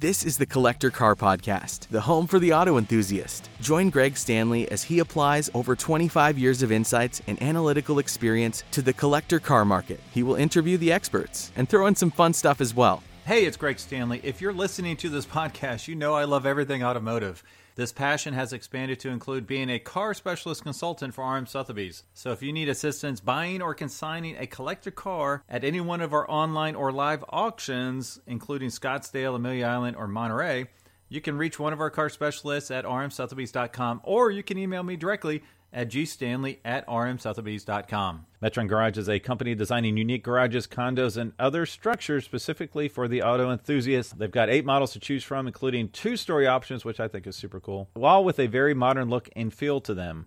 This 0.00 0.24
is 0.24 0.38
the 0.38 0.46
Collector 0.46 0.88
Car 0.88 1.14
Podcast, 1.14 1.86
the 1.88 2.00
home 2.00 2.26
for 2.26 2.38
the 2.38 2.54
auto 2.54 2.78
enthusiast. 2.78 3.50
Join 3.60 3.90
Greg 3.90 4.16
Stanley 4.16 4.66
as 4.70 4.82
he 4.82 5.00
applies 5.00 5.50
over 5.52 5.76
25 5.76 6.38
years 6.38 6.62
of 6.62 6.72
insights 6.72 7.20
and 7.26 7.42
analytical 7.42 7.98
experience 7.98 8.64
to 8.70 8.80
the 8.80 8.94
collector 8.94 9.38
car 9.38 9.66
market. 9.66 10.00
He 10.10 10.22
will 10.22 10.36
interview 10.36 10.78
the 10.78 10.90
experts 10.90 11.52
and 11.54 11.68
throw 11.68 11.86
in 11.86 11.94
some 11.94 12.10
fun 12.10 12.32
stuff 12.32 12.62
as 12.62 12.74
well. 12.74 13.02
Hey, 13.26 13.44
it's 13.44 13.58
Greg 13.58 13.78
Stanley. 13.78 14.22
If 14.24 14.40
you're 14.40 14.54
listening 14.54 14.96
to 14.96 15.10
this 15.10 15.26
podcast, 15.26 15.86
you 15.86 15.96
know 15.96 16.14
I 16.14 16.24
love 16.24 16.46
everything 16.46 16.82
automotive. 16.82 17.44
This 17.80 17.92
passion 17.92 18.34
has 18.34 18.52
expanded 18.52 19.00
to 19.00 19.08
include 19.08 19.46
being 19.46 19.70
a 19.70 19.78
car 19.78 20.12
specialist 20.12 20.62
consultant 20.62 21.14
for 21.14 21.24
RM 21.24 21.46
Sotheby's. 21.46 22.02
So 22.12 22.30
if 22.30 22.42
you 22.42 22.52
need 22.52 22.68
assistance 22.68 23.20
buying 23.20 23.62
or 23.62 23.72
consigning 23.72 24.36
a 24.36 24.46
collector 24.46 24.90
car 24.90 25.42
at 25.48 25.64
any 25.64 25.80
one 25.80 26.02
of 26.02 26.12
our 26.12 26.30
online 26.30 26.74
or 26.74 26.92
live 26.92 27.24
auctions, 27.30 28.20
including 28.26 28.68
Scottsdale, 28.68 29.34
Amelia 29.34 29.64
Island, 29.64 29.96
or 29.96 30.06
Monterey, 30.06 30.66
you 31.08 31.22
can 31.22 31.38
reach 31.38 31.58
one 31.58 31.72
of 31.72 31.80
our 31.80 31.88
car 31.88 32.10
specialists 32.10 32.70
at 32.70 32.84
rmsotheby's.com 32.84 34.02
or 34.04 34.30
you 34.30 34.42
can 34.42 34.58
email 34.58 34.82
me 34.82 34.96
directly 34.96 35.42
at 35.72 35.88
gstanley 35.88 36.58
at 36.64 36.86
rmsotheby's.com. 36.86 38.26
Metron 38.42 38.68
Garage 38.68 38.98
is 38.98 39.08
a 39.08 39.18
company 39.18 39.54
designing 39.54 39.96
unique 39.96 40.24
garages, 40.24 40.66
condos, 40.66 41.16
and 41.16 41.32
other 41.38 41.66
structures 41.66 42.24
specifically 42.24 42.88
for 42.88 43.06
the 43.06 43.22
auto 43.22 43.50
enthusiast. 43.50 44.18
They've 44.18 44.30
got 44.30 44.50
eight 44.50 44.64
models 44.64 44.92
to 44.92 45.00
choose 45.00 45.24
from, 45.24 45.46
including 45.46 45.90
two 45.90 46.16
story 46.16 46.46
options, 46.46 46.84
which 46.84 47.00
I 47.00 47.08
think 47.08 47.26
is 47.26 47.36
super 47.36 47.60
cool, 47.60 47.90
while 47.94 48.24
with 48.24 48.38
a 48.38 48.46
very 48.46 48.74
modern 48.74 49.08
look 49.08 49.28
and 49.36 49.52
feel 49.52 49.80
to 49.82 49.94
them. 49.94 50.26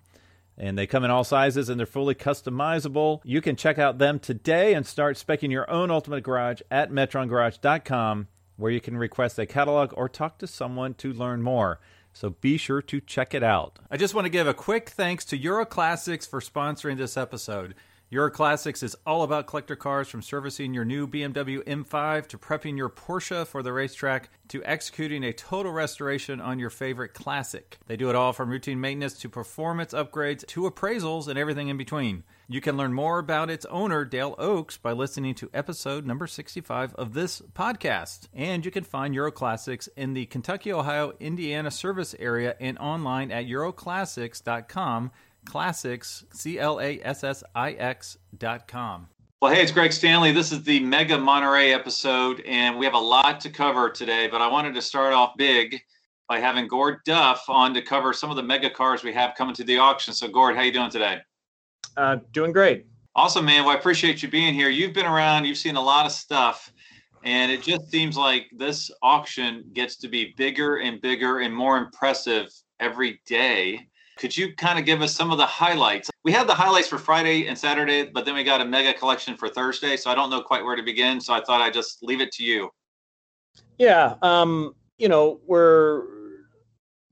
And 0.57 0.77
they 0.77 0.85
come 0.85 1.03
in 1.03 1.09
all 1.09 1.23
sizes 1.23 1.67
and 1.67 1.79
they're 1.79 1.87
fully 1.87 2.13
customizable. 2.13 3.21
You 3.23 3.41
can 3.41 3.55
check 3.55 3.79
out 3.79 3.97
them 3.97 4.19
today 4.19 4.75
and 4.75 4.85
start 4.85 5.17
specking 5.17 5.51
your 5.51 5.69
own 5.69 5.89
ultimate 5.89 6.23
garage 6.23 6.61
at 6.69 6.91
metrongarage.com, 6.91 8.27
where 8.57 8.71
you 8.71 8.79
can 8.79 8.95
request 8.95 9.39
a 9.39 9.47
catalog 9.47 9.93
or 9.97 10.07
talk 10.07 10.37
to 10.37 10.47
someone 10.47 10.93
to 10.95 11.11
learn 11.11 11.41
more 11.41 11.79
so 12.13 12.29
be 12.29 12.57
sure 12.57 12.81
to 12.83 13.01
check 13.01 13.33
it 13.33 13.43
out. 13.43 13.79
I 13.91 13.97
just 13.97 14.13
want 14.13 14.25
to 14.25 14.29
give 14.29 14.47
a 14.47 14.53
quick 14.53 14.89
thanks 14.89 15.25
to 15.25 15.37
Euro 15.37 15.65
Classix 15.65 16.27
for 16.27 16.39
sponsoring 16.39 16.97
this 16.97 17.17
episode. 17.17 17.75
Euro 18.13 18.29
Classix 18.29 18.83
is 18.83 18.95
all 19.07 19.23
about 19.23 19.47
collector 19.47 19.75
cars 19.75 20.07
from 20.07 20.21
servicing 20.21 20.71
your 20.71 20.85
new 20.85 21.07
BMW 21.07 21.63
M5 21.63 22.27
to 22.27 22.37
prepping 22.37 22.77
your 22.77 22.89
Porsche 22.89 23.47
for 23.47 23.63
the 23.63 23.73
racetrack 23.73 24.29
to 24.49 24.63
executing 24.65 25.23
a 25.23 25.33
total 25.33 25.71
restoration 25.71 26.39
on 26.39 26.59
your 26.59 26.69
favorite 26.69 27.15
classic. 27.15 27.79
They 27.87 27.97
do 27.97 28.11
it 28.11 28.15
all 28.15 28.31
from 28.31 28.51
routine 28.51 28.79
maintenance 28.79 29.17
to 29.21 29.29
performance 29.29 29.95
upgrades 29.95 30.45
to 30.45 30.69
appraisals 30.69 31.27
and 31.27 31.39
everything 31.39 31.69
in 31.69 31.77
between. 31.77 32.23
You 32.47 32.59
can 32.59 32.75
learn 32.75 32.93
more 32.93 33.19
about 33.19 33.49
its 33.49 33.65
owner, 33.67 34.03
Dale 34.03 34.35
Oaks, 34.37 34.75
by 34.77 34.91
listening 34.91 35.33
to 35.35 35.49
episode 35.53 36.05
number 36.05 36.27
65 36.27 36.93
of 36.95 37.13
this 37.13 37.41
podcast. 37.53 38.27
And 38.33 38.65
you 38.65 38.71
can 38.71 38.83
find 38.83 39.15
Euro 39.15 39.31
Classix 39.31 39.87
in 39.95 40.13
the 40.13 40.25
Kentucky, 40.25 40.73
Ohio, 40.73 41.13
Indiana 41.21 41.71
service 41.71 42.13
area 42.19 42.55
and 42.59 42.77
online 42.79 43.31
at 43.31 43.45
euroclassix.com 43.45 45.11
classics, 45.45 46.25
C 46.33 46.59
L 46.59 46.81
A 46.81 46.99
S 47.01 47.23
S 47.23 47.43
I 47.55 47.71
X 47.71 48.17
dot 48.37 48.67
com. 48.67 49.07
Well, 49.41 49.53
hey, 49.53 49.61
it's 49.61 49.71
Greg 49.71 49.93
Stanley. 49.93 50.31
This 50.33 50.51
is 50.51 50.63
the 50.63 50.79
Mega 50.81 51.17
Monterey 51.17 51.73
episode, 51.73 52.41
and 52.41 52.77
we 52.77 52.85
have 52.85 52.93
a 52.93 52.99
lot 52.99 53.39
to 53.41 53.49
cover 53.49 53.89
today, 53.89 54.27
but 54.27 54.41
I 54.41 54.47
wanted 54.47 54.73
to 54.75 54.81
start 54.81 55.13
off 55.13 55.35
big 55.37 55.81
by 56.29 56.39
having 56.39 56.67
Gord 56.67 56.99
Duff 57.05 57.45
on 57.49 57.73
to 57.73 57.81
cover 57.81 58.13
some 58.13 58.29
of 58.29 58.37
the 58.37 58.43
mega 58.43 58.69
cars 58.69 59.03
we 59.03 59.13
have 59.13 59.35
coming 59.35 59.55
to 59.55 59.63
the 59.63 59.77
auction. 59.77 60.13
So, 60.13 60.29
Gord, 60.29 60.55
how 60.55 60.61
you 60.61 60.71
doing 60.71 60.89
today? 60.89 61.19
Uh, 61.97 62.17
doing 62.31 62.51
great. 62.51 62.85
Awesome, 63.15 63.45
man. 63.45 63.63
Well, 63.63 63.75
I 63.75 63.79
appreciate 63.79 64.23
you 64.23 64.29
being 64.29 64.53
here. 64.53 64.69
You've 64.69 64.93
been 64.93 65.05
around, 65.05 65.45
you've 65.45 65.57
seen 65.57 65.75
a 65.75 65.81
lot 65.81 66.05
of 66.05 66.11
stuff, 66.11 66.73
and 67.23 67.51
it 67.51 67.61
just 67.61 67.89
seems 67.91 68.17
like 68.17 68.47
this 68.51 68.89
auction 69.01 69.65
gets 69.73 69.97
to 69.97 70.07
be 70.07 70.33
bigger 70.35 70.77
and 70.77 70.99
bigger 70.99 71.39
and 71.39 71.55
more 71.55 71.77
impressive 71.77 72.47
every 72.79 73.21
day. 73.25 73.87
Could 74.17 74.35
you 74.35 74.55
kind 74.55 74.77
of 74.79 74.85
give 74.85 75.01
us 75.01 75.13
some 75.13 75.31
of 75.31 75.37
the 75.37 75.45
highlights? 75.45 76.09
We 76.23 76.31
had 76.31 76.47
the 76.47 76.53
highlights 76.53 76.87
for 76.87 76.97
Friday 76.97 77.47
and 77.47 77.57
Saturday, 77.57 78.09
but 78.11 78.25
then 78.25 78.35
we 78.35 78.43
got 78.43 78.61
a 78.61 78.65
mega 78.65 78.93
collection 78.93 79.35
for 79.35 79.49
Thursday. 79.49 79.97
So 79.97 80.09
I 80.11 80.15
don't 80.15 80.29
know 80.29 80.41
quite 80.41 80.63
where 80.63 80.75
to 80.75 80.83
begin. 80.83 81.19
So 81.19 81.33
I 81.33 81.43
thought 81.43 81.61
I'd 81.61 81.73
just 81.73 82.03
leave 82.03 82.21
it 82.21 82.31
to 82.33 82.43
you. 82.43 82.69
Yeah. 83.77 84.15
Um, 84.21 84.75
you 84.97 85.09
know, 85.09 85.39
we're 85.45 86.12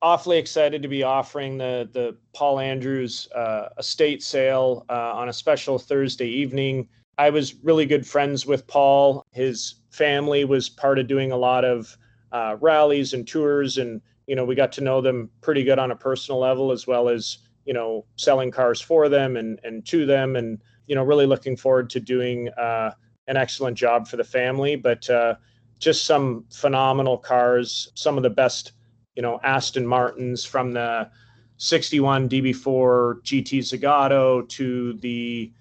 awfully 0.01 0.38
excited 0.38 0.81
to 0.81 0.88
be 0.88 1.03
offering 1.03 1.57
the 1.57 1.89
the 1.91 2.16
Paul 2.34 2.59
Andrews 2.59 3.28
uh, 3.35 3.69
estate 3.78 4.23
sale 4.23 4.85
uh, 4.89 5.13
on 5.13 5.29
a 5.29 5.34
special 5.34 5.78
Thursday 5.78 6.28
evening. 6.28 6.88
I 7.17 7.29
was 7.29 7.56
really 7.63 7.85
good 7.85 8.07
friends 8.07 8.45
with 8.45 8.66
Paul. 8.67 9.25
His 9.31 9.75
family 9.91 10.45
was 10.45 10.69
part 10.69 10.97
of 10.97 11.07
doing 11.07 11.31
a 11.31 11.38
lot 11.38 11.66
of 11.66 11.95
uh, 12.31 12.56
rallies 12.59 13.13
and 13.13 13.28
tours 13.28 13.78
and 13.78 14.01
you 14.31 14.35
know, 14.38 14.45
we 14.45 14.56
got 14.56 14.72
to 14.72 14.81
know 14.81 15.01
them 15.01 15.29
pretty 15.41 15.62
good 15.62 15.78
on 15.78 15.91
a 15.91 15.95
personal 15.95 16.39
level 16.39 16.72
as 16.72 16.88
well 16.88 17.09
as, 17.09 17.39
you 17.66 17.73
know, 17.73 18.06
selling 18.16 18.50
cars 18.50 18.79
for 18.79 19.09
them 19.09 19.35
and, 19.35 19.59
and 19.63 19.85
to 19.88 20.06
them 20.06 20.38
and, 20.38 20.62
you 20.88 20.95
know, 20.95 21.03
really 21.03 21.25
looking 21.25 21.57
forward 21.57 21.89
to 21.89 22.00
doing 22.00 22.47
uh, 22.57 22.91
an 23.28 23.35
excellent 23.35 23.78
job 23.78 24.07
for 24.07 24.16
the 24.18 24.23
family. 24.23 24.78
But 24.78 25.09
uh, 25.09 25.35
just 25.79 26.06
some 26.06 26.45
phenomenal 26.50 27.18
cars, 27.18 27.91
some 27.95 28.16
of 28.16 28.23
the 28.23 28.29
best, 28.29 28.72
you 29.16 29.22
know, 29.22 29.40
Aston 29.44 29.86
Martins 29.86 30.46
from 30.46 30.72
the 30.72 31.10
61 31.58 32.30
DB4 32.30 33.22
GT 33.24 33.60
Zagato 33.60 34.48
to 34.50 34.94
the 34.94 35.52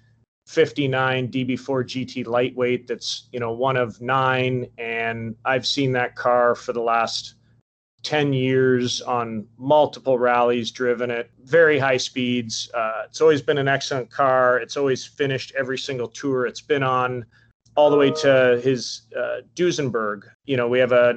59 0.47 1.27
DB4 1.29 1.57
GT 1.59 2.25
lightweight 2.27 2.87
that's, 2.87 3.29
you 3.31 3.39
know, 3.39 3.51
one 3.51 3.77
of 3.77 4.01
nine. 4.01 4.67
And 4.77 5.35
I've 5.45 5.65
seen 5.65 5.91
that 5.93 6.15
car 6.15 6.55
for 6.55 6.73
the 6.73 6.81
last 6.81 7.35
10 8.03 8.33
years 8.33 9.01
on 9.01 9.47
multiple 9.57 10.17
rallies, 10.17 10.71
driven 10.71 11.11
at 11.11 11.29
very 11.43 11.77
high 11.77 11.97
speeds. 11.97 12.69
Uh, 12.73 13.03
it's 13.05 13.21
always 13.21 13.41
been 13.41 13.59
an 13.59 13.67
excellent 13.67 14.09
car. 14.09 14.57
It's 14.57 14.75
always 14.75 15.05
finished 15.05 15.53
every 15.57 15.77
single 15.77 16.07
tour 16.07 16.47
it's 16.47 16.61
been 16.61 16.83
on, 16.83 17.25
all 17.75 17.89
the 17.89 17.97
way 17.97 18.11
to 18.11 18.59
his 18.63 19.03
uh, 19.15 19.41
Duesenberg. 19.55 20.23
You 20.45 20.57
know, 20.57 20.67
we 20.67 20.79
have 20.79 20.91
a 20.91 21.13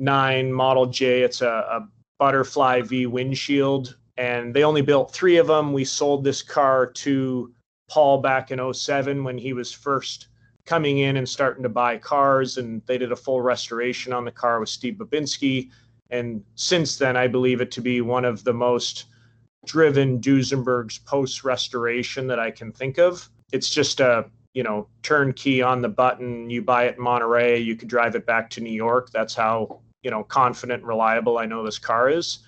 1929 0.00 0.52
Model 0.52 0.86
J. 0.86 1.22
It's 1.22 1.42
a, 1.42 1.46
a 1.46 1.88
butterfly 2.18 2.80
V 2.82 3.06
windshield, 3.06 3.96
and 4.16 4.54
they 4.54 4.64
only 4.64 4.82
built 4.82 5.12
three 5.12 5.36
of 5.36 5.46
them. 5.46 5.72
We 5.72 5.84
sold 5.84 6.24
this 6.24 6.42
car 6.42 6.86
to 6.86 7.52
Paul 7.88 8.18
back 8.18 8.50
in 8.50 8.72
07 8.72 9.22
when 9.24 9.36
he 9.36 9.52
was 9.52 9.72
first 9.72 10.28
coming 10.64 10.98
in 10.98 11.16
and 11.16 11.28
starting 11.28 11.62
to 11.62 11.68
buy 11.68 11.98
cars, 11.98 12.56
and 12.56 12.82
they 12.86 12.96
did 12.98 13.12
a 13.12 13.16
full 13.16 13.40
restoration 13.40 14.12
on 14.12 14.24
the 14.24 14.30
car 14.30 14.60
with 14.60 14.68
Steve 14.68 14.94
Babinski. 14.94 15.70
And 16.10 16.42
since 16.54 16.96
then, 16.96 17.16
I 17.16 17.26
believe 17.26 17.60
it 17.60 17.70
to 17.72 17.80
be 17.80 18.00
one 18.00 18.24
of 18.24 18.42
the 18.44 18.54
most 18.54 19.06
driven 19.66 20.20
Duesenbergs 20.20 21.04
post 21.04 21.44
restoration 21.44 22.26
that 22.26 22.38
I 22.38 22.50
can 22.50 22.72
think 22.72 22.98
of. 22.98 23.28
It's 23.52 23.68
just 23.68 24.00
a 24.00 24.30
you 24.54 24.62
know 24.62 24.88
turnkey 25.02 25.62
on 25.62 25.82
the 25.82 25.88
button. 25.88 26.50
You 26.50 26.62
buy 26.62 26.84
it 26.84 26.96
in 26.96 27.02
Monterey, 27.02 27.58
you 27.58 27.76
could 27.76 27.88
drive 27.88 28.14
it 28.14 28.26
back 28.26 28.50
to 28.50 28.60
New 28.60 28.72
York. 28.72 29.10
That's 29.10 29.34
how 29.34 29.80
you 30.02 30.10
know 30.10 30.24
confident, 30.24 30.82
reliable 30.84 31.38
I 31.38 31.46
know 31.46 31.64
this 31.64 31.78
car 31.78 32.08
is. 32.08 32.40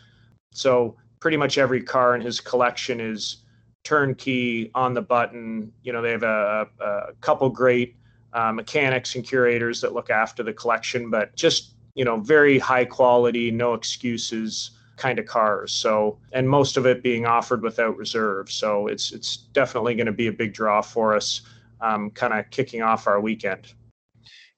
So 0.53 0.97
pretty 1.21 1.37
much 1.37 1.59
every 1.59 1.83
car 1.83 2.15
in 2.15 2.21
his 2.21 2.41
collection 2.41 3.01
is 3.01 3.39
turnkey 3.85 4.71
on 4.75 4.95
the 4.95 5.03
button. 5.03 5.73
You 5.83 5.93
know 5.93 6.03
they 6.03 6.11
have 6.11 6.23
a, 6.23 6.69
a 6.81 7.12
couple 7.21 7.49
great 7.51 7.97
uh, 8.33 8.53
mechanics 8.53 9.15
and 9.15 9.25
curators 9.25 9.81
that 9.81 9.93
look 9.93 10.11
after 10.11 10.43
the 10.43 10.53
collection, 10.53 11.11
but 11.11 11.35
just 11.37 11.75
you 11.95 12.05
know 12.05 12.21
very 12.21 12.59
high 12.59 12.85
quality, 12.85 13.51
no 13.51 13.75
excuses 13.75 14.73
kind 14.97 15.19
of 15.19 15.27
cars. 15.27 15.73
So 15.73 16.19
and 16.33 16.49
most 16.49 16.77
of 16.77 16.87
it 16.87 17.03
being 17.03 17.27
offered 17.27 17.62
without 17.62 17.97
reserve. 17.97 18.51
So 18.51 18.87
it's 18.87 19.12
it's 19.12 19.37
definitely 19.37 19.95
going 19.95 20.07
to 20.07 20.12
be 20.12 20.29
a 20.29 20.33
big 20.33 20.53
draw 20.55 20.81
for 20.81 21.15
us, 21.15 21.43
um, 21.81 22.11
kind 22.11 22.33
of 22.33 22.49
kicking 22.51 22.83
off 22.83 23.07
our 23.07 23.21
weekend. 23.21 23.75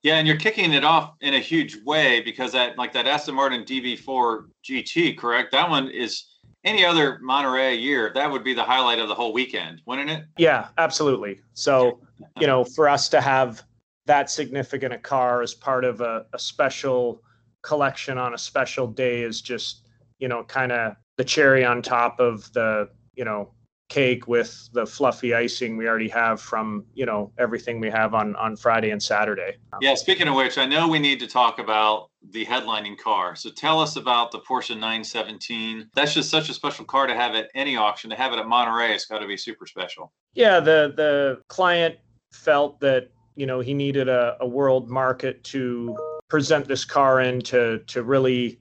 Yeah, 0.04 0.16
and 0.16 0.28
you're 0.28 0.36
kicking 0.36 0.74
it 0.74 0.84
off 0.84 1.14
in 1.22 1.32
a 1.32 1.40
huge 1.40 1.82
way 1.84 2.20
because 2.20 2.52
that 2.52 2.76
like 2.76 2.92
that 2.92 3.06
Aston 3.06 3.34
Martin 3.34 3.64
DB4 3.64 4.44
GT, 4.62 5.16
correct? 5.16 5.50
That 5.50 5.68
one 5.68 5.88
is 5.88 6.26
any 6.62 6.84
other 6.84 7.18
Monterey 7.22 7.74
year, 7.74 8.12
that 8.14 8.30
would 8.30 8.44
be 8.44 8.52
the 8.52 8.62
highlight 8.62 8.98
of 8.98 9.08
the 9.08 9.14
whole 9.14 9.32
weekend, 9.32 9.80
wouldn't 9.86 10.10
it? 10.10 10.24
Yeah, 10.36 10.68
absolutely. 10.76 11.40
So, 11.54 12.00
you 12.38 12.46
know, 12.46 12.64
for 12.64 12.88
us 12.88 13.08
to 13.10 13.20
have 13.20 13.62
that 14.06 14.30
significant 14.30 14.92
a 14.92 14.98
car 14.98 15.40
as 15.40 15.54
part 15.54 15.84
of 15.84 16.02
a, 16.02 16.26
a 16.34 16.38
special 16.38 17.22
collection 17.62 18.18
on 18.18 18.34
a 18.34 18.38
special 18.38 18.86
day 18.86 19.22
is 19.22 19.40
just, 19.40 19.88
you 20.18 20.28
know, 20.28 20.44
kind 20.44 20.70
of 20.70 20.96
the 21.16 21.24
cherry 21.24 21.64
on 21.64 21.80
top 21.80 22.20
of 22.20 22.52
the, 22.52 22.90
you 23.14 23.24
know, 23.24 23.50
cake 23.88 24.26
with 24.26 24.68
the 24.72 24.86
fluffy 24.86 25.34
icing 25.34 25.76
we 25.76 25.86
already 25.86 26.08
have 26.08 26.40
from 26.40 26.84
you 26.94 27.04
know 27.04 27.30
everything 27.38 27.80
we 27.80 27.90
have 27.90 28.14
on 28.14 28.34
on 28.36 28.56
Friday 28.56 28.90
and 28.90 29.02
Saturday. 29.02 29.56
Yeah, 29.80 29.94
speaking 29.94 30.28
of 30.28 30.34
which, 30.34 30.58
I 30.58 30.66
know 30.66 30.88
we 30.88 30.98
need 30.98 31.20
to 31.20 31.26
talk 31.26 31.58
about 31.58 32.10
the 32.30 32.44
headlining 32.46 32.98
car. 32.98 33.36
So 33.36 33.50
tell 33.50 33.80
us 33.80 33.96
about 33.96 34.32
the 34.32 34.40
Porsche 34.40 34.70
917. 34.70 35.90
That's 35.94 36.14
just 36.14 36.30
such 36.30 36.48
a 36.48 36.54
special 36.54 36.84
car 36.84 37.06
to 37.06 37.14
have 37.14 37.34
at 37.34 37.50
any 37.54 37.76
auction. 37.76 38.10
To 38.10 38.16
have 38.16 38.32
it 38.32 38.38
at 38.38 38.46
Monterey, 38.46 38.94
it's 38.94 39.04
got 39.04 39.18
to 39.18 39.26
be 39.26 39.36
super 39.36 39.66
special. 39.66 40.12
Yeah, 40.34 40.60
the 40.60 40.94
the 40.96 41.42
client 41.48 41.96
felt 42.32 42.80
that 42.80 43.10
you 43.36 43.46
know 43.46 43.60
he 43.60 43.74
needed 43.74 44.08
a, 44.08 44.36
a 44.40 44.46
world 44.46 44.88
market 44.88 45.44
to 45.44 45.96
present 46.28 46.66
this 46.66 46.84
car 46.84 47.20
in 47.20 47.40
to 47.42 47.78
to 47.86 48.02
really 48.02 48.58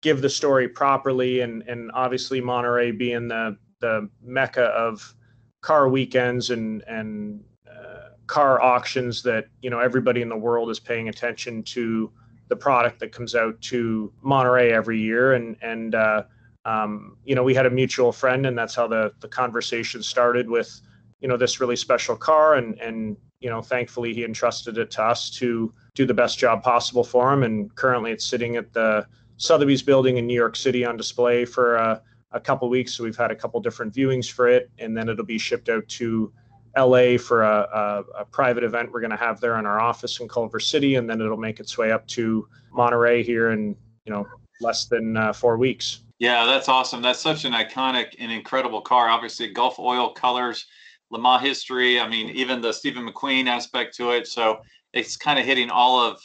give 0.00 0.20
the 0.20 0.28
story 0.28 0.68
properly 0.68 1.40
and 1.40 1.62
and 1.62 1.90
obviously 1.94 2.40
Monterey 2.40 2.90
being 2.90 3.28
the 3.28 3.56
the 3.84 4.08
mecca 4.22 4.64
of 4.86 5.14
car 5.60 5.90
weekends 5.90 6.48
and 6.48 6.82
and 6.88 7.44
uh, 7.70 8.08
car 8.26 8.62
auctions 8.62 9.22
that 9.22 9.46
you 9.60 9.68
know 9.68 9.78
everybody 9.78 10.22
in 10.22 10.30
the 10.30 10.36
world 10.36 10.70
is 10.70 10.80
paying 10.80 11.10
attention 11.10 11.62
to 11.62 12.10
the 12.48 12.56
product 12.56 12.98
that 13.00 13.12
comes 13.12 13.34
out 13.34 13.60
to 13.60 14.10
Monterey 14.22 14.72
every 14.72 14.98
year. 14.98 15.34
And 15.34 15.56
and 15.60 15.94
uh, 15.94 16.22
um, 16.64 17.18
you 17.24 17.34
know 17.34 17.42
we 17.42 17.54
had 17.54 17.66
a 17.66 17.70
mutual 17.70 18.10
friend 18.10 18.46
and 18.46 18.56
that's 18.56 18.74
how 18.74 18.86
the 18.88 19.12
the 19.20 19.28
conversation 19.28 20.02
started 20.02 20.48
with 20.48 20.80
you 21.20 21.28
know 21.28 21.36
this 21.36 21.60
really 21.60 21.76
special 21.76 22.16
car. 22.16 22.54
And 22.54 22.78
and 22.80 23.18
you 23.40 23.50
know 23.50 23.60
thankfully 23.60 24.14
he 24.14 24.24
entrusted 24.24 24.78
it 24.78 24.90
to 24.92 25.02
us 25.02 25.28
to 25.40 25.72
do 25.94 26.06
the 26.06 26.14
best 26.14 26.38
job 26.38 26.62
possible 26.62 27.04
for 27.04 27.30
him. 27.32 27.42
And 27.42 27.74
currently 27.74 28.12
it's 28.12 28.24
sitting 28.24 28.56
at 28.56 28.72
the 28.72 29.06
Sotheby's 29.36 29.82
building 29.82 30.16
in 30.16 30.26
New 30.26 30.40
York 30.44 30.56
City 30.56 30.86
on 30.86 30.96
display 30.96 31.44
for 31.44 31.76
uh, 31.76 31.98
a 32.34 32.40
couple 32.40 32.68
weeks. 32.68 32.92
So 32.92 33.04
we've 33.04 33.16
had 33.16 33.30
a 33.30 33.36
couple 33.36 33.60
different 33.60 33.94
viewings 33.94 34.30
for 34.30 34.48
it, 34.48 34.70
and 34.78 34.94
then 34.96 35.08
it'll 35.08 35.24
be 35.24 35.38
shipped 35.38 35.68
out 35.68 35.88
to 35.88 36.32
LA 36.76 37.16
for 37.16 37.44
a, 37.44 37.68
a, 37.72 38.20
a 38.20 38.24
private 38.26 38.64
event 38.64 38.92
we're 38.92 39.00
going 39.00 39.10
to 39.10 39.16
have 39.16 39.40
there 39.40 39.58
in 39.58 39.64
our 39.64 39.80
office 39.80 40.20
in 40.20 40.28
Culver 40.28 40.60
City, 40.60 40.96
and 40.96 41.08
then 41.08 41.20
it'll 41.20 41.36
make 41.36 41.60
its 41.60 41.78
way 41.78 41.92
up 41.92 42.06
to 42.08 42.46
Monterey 42.72 43.22
here 43.22 43.50
in 43.50 43.76
you 44.04 44.12
know 44.12 44.26
less 44.60 44.86
than 44.86 45.16
uh, 45.16 45.32
four 45.32 45.56
weeks. 45.56 46.00
Yeah, 46.18 46.44
that's 46.46 46.68
awesome. 46.68 47.02
That's 47.02 47.20
such 47.20 47.44
an 47.44 47.52
iconic 47.52 48.14
and 48.18 48.30
incredible 48.30 48.80
car. 48.80 49.08
Obviously, 49.08 49.52
Gulf 49.52 49.78
oil 49.78 50.12
colors, 50.12 50.66
Le 51.10 51.18
Mans 51.18 51.42
history. 51.42 52.00
I 52.00 52.08
mean, 52.08 52.30
even 52.30 52.60
the 52.60 52.72
Stephen 52.72 53.08
McQueen 53.08 53.46
aspect 53.46 53.94
to 53.96 54.10
it. 54.10 54.26
So 54.26 54.60
it's 54.92 55.16
kind 55.16 55.38
of 55.38 55.44
hitting 55.44 55.70
all 55.70 56.00
of 56.00 56.20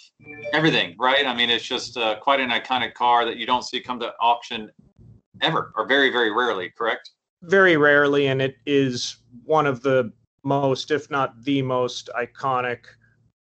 everything, 0.53 0.95
right? 0.99 1.25
I 1.25 1.35
mean, 1.35 1.49
it's 1.49 1.65
just 1.65 1.97
uh, 1.97 2.19
quite 2.19 2.39
an 2.39 2.49
iconic 2.49 2.93
car 2.93 3.25
that 3.25 3.37
you 3.37 3.45
don't 3.45 3.63
see 3.63 3.81
come 3.81 3.99
to 3.99 4.13
auction 4.21 4.69
ever 5.41 5.71
or 5.75 5.87
very, 5.87 6.11
very 6.11 6.31
rarely, 6.31 6.71
correct? 6.77 7.11
Very 7.43 7.77
rarely. 7.77 8.27
And 8.27 8.41
it 8.41 8.57
is 8.65 9.17
one 9.45 9.65
of 9.65 9.81
the 9.81 10.11
most, 10.43 10.91
if 10.91 11.09
not 11.09 11.43
the 11.43 11.61
most 11.61 12.09
iconic 12.17 12.79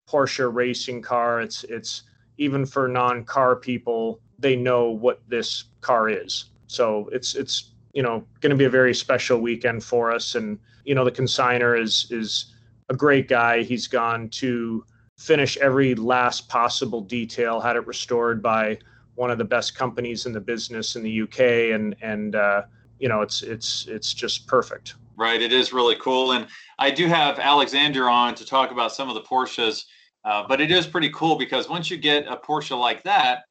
Porsche 0.09 0.53
racing 0.53 1.03
car. 1.03 1.41
It's, 1.41 1.65
it's 1.65 2.03
even 2.39 2.67
for 2.67 2.89
non 2.89 3.25
car 3.25 3.57
people, 3.57 4.21
they 4.39 4.57
know 4.57 4.91
what 4.91 5.21
this 5.29 5.65
car 5.81 6.09
is. 6.09 6.47
So 6.67 7.09
it's, 7.13 7.35
it's, 7.35 7.73
you 7.93 8.03
know, 8.03 8.25
going 8.41 8.51
to 8.51 8.57
be 8.57 8.65
a 8.65 8.71
very 8.71 8.95
special 8.95 9.41
weekend 9.41 9.85
for 9.85 10.13
us. 10.13 10.35
And, 10.35 10.59
you 10.85 10.95
know, 10.95 11.05
the 11.05 11.13
consigner 11.13 11.81
is, 11.81 12.07
is 12.11 12.55
a 12.89 12.95
great 12.95 13.29
guy. 13.29 13.63
He's 13.63 13.87
gone 13.87 14.29
to 14.31 14.85
finish 15.19 15.57
every 15.59 15.95
last 15.95 16.49
possible 16.49 17.03
detail, 17.03 17.61
had 17.61 17.77
it 17.77 17.87
restored 17.87 18.43
by 18.43 18.79
one 19.21 19.31
of 19.31 19.37
the 19.37 19.45
best 19.45 19.75
companies 19.75 20.25
in 20.25 20.33
the 20.33 20.41
business 20.41 20.97
in 20.97 21.03
the 21.03 21.23
UK, 21.23 21.75
and 21.75 21.95
and 22.01 22.35
uh, 22.35 22.63
you 22.99 23.07
know 23.07 23.21
it's 23.21 23.43
it's 23.43 23.87
it's 23.87 24.15
just 24.15 24.47
perfect. 24.47 24.95
Right, 25.15 25.43
it 25.43 25.53
is 25.53 25.75
really 25.75 25.97
cool, 25.97 26.33
and 26.33 26.47
I 26.79 26.91
do 26.91 27.07
have 27.07 27.39
Alexander 27.39 28.09
on 28.09 28.35
to 28.37 28.47
talk 28.47 28.71
about 28.71 28.93
some 28.93 29.11
of 29.11 29.15
the 29.15 29.21
Porsches, 29.21 29.85
uh, 30.25 30.45
but 30.49 30.59
it 30.59 30.71
is 30.71 30.87
pretty 30.87 31.11
cool 31.11 31.37
because 31.37 31.69
once 31.69 31.91
you 31.91 31.99
get 31.99 32.27
a 32.29 32.37
Porsche 32.37 32.79
like 32.81 33.03
that, 33.03 33.43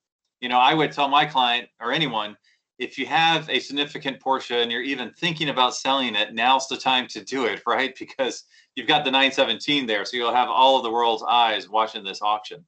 you 0.41 0.49
know 0.49 0.57
I 0.57 0.73
would 0.73 0.91
tell 0.91 1.07
my 1.07 1.23
client 1.23 1.69
or 1.79 1.91
anyone 1.91 2.35
if 2.79 2.97
you 2.97 3.05
have 3.05 3.47
a 3.49 3.59
significant 3.59 4.19
Porsche 4.19 4.63
and 4.63 4.71
you're 4.71 4.81
even 4.81 5.11
thinking 5.11 5.49
about 5.49 5.75
selling 5.75 6.15
it, 6.15 6.33
now's 6.33 6.67
the 6.67 6.77
time 6.77 7.05
to 7.07 7.23
do 7.23 7.45
it, 7.45 7.61
right? 7.67 7.95
Because 7.99 8.45
you've 8.75 8.87
got 8.87 9.05
the 9.05 9.11
917 9.11 9.85
there, 9.85 10.03
so 10.03 10.17
you'll 10.17 10.33
have 10.33 10.49
all 10.49 10.77
of 10.77 10.83
the 10.83 10.89
world's 10.89 11.23
eyes 11.29 11.69
watching 11.69 12.03
this 12.03 12.23
auction. 12.23 12.65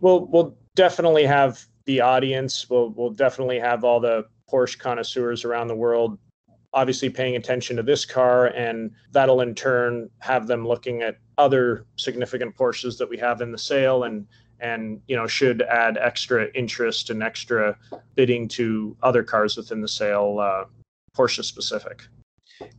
We'll 0.00 0.26
we'll 0.26 0.56
definitely 0.74 1.26
have 1.26 1.64
the 1.90 2.00
audience. 2.00 2.70
We'll 2.70 2.90
we'll 2.90 3.10
definitely 3.10 3.58
have 3.58 3.82
all 3.82 3.98
the 3.98 4.26
Porsche 4.50 4.78
connoisseurs 4.78 5.44
around 5.44 5.68
the 5.68 5.74
world 5.74 6.18
obviously 6.72 7.10
paying 7.10 7.34
attention 7.34 7.76
to 7.76 7.82
this 7.82 8.04
car 8.04 8.46
and 8.48 8.92
that'll 9.10 9.40
in 9.40 9.56
turn 9.56 10.08
have 10.20 10.46
them 10.46 10.64
looking 10.64 11.02
at 11.02 11.18
other 11.36 11.84
significant 11.96 12.56
Porsches 12.56 12.96
that 12.96 13.08
we 13.08 13.18
have 13.18 13.40
in 13.40 13.50
the 13.50 13.58
sale 13.58 14.04
and 14.04 14.24
and 14.60 15.00
you 15.08 15.16
know 15.16 15.26
should 15.26 15.62
add 15.62 15.98
extra 15.98 16.48
interest 16.54 17.10
and 17.10 17.24
extra 17.24 17.76
bidding 18.14 18.46
to 18.46 18.96
other 19.02 19.24
cars 19.24 19.56
within 19.56 19.80
the 19.80 19.88
sale 19.88 20.38
uh, 20.40 20.64
Porsche 21.16 21.42
specific. 21.42 22.06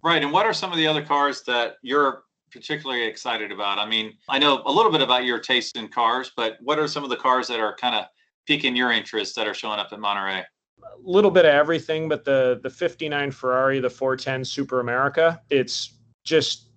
Right, 0.04 0.24
and 0.24 0.32
what 0.32 0.46
are 0.46 0.54
some 0.54 0.72
of 0.72 0.78
the 0.78 0.88
other 0.88 1.04
cars 1.04 1.42
that 1.44 1.76
you're 1.82 2.24
particularly 2.52 3.04
excited 3.04 3.52
about? 3.52 3.78
I 3.80 3.86
mean, 3.88 4.14
I 4.30 4.38
know 4.38 4.62
a 4.66 4.72
little 4.72 4.92
bit 4.92 5.02
about 5.02 5.26
your 5.26 5.40
taste 5.40 5.76
in 5.76 5.88
cars, 5.88 6.32
but 6.38 6.58
what 6.62 6.78
are 6.80 6.88
some 6.88 7.04
of 7.04 7.10
the 7.10 7.16
cars 7.16 7.48
that 7.48 7.60
are 7.60 7.76
kind 7.76 7.96
of 7.96 8.06
piquing 8.48 8.76
your 8.76 8.92
interest 8.92 9.36
that 9.36 9.48
are 9.48 9.54
showing 9.54 9.80
up 9.80 9.94
in 9.94 10.00
Monterey? 10.00 10.44
A 10.84 10.88
little 11.04 11.32
bit 11.32 11.46
of 11.46 11.54
everything, 11.54 12.10
but 12.10 12.26
the 12.26 12.60
the 12.64 12.70
59 12.70 13.32
Ferrari, 13.32 13.80
the 13.80 13.90
410 13.90 14.46
Super 14.46 14.80
America, 14.80 15.42
it's 15.50 15.94
just 16.24 16.70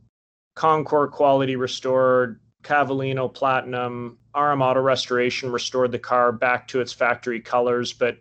Concours 0.55 1.11
quality 1.13 1.57
restored, 1.57 2.41
Cavallino 2.63 3.33
Platinum, 3.33 4.19
RM 4.37 4.63
Auto 4.63 4.81
Restoration 4.81 5.51
restored 5.51 5.93
the 5.93 5.99
car 5.99 6.33
back 6.33 6.67
to 6.69 6.81
its 6.81 6.93
factory 6.93 7.41
colors, 7.41 7.93
but 7.93 8.19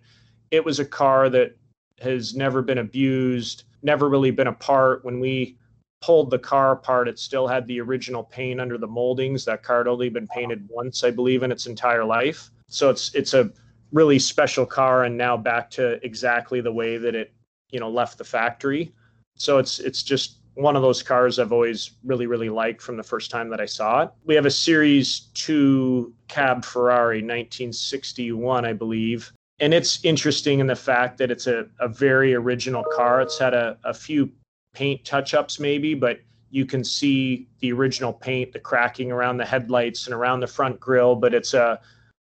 it 0.51 0.63
was 0.63 0.80
a 0.80 0.86
car 0.86 1.30
that 1.30 1.56
has 2.01 2.36
never 2.36 2.62
been 2.62 2.80
abused, 2.80 3.63
never 3.81 4.10
really 4.10 4.31
been 4.31 4.48
apart. 4.48 5.04
When 5.06 5.19
we 5.19 5.57
pulled 6.01 6.30
the 6.30 6.39
car 6.39 6.74
apart, 6.74 7.07
it 7.07 7.18
still 7.18 7.48
had 7.48 7.66
the 7.66 7.80
original 7.80 8.24
paint 8.24 8.60
under 8.60 8.78
the 8.78 8.88
moldings. 8.88 9.46
That 9.46 9.63
car 9.63 9.80
had 9.80 9.88
only 9.88 10.10
been 10.10 10.28
painted 10.28 10.68
once, 10.69 11.04
I 11.04 11.12
believe, 11.12 11.44
in 11.44 11.51
its 11.51 11.66
entire 11.66 12.04
life. 12.04 12.51
So 12.74 12.90
it's 12.90 13.14
it's 13.14 13.34
a 13.34 13.52
really 13.92 14.20
special 14.20 14.66
car, 14.66 15.04
and 15.04 15.18
now 15.18 15.38
back 15.38 15.70
to 15.72 16.04
exactly 16.06 16.62
the 16.62 16.72
way 16.72 16.98
that 16.98 17.16
it 17.16 17.34
you 17.72 17.80
know 17.80 17.90
left 17.90 18.18
the 18.18 18.24
factory. 18.24 18.94
So 19.36 19.58
it's 19.58 19.80
it's 19.80 20.04
just 20.04 20.38
one 20.56 20.75
of 20.75 20.81
those 20.81 21.02
cars 21.02 21.40
I've 21.40 21.52
always 21.52 21.92
really, 22.04 22.28
really 22.28 22.50
liked 22.50 22.81
from 22.81 22.98
the 22.98 23.04
first 23.04 23.31
time 23.31 23.50
that 23.50 23.60
I 23.60 23.66
saw 23.66 24.04
it. 24.04 24.12
We 24.24 24.36
have 24.36 24.46
a 24.46 24.52
Series 24.52 25.22
2 25.34 26.14
cab 26.28 26.64
Ferrari, 26.64 27.18
1961, 27.18 28.66
I 28.66 28.74
believe. 28.74 29.31
And 29.60 29.74
it's 29.74 30.04
interesting 30.04 30.60
in 30.60 30.68
the 30.68 30.75
fact 30.75 31.18
that 31.18 31.31
it's 31.31 31.48
a, 31.48 31.66
a 31.80 31.88
very 31.88 32.36
original 32.36 32.84
car. 32.96 33.22
It's 33.22 33.40
had 33.40 33.54
a, 33.54 33.78
a 33.84 33.94
few 33.94 34.31
paint 34.74 35.04
touch 35.06 35.34
ups, 35.34 35.60
maybe, 35.60 35.94
but 35.94 36.20
you 36.52 36.66
can 36.66 36.84
see 36.84 37.48
the 37.60 37.72
original 37.72 38.14
paint, 38.14 38.52
the 38.52 38.60
cracking 38.60 39.12
around 39.12 39.38
the 39.38 39.46
headlights 39.46 40.06
and 40.06 40.14
around 40.14 40.42
the 40.42 40.48
front 40.48 40.80
grille. 40.80 41.15
But 41.15 41.34
it's 41.34 41.56
a 41.56 41.80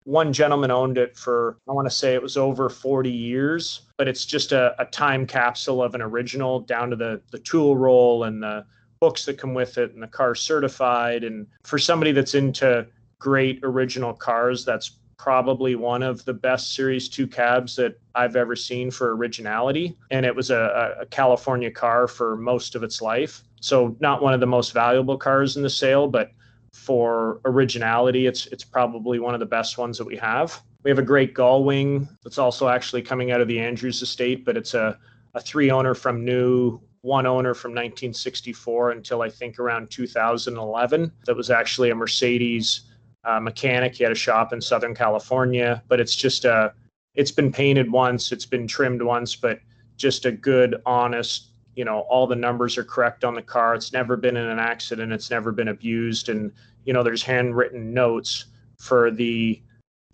one 0.05 0.33
gentleman 0.33 0.71
owned 0.71 0.99
it 0.99 1.17
for 1.17 1.59
i 1.69 1.73
want 1.73 1.87
to 1.87 1.95
say 1.95 2.15
it 2.15 2.23
was 2.23 2.37
over 2.37 2.69
40 2.69 3.11
years 3.11 3.83
but 3.97 4.07
it's 4.07 4.25
just 4.25 4.53
a, 4.53 4.75
a, 4.81 4.85
time 4.87 5.27
capsule 5.27 5.83
of 5.83 5.95
an 5.95 6.03
original 6.03 6.61
down 6.61 6.91
to 6.91 6.97
the 6.97 7.21
the 7.31 7.39
tool 7.39 7.77
roll 7.77 8.25
and 8.25 8.43
the 8.43 8.65
books 9.05 9.27
that 9.27 9.37
come 9.37 9.53
with 9.53 9.77
it 9.77 9.93
and 9.93 10.03
the 10.03 10.09
car 10.09 10.35
certified. 10.35 11.25
And 11.25 11.47
for 11.63 11.79
somebody 11.79 12.11
that's 12.11 12.35
into 12.35 12.87
great 13.19 13.61
original 13.63 14.15
cars 14.15 14.65
that's 14.65 14.93
probably 15.19 15.75
one 15.75 16.03
of 16.03 16.25
the 16.25 16.33
best 16.33 16.75
series 16.75 17.09
2 17.11 17.27
cabs 17.27 17.77
that 17.77 17.99
i've 18.15 18.35
ever 18.35 18.57
seen 18.57 18.91
for 18.91 19.15
originality. 19.15 19.95
And 20.11 20.25
it 20.25 20.35
was 20.35 20.51
a, 20.51 20.97
a 21.01 21.07
california 21.07 21.71
car 21.71 22.09
for 22.09 22.37
most 22.37 22.75
of 22.75 22.83
its 22.83 23.03
life. 23.03 23.43
So 23.61 23.95
not 24.01 24.23
one 24.23 24.33
of 24.33 24.41
the 24.41 24.47
most 24.47 24.73
valuable 24.73 25.19
cars 25.19 25.57
in 25.59 25.63
the 25.63 25.71
sale 25.71 26.09
but 26.09 26.31
for 26.75 27.41
originality, 27.45 28.27
it's 28.27 28.47
it's 28.47 28.65
probably 28.65 29.21
one 29.21 29.33
of 29.33 29.41
the 29.41 29.47
best 29.47 29.79
ones 29.79 29.97
that 29.97 30.05
we 30.05 30.17
have. 30.17 30.61
We 30.83 30.91
have 30.91 30.99
a 30.99 31.03
great 31.03 31.33
gull 31.33 31.65
wing 31.65 32.09
that's 32.25 32.37
also 32.37 32.69
actually 32.69 33.01
coming 33.01 33.31
out 33.31 33.41
of 33.41 33.49
the 33.49 33.59
Andrews 33.59 34.03
estate, 34.03 34.45
but 34.45 34.57
it's 34.57 34.75
a, 34.75 34.99
a 35.35 35.41
three 35.41 35.71
owner 35.71 35.95
from 35.95 36.25
new, 36.25 36.81
one 37.01 37.27
owner 37.27 37.55
from 37.55 37.71
1964 37.71 38.91
until 38.91 39.23
I 39.23 39.31
think 39.31 39.59
around 39.59 39.91
2011. 39.91 41.13
That 41.27 41.37
was 41.37 41.51
actually 41.51 41.91
a 41.91 41.95
Mercedes 41.95 42.83
uh, 43.25 43.41
mechanic. 43.41 43.95
He 43.95 44.03
had 44.03 44.13
a 44.13 44.17
shop 44.17 44.53
in 44.53 44.61
Southern 44.61 44.95
California, 44.95 45.83
but 45.89 46.01
it's 46.01 46.15
just 46.15 46.45
a, 46.45 46.75
it's 47.15 47.31
been 47.31 47.53
painted 47.53 47.91
once, 47.91 48.33
it's 48.33 48.47
been 48.47 48.67
trimmed 48.67 49.01
once, 49.01 49.37
but 49.37 49.61
just 49.97 50.27
a 50.27 50.33
good, 50.33 50.83
honest 50.85 51.54
you 51.77 51.85
know 51.85 52.01
all 52.01 52.27
the 52.27 52.37
numbers 52.37 52.79
are 52.79 52.85
correct 52.85 53.25
on 53.25 53.35
the 53.35 53.43
car. 53.43 53.75
It's 53.75 53.93
never 53.93 54.17
been 54.17 54.37
in 54.37 54.47
an 54.47 54.59
accident. 54.59 55.13
It's 55.13 55.31
never 55.31 55.53
been 55.53 55.69
abused. 55.69 56.29
And 56.29 56.53
you 56.85 56.93
know 56.93 57.03
there's 57.03 57.23
handwritten 57.23 57.93
notes 57.93 58.47
for 58.79 59.11
the 59.11 59.61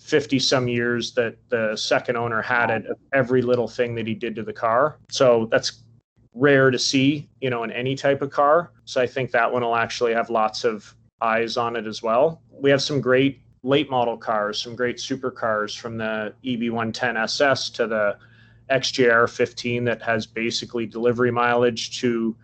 50 0.00 0.38
some 0.38 0.68
years 0.68 1.12
that 1.12 1.36
the 1.50 1.76
second 1.76 2.16
owner 2.16 2.40
had 2.40 2.70
it 2.70 2.86
every 3.12 3.42
little 3.42 3.68
thing 3.68 3.94
that 3.96 4.06
he 4.06 4.14
did 4.14 4.34
to 4.36 4.42
the 4.42 4.52
car. 4.52 4.98
So 5.10 5.46
that's 5.50 5.82
rare 6.32 6.70
to 6.70 6.78
see 6.78 7.28
you 7.40 7.50
know 7.50 7.64
in 7.64 7.70
any 7.72 7.94
type 7.94 8.22
of 8.22 8.30
car. 8.30 8.72
So 8.84 9.00
i 9.00 9.06
think 9.06 9.30
that 9.32 9.52
one 9.52 9.62
will 9.62 9.76
actually 9.76 10.14
have 10.14 10.30
lots 10.30 10.64
of 10.64 10.94
eyes 11.20 11.56
on 11.56 11.76
it 11.76 11.86
as 11.86 12.02
well. 12.02 12.42
We 12.50 12.70
have 12.70 12.82
some 12.82 13.00
great 13.00 13.40
late 13.62 13.90
model 13.90 14.16
cars 14.16 14.60
some 14.60 14.74
great 14.74 14.96
supercars 14.96 15.78
from 15.78 15.98
the 15.98 16.32
eb110 16.44 17.16
ss 17.24 17.68
to 17.70 17.86
the 17.86 18.16
XJR 18.70 19.28
15 19.28 19.84
that 19.84 20.02
has 20.02 20.26
basically 20.26 20.86
delivery 20.86 21.30
mileage 21.30 21.98
to, 22.00 22.36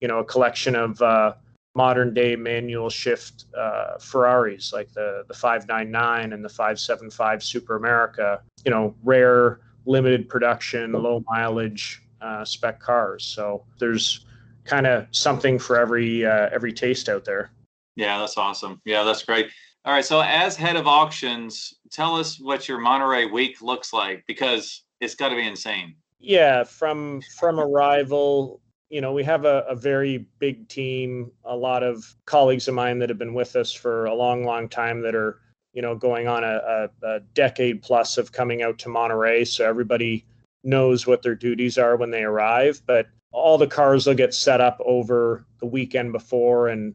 you 0.00 0.08
know, 0.08 0.20
a 0.20 0.24
collection 0.24 0.74
of 0.74 1.00
uh, 1.02 1.34
modern 1.74 2.12
day 2.12 2.36
manual 2.36 2.90
shift 2.90 3.46
uh, 3.58 3.96
Ferraris 3.98 4.72
like 4.72 4.92
the 4.92 5.24
the 5.28 5.34
599 5.34 6.32
and 6.32 6.44
the 6.44 6.48
575 6.48 7.42
Super 7.42 7.76
America. 7.76 8.40
You 8.64 8.70
know, 8.70 8.94
rare, 9.02 9.60
limited 9.86 10.28
production, 10.28 10.92
low 10.92 11.24
mileage 11.28 12.02
uh, 12.20 12.44
spec 12.44 12.80
cars. 12.80 13.24
So 13.24 13.64
there's 13.78 14.26
kind 14.64 14.86
of 14.86 15.06
something 15.10 15.58
for 15.58 15.78
every 15.78 16.24
uh, 16.24 16.48
every 16.52 16.72
taste 16.72 17.08
out 17.08 17.24
there. 17.24 17.50
Yeah, 17.96 18.18
that's 18.18 18.38
awesome. 18.38 18.80
Yeah, 18.84 19.02
that's 19.04 19.24
great. 19.24 19.50
All 19.84 19.92
right, 19.92 20.04
so 20.04 20.20
as 20.20 20.56
head 20.56 20.76
of 20.76 20.86
auctions, 20.86 21.74
tell 21.90 22.14
us 22.14 22.38
what 22.38 22.68
your 22.68 22.78
Monterey 22.78 23.26
week 23.26 23.60
looks 23.60 23.92
like 23.92 24.22
because 24.28 24.81
it's 25.02 25.14
got 25.16 25.28
to 25.30 25.36
be 25.36 25.46
insane. 25.46 25.96
Yeah, 26.20 26.62
from 26.62 27.20
from 27.36 27.58
arrival, 27.58 28.60
you 28.88 29.00
know, 29.00 29.12
we 29.12 29.24
have 29.24 29.44
a, 29.44 29.64
a 29.68 29.74
very 29.74 30.26
big 30.38 30.68
team, 30.68 31.32
a 31.44 31.56
lot 31.56 31.82
of 31.82 32.14
colleagues 32.26 32.68
of 32.68 32.74
mine 32.74 33.00
that 33.00 33.08
have 33.08 33.18
been 33.18 33.34
with 33.34 33.56
us 33.56 33.72
for 33.72 34.04
a 34.04 34.14
long, 34.14 34.44
long 34.44 34.68
time 34.68 35.02
that 35.02 35.14
are, 35.14 35.40
you 35.72 35.82
know, 35.82 35.96
going 35.96 36.28
on 36.28 36.44
a, 36.44 36.88
a, 37.02 37.06
a 37.06 37.20
decade 37.34 37.82
plus 37.82 38.16
of 38.16 38.30
coming 38.30 38.62
out 38.62 38.78
to 38.78 38.88
Monterey. 38.88 39.44
So 39.44 39.68
everybody 39.68 40.24
knows 40.62 41.06
what 41.06 41.22
their 41.22 41.34
duties 41.34 41.76
are 41.76 41.96
when 41.96 42.12
they 42.12 42.22
arrive. 42.22 42.80
But 42.86 43.08
all 43.32 43.58
the 43.58 43.66
cars 43.66 44.06
will 44.06 44.14
get 44.14 44.34
set 44.34 44.60
up 44.60 44.78
over 44.84 45.44
the 45.58 45.66
weekend 45.66 46.12
before 46.12 46.68
and 46.68 46.94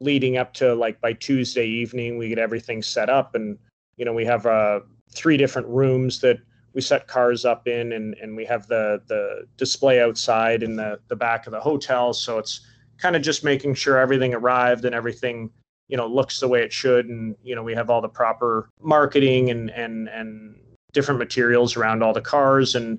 leading 0.00 0.38
up 0.38 0.54
to 0.54 0.74
like 0.74 1.00
by 1.02 1.12
Tuesday 1.12 1.66
evening, 1.66 2.16
we 2.16 2.30
get 2.30 2.38
everything 2.38 2.82
set 2.82 3.10
up. 3.10 3.34
And, 3.34 3.58
you 3.98 4.06
know, 4.06 4.14
we 4.14 4.24
have 4.24 4.46
uh, 4.46 4.80
three 5.10 5.36
different 5.36 5.68
rooms 5.68 6.20
that 6.20 6.38
we 6.74 6.80
set 6.80 7.06
cars 7.06 7.44
up 7.44 7.68
in 7.68 7.92
and, 7.92 8.14
and 8.22 8.36
we 8.36 8.44
have 8.46 8.66
the, 8.66 9.02
the 9.06 9.46
display 9.56 10.00
outside 10.00 10.62
in 10.62 10.76
the, 10.76 10.98
the 11.08 11.16
back 11.16 11.46
of 11.46 11.52
the 11.52 11.60
hotel. 11.60 12.12
So 12.12 12.38
it's 12.38 12.60
kind 12.98 13.16
of 13.16 13.22
just 13.22 13.44
making 13.44 13.74
sure 13.74 13.98
everything 13.98 14.34
arrived 14.34 14.84
and 14.84 14.94
everything, 14.94 15.50
you 15.88 15.96
know, 15.96 16.06
looks 16.06 16.40
the 16.40 16.48
way 16.48 16.62
it 16.62 16.72
should. 16.72 17.06
And, 17.08 17.36
you 17.42 17.54
know, 17.54 17.62
we 17.62 17.74
have 17.74 17.90
all 17.90 18.00
the 18.00 18.08
proper 18.08 18.70
marketing 18.80 19.50
and, 19.50 19.70
and, 19.70 20.08
and 20.08 20.58
different 20.92 21.18
materials 21.18 21.76
around 21.76 22.02
all 22.02 22.14
the 22.14 22.20
cars. 22.20 22.74
And, 22.74 22.98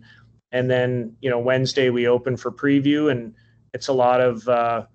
and 0.51 0.69
then, 0.69 1.15
you 1.21 1.29
know, 1.29 1.39
Wednesday 1.39 1.89
we 1.89 2.07
open 2.07 2.37
for 2.37 2.51
preview 2.51 3.11
and 3.11 3.33
it's 3.73 3.87
a 3.87 3.93
lot 3.93 4.21
of, 4.21 4.47
uh, 4.47 4.85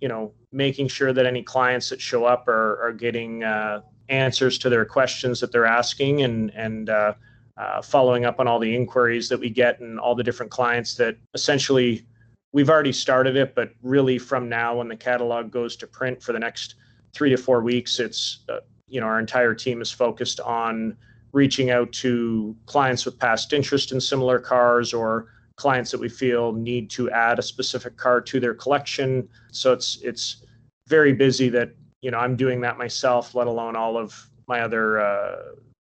you 0.00 0.08
know, 0.08 0.32
making 0.52 0.88
sure 0.88 1.12
that 1.12 1.26
any 1.26 1.42
clients 1.42 1.88
that 1.88 2.00
show 2.00 2.24
up 2.24 2.46
are, 2.48 2.80
are 2.82 2.92
getting 2.92 3.42
uh, 3.42 3.80
answers 4.08 4.58
to 4.58 4.68
their 4.68 4.84
questions 4.84 5.40
that 5.40 5.50
they're 5.50 5.66
asking 5.66 6.22
and, 6.22 6.52
and, 6.54 6.90
uh, 6.90 7.14
uh, 7.56 7.82
following 7.82 8.24
up 8.24 8.40
on 8.40 8.48
all 8.48 8.58
the 8.58 8.74
inquiries 8.74 9.28
that 9.28 9.38
we 9.38 9.50
get 9.50 9.80
and 9.80 9.98
all 9.98 10.14
the 10.14 10.22
different 10.22 10.50
clients 10.50 10.94
that 10.94 11.16
essentially 11.34 12.06
we've 12.52 12.70
already 12.70 12.92
started 12.92 13.36
it, 13.36 13.54
but 13.54 13.72
really 13.82 14.18
from 14.18 14.48
now 14.48 14.76
when 14.76 14.88
the 14.88 14.96
catalog 14.96 15.50
goes 15.50 15.76
to 15.76 15.86
print 15.86 16.22
for 16.22 16.32
the 16.32 16.38
next 16.38 16.76
three 17.12 17.30
to 17.30 17.36
four 17.36 17.62
weeks, 17.62 18.00
it's 18.00 18.40
uh, 18.48 18.58
you 18.88 19.00
know 19.00 19.06
our 19.06 19.20
entire 19.20 19.54
team 19.54 19.80
is 19.80 19.90
focused 19.90 20.40
on 20.40 20.96
reaching 21.32 21.70
out 21.70 21.92
to 21.92 22.56
clients 22.66 23.04
with 23.04 23.18
past 23.18 23.52
interest 23.52 23.92
in 23.92 24.00
similar 24.00 24.38
cars 24.38 24.92
or 24.92 25.28
clients 25.56 25.90
that 25.90 26.00
we 26.00 26.08
feel 26.08 26.52
need 26.52 26.90
to 26.90 27.10
add 27.10 27.38
a 27.38 27.42
specific 27.42 27.96
car 27.96 28.20
to 28.20 28.40
their 28.40 28.54
collection. 28.54 29.28
So 29.52 29.72
it's 29.72 29.98
it's 30.02 30.44
very 30.88 31.12
busy 31.12 31.48
that 31.50 31.70
you 32.00 32.10
know 32.10 32.18
I'm 32.18 32.36
doing 32.36 32.60
that 32.62 32.78
myself, 32.78 33.34
let 33.34 33.46
alone 33.46 33.76
all 33.76 33.96
of 33.96 34.28
my 34.48 34.60
other 34.60 35.00
uh, 35.00 35.36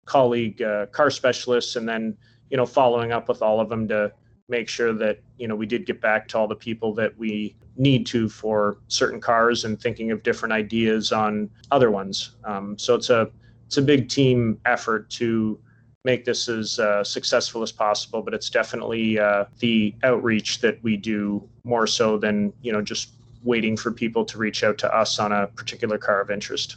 colleague 0.05 0.61
uh, 0.63 0.87
car 0.87 1.11
specialists 1.11 1.77
and 1.77 1.89
then 1.89 2.17
you 2.51 2.57
know 2.57 2.67
following 2.67 3.13
up 3.13 3.29
with 3.29 3.43
all 3.43 3.61
of 3.61 3.69
them 3.69 3.87
to 3.89 4.13
make 4.49 4.69
sure 4.69 4.93
that 4.93 5.21
you 5.39 5.49
know 5.49 5.57
we 5.57 5.67
did 5.67 5.87
get 5.87 6.01
back 6.01 6.29
to 6.29 6.39
all 6.39 6.49
the 6.49 6.55
people 6.55 6.95
that 6.95 7.17
we 7.19 7.57
need 7.77 8.07
to 8.07 8.29
for 8.29 8.79
certain 8.89 9.21
cars 9.21 9.65
and 9.65 9.81
thinking 9.81 10.11
of 10.11 10.23
different 10.23 10.53
ideas 10.53 11.11
on 11.11 11.49
other 11.71 11.91
ones. 11.91 12.37
Um, 12.45 12.79
so 12.79 12.95
it's 12.95 13.11
a 13.11 13.31
it's 13.67 13.79
a 13.79 13.83
big 13.83 14.09
team 14.09 14.61
effort 14.67 15.09
to 15.11 15.59
make 16.05 16.25
this 16.25 16.49
as 16.49 16.79
uh, 16.79 17.05
successful 17.05 17.63
as 17.63 17.71
possible 17.71 18.23
but 18.23 18.35
it's 18.35 18.51
definitely 18.51 19.19
uh, 19.19 19.45
the 19.61 19.95
outreach 20.03 20.61
that 20.61 20.83
we 20.83 20.97
do 20.97 21.49
more 21.65 21.87
so 21.87 22.19
than 22.19 22.53
you 22.61 22.73
know 22.73 22.83
just 22.83 23.13
waiting 23.45 23.77
for 23.77 23.91
people 23.91 24.25
to 24.25 24.39
reach 24.39 24.63
out 24.65 24.79
to 24.79 24.95
us 24.95 25.19
on 25.19 25.33
a 25.33 25.47
particular 25.49 25.99
car 25.99 26.21
of 26.21 26.31
interest 26.31 26.77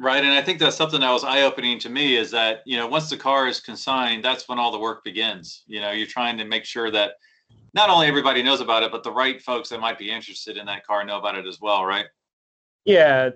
Right. 0.00 0.22
And 0.22 0.32
I 0.32 0.42
think 0.42 0.60
that's 0.60 0.76
something 0.76 1.00
that 1.00 1.10
was 1.10 1.24
eye 1.24 1.42
opening 1.42 1.78
to 1.80 1.88
me 1.88 2.16
is 2.16 2.30
that, 2.30 2.62
you 2.64 2.76
know, 2.76 2.86
once 2.86 3.10
the 3.10 3.16
car 3.16 3.48
is 3.48 3.58
consigned, 3.58 4.24
that's 4.24 4.48
when 4.48 4.58
all 4.58 4.70
the 4.70 4.78
work 4.78 5.02
begins. 5.02 5.64
You 5.66 5.80
know, 5.80 5.90
you're 5.90 6.06
trying 6.06 6.38
to 6.38 6.44
make 6.44 6.64
sure 6.64 6.90
that 6.92 7.14
not 7.74 7.90
only 7.90 8.06
everybody 8.06 8.42
knows 8.42 8.60
about 8.60 8.84
it, 8.84 8.92
but 8.92 9.02
the 9.02 9.10
right 9.10 9.42
folks 9.42 9.68
that 9.70 9.80
might 9.80 9.98
be 9.98 10.10
interested 10.10 10.56
in 10.56 10.66
that 10.66 10.86
car 10.86 11.04
know 11.04 11.18
about 11.18 11.36
it 11.36 11.46
as 11.46 11.60
well, 11.60 11.84
right? 11.84 12.06
Yeah. 12.84 13.30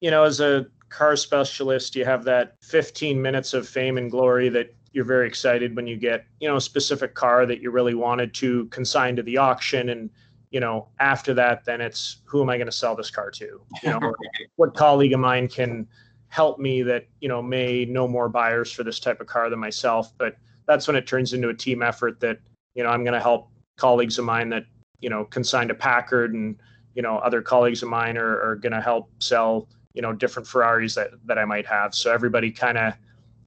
You 0.00 0.10
know, 0.10 0.24
as 0.24 0.40
a 0.40 0.66
car 0.88 1.14
specialist, 1.14 1.94
you 1.94 2.06
have 2.06 2.24
that 2.24 2.56
15 2.62 3.20
minutes 3.20 3.52
of 3.52 3.68
fame 3.68 3.98
and 3.98 4.10
glory 4.10 4.48
that 4.48 4.74
you're 4.92 5.04
very 5.04 5.26
excited 5.26 5.76
when 5.76 5.86
you 5.86 5.98
get, 5.98 6.24
you 6.40 6.48
know, 6.48 6.56
a 6.56 6.60
specific 6.60 7.14
car 7.14 7.44
that 7.44 7.60
you 7.60 7.70
really 7.70 7.94
wanted 7.94 8.32
to 8.34 8.64
consign 8.66 9.14
to 9.16 9.22
the 9.22 9.36
auction 9.36 9.90
and 9.90 10.08
you 10.50 10.60
know, 10.60 10.88
after 11.00 11.34
that, 11.34 11.64
then 11.64 11.80
it's 11.80 12.22
who 12.24 12.42
am 12.42 12.48
I 12.48 12.56
going 12.56 12.66
to 12.66 12.72
sell 12.72 12.96
this 12.96 13.10
car 13.10 13.30
to? 13.32 13.60
You 13.82 13.90
know, 13.90 14.12
what 14.56 14.74
colleague 14.74 15.12
of 15.12 15.20
mine 15.20 15.48
can 15.48 15.86
help 16.28 16.58
me 16.58 16.82
that, 16.82 17.06
you 17.20 17.28
know, 17.28 17.42
may 17.42 17.84
know 17.84 18.08
more 18.08 18.28
buyers 18.28 18.72
for 18.72 18.82
this 18.82 19.00
type 19.00 19.20
of 19.20 19.26
car 19.26 19.50
than 19.50 19.58
myself. 19.58 20.12
But 20.18 20.36
that's 20.66 20.86
when 20.86 20.96
it 20.96 21.06
turns 21.06 21.32
into 21.32 21.48
a 21.48 21.54
team 21.54 21.82
effort 21.82 22.20
that, 22.20 22.38
you 22.74 22.82
know, 22.82 22.90
I'm 22.90 23.04
going 23.04 23.14
to 23.14 23.20
help 23.20 23.50
colleagues 23.76 24.18
of 24.18 24.24
mine 24.24 24.48
that, 24.50 24.64
you 25.00 25.10
know, 25.10 25.24
consigned 25.24 25.68
to 25.68 25.74
Packard 25.74 26.34
and, 26.34 26.56
you 26.94 27.02
know, 27.02 27.18
other 27.18 27.42
colleagues 27.42 27.82
of 27.82 27.88
mine 27.88 28.16
are, 28.16 28.40
are 28.42 28.56
going 28.56 28.72
to 28.72 28.80
help 28.80 29.10
sell, 29.20 29.68
you 29.94 30.02
know, 30.02 30.12
different 30.12 30.48
Ferraris 30.48 30.94
that, 30.94 31.10
that 31.26 31.38
I 31.38 31.44
might 31.44 31.66
have. 31.66 31.94
So 31.94 32.12
everybody 32.12 32.50
kind 32.50 32.78
of 32.78 32.94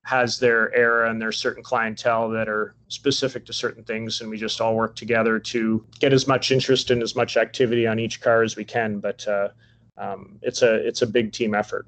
has 0.04 0.40
their 0.40 0.74
era 0.74 1.10
and 1.10 1.22
there's 1.22 1.38
certain 1.38 1.64
clientele 1.64 2.30
that 2.30 2.50
are 2.50 2.74
specific 2.88 3.46
to 3.46 3.54
certain 3.54 3.84
things 3.84 4.22
and 4.22 4.30
we 4.30 4.38
just 4.38 4.60
all 4.60 4.76
work 4.76 4.96
together 4.96 5.38
to 5.38 5.86
get 6.00 6.12
as 6.12 6.28
much 6.28 6.52
interest 6.52 6.90
and 6.90 7.04
as 7.04 7.16
much 7.16 7.38
activity 7.38 7.86
on 7.86 8.00
each 8.00 8.20
car 8.20 8.42
as 8.42 8.56
we 8.56 8.66
can 8.66 9.00
but 9.00 9.28
uh, 9.28 9.50
um, 9.98 10.40
it's 10.42 10.64
a 10.64 10.76
it's 10.88 11.04
a 11.04 11.08
big 11.08 11.32
team 11.32 11.54
effort. 11.54 11.86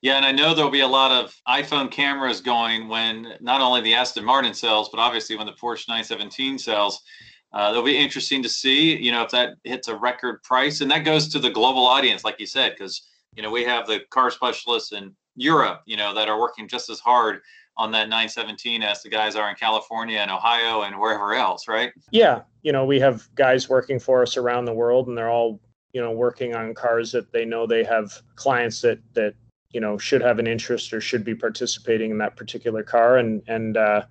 Yeah 0.00 0.16
and 0.16 0.24
i 0.24 0.32
know 0.32 0.54
there'll 0.54 0.70
be 0.70 0.80
a 0.80 0.88
lot 0.88 1.12
of 1.12 1.34
iphone 1.48 1.90
cameras 1.90 2.40
going 2.40 2.88
when 2.88 3.34
not 3.40 3.60
only 3.60 3.82
the 3.82 3.94
aston 3.94 4.24
martin 4.24 4.54
sells 4.54 4.88
but 4.88 4.98
obviously 4.98 5.36
when 5.36 5.46
the 5.46 5.52
porsche 5.52 5.88
917 5.88 6.58
sells. 6.58 7.02
Uh, 7.50 7.68
it'll 7.70 7.82
be 7.82 7.96
interesting 7.96 8.42
to 8.42 8.48
see 8.48 8.96
you 8.96 9.10
know 9.10 9.22
if 9.22 9.30
that 9.30 9.54
hits 9.64 9.88
a 9.88 9.96
record 9.96 10.42
price 10.42 10.80
and 10.80 10.90
that 10.90 11.04
goes 11.04 11.28
to 11.28 11.38
the 11.38 11.50
global 11.50 11.86
audience 11.86 12.24
like 12.24 12.38
you 12.38 12.46
said 12.46 12.72
because 12.72 13.08
you 13.36 13.42
know 13.42 13.50
we 13.50 13.64
have 13.64 13.86
the 13.86 14.00
car 14.10 14.30
specialists 14.30 14.92
and 14.92 15.12
Europe, 15.38 15.82
you 15.86 15.96
know, 15.96 16.14
that 16.14 16.28
are 16.28 16.38
working 16.38 16.68
just 16.68 16.90
as 16.90 17.00
hard 17.00 17.40
on 17.76 17.92
that 17.92 18.08
917 18.08 18.82
as 18.82 19.02
the 19.02 19.08
guys 19.08 19.36
are 19.36 19.48
in 19.48 19.54
California 19.54 20.18
and 20.18 20.30
Ohio 20.30 20.82
and 20.82 20.98
wherever 20.98 21.34
else, 21.34 21.68
right? 21.68 21.92
Yeah, 22.10 22.42
you 22.62 22.72
know, 22.72 22.84
we 22.84 22.98
have 23.00 23.28
guys 23.36 23.68
working 23.68 24.00
for 24.00 24.22
us 24.22 24.36
around 24.36 24.64
the 24.64 24.74
world, 24.74 25.06
and 25.06 25.16
they're 25.16 25.30
all 25.30 25.60
you 25.92 26.00
know 26.00 26.12
working 26.12 26.54
on 26.54 26.74
cars 26.74 27.12
that 27.12 27.32
they 27.32 27.44
know 27.44 27.66
they 27.66 27.84
have 27.84 28.20
clients 28.36 28.82
that 28.82 28.98
that 29.14 29.34
you 29.72 29.80
know 29.80 29.96
should 29.96 30.20
have 30.20 30.38
an 30.38 30.46
interest 30.46 30.92
or 30.92 31.00
should 31.00 31.24
be 31.24 31.34
participating 31.34 32.10
in 32.10 32.18
that 32.18 32.36
particular 32.36 32.82
car, 32.82 33.18
and 33.18 33.42
and 33.48 33.76
uh, 33.76 34.02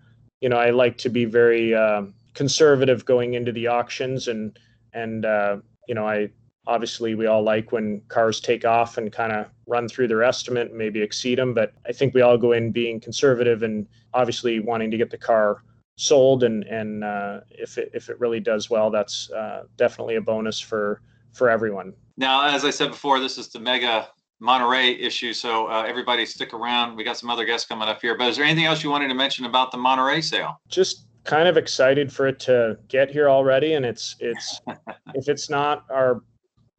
you 0.42 0.50
know 0.50 0.58
I 0.58 0.70
like 0.72 0.98
to 1.00 1.10
be 1.10 1.26
very 1.26 1.76
uh, 1.76 2.04
conservative 2.34 3.06
going 3.06 3.34
into 3.34 3.52
the 3.52 3.68
auctions, 3.68 4.28
and 4.28 4.58
and 4.94 5.26
uh, 5.26 5.58
you 5.88 5.96
know 5.96 6.08
I 6.08 6.30
obviously 6.68 7.16
we 7.16 7.26
all 7.26 7.42
like 7.42 7.72
when 7.72 8.02
cars 8.10 8.40
take 8.40 8.66
off 8.66 8.98
and 8.98 9.12
kind 9.12 9.32
of 9.32 9.48
run 9.66 9.88
through 9.88 10.08
their 10.08 10.22
estimate 10.22 10.70
and 10.70 10.78
maybe 10.78 11.02
exceed 11.02 11.38
them 11.38 11.54
but 11.54 11.74
i 11.88 11.92
think 11.92 12.14
we 12.14 12.22
all 12.22 12.38
go 12.38 12.52
in 12.52 12.72
being 12.72 13.00
conservative 13.00 13.64
and 13.64 13.88
obviously 14.14 14.60
wanting 14.60 14.92
to 14.92 14.98
get 14.98 15.10
the 15.10 15.18
car 15.18 15.64
sold 15.98 16.44
and 16.44 16.64
and 16.66 17.04
uh, 17.04 17.40
if 17.50 17.78
it 17.78 17.92
if 17.94 18.10
it 18.10 18.20
really 18.20 18.40
does 18.40 18.70
well 18.70 18.90
that's 18.90 19.30
uh, 19.32 19.64
definitely 19.78 20.16
a 20.16 20.22
bonus 20.22 20.60
for 20.60 21.02
for 21.34 21.50
everyone. 21.50 21.94
Now 22.18 22.48
as 22.48 22.64
i 22.64 22.70
said 22.70 22.90
before 22.90 23.20
this 23.20 23.38
is 23.38 23.50
the 23.50 23.60
mega 23.60 24.08
monterey 24.40 24.92
issue 24.92 25.34
so 25.34 25.68
uh, 25.68 25.84
everybody 25.88 26.26
stick 26.26 26.54
around. 26.54 26.96
We 26.96 27.04
got 27.04 27.18
some 27.18 27.30
other 27.30 27.46
guests 27.46 27.68
coming 27.68 27.88
up 27.90 28.00
here 28.02 28.16
but 28.16 28.28
is 28.30 28.38
there 28.38 28.46
anything 28.46 28.66
else 28.66 28.84
you 28.84 28.92
wanted 28.92 29.08
to 29.08 29.16
mention 29.16 29.46
about 29.46 29.72
the 29.72 29.78
monterey 29.78 30.22
sale? 30.22 30.62
Just 30.70 31.08
kind 31.24 31.48
of 31.48 31.58
excited 31.58 32.14
for 32.14 32.28
it 32.28 32.40
to 32.40 32.78
get 32.88 33.10
here 33.10 33.30
already 33.30 33.74
and 33.74 33.86
it's 33.86 34.16
it's 34.20 34.62
if 35.16 35.28
it's 35.28 35.50
not 35.50 35.86
our 35.90 36.22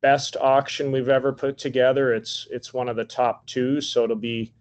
best 0.00 0.36
auction 0.36 0.92
we've 0.92 1.08
ever 1.08 1.32
put 1.32 1.58
together. 1.58 2.14
It's 2.14 2.46
it's 2.50 2.72
one 2.72 2.88
of 2.88 2.96
the 2.96 3.04
top 3.04 3.46
two, 3.46 3.80
so 3.80 4.04
it'll 4.04 4.16
be 4.16 4.52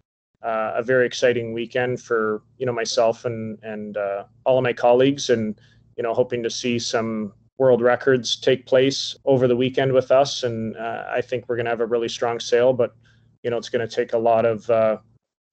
uh, 0.42 0.72
a 0.76 0.82
very 0.82 1.06
exciting 1.06 1.52
weekend 1.52 2.00
for 2.00 2.42
you 2.58 2.66
know 2.66 2.72
myself 2.72 3.24
and 3.24 3.58
and 3.62 3.96
uh, 3.96 4.24
all 4.44 4.58
of 4.58 4.64
my 4.64 4.72
colleagues, 4.72 5.30
and 5.30 5.60
you 5.96 6.02
know 6.02 6.14
hoping 6.14 6.42
to 6.42 6.50
see 6.50 6.78
some 6.78 7.32
world 7.58 7.82
records 7.82 8.36
take 8.36 8.66
place 8.66 9.16
over 9.24 9.48
the 9.48 9.56
weekend 9.56 9.92
with 9.92 10.12
us. 10.12 10.44
And 10.44 10.76
uh, 10.76 11.04
I 11.10 11.20
think 11.20 11.48
we're 11.48 11.56
going 11.56 11.66
to 11.66 11.70
have 11.70 11.80
a 11.80 11.86
really 11.86 12.08
strong 12.08 12.38
sale, 12.38 12.72
but 12.72 12.94
you 13.42 13.50
know 13.50 13.56
it's 13.56 13.68
going 13.68 13.86
to 13.86 13.94
take 13.94 14.12
a 14.12 14.18
lot 14.18 14.44
of 14.44 14.68
uh, 14.70 14.98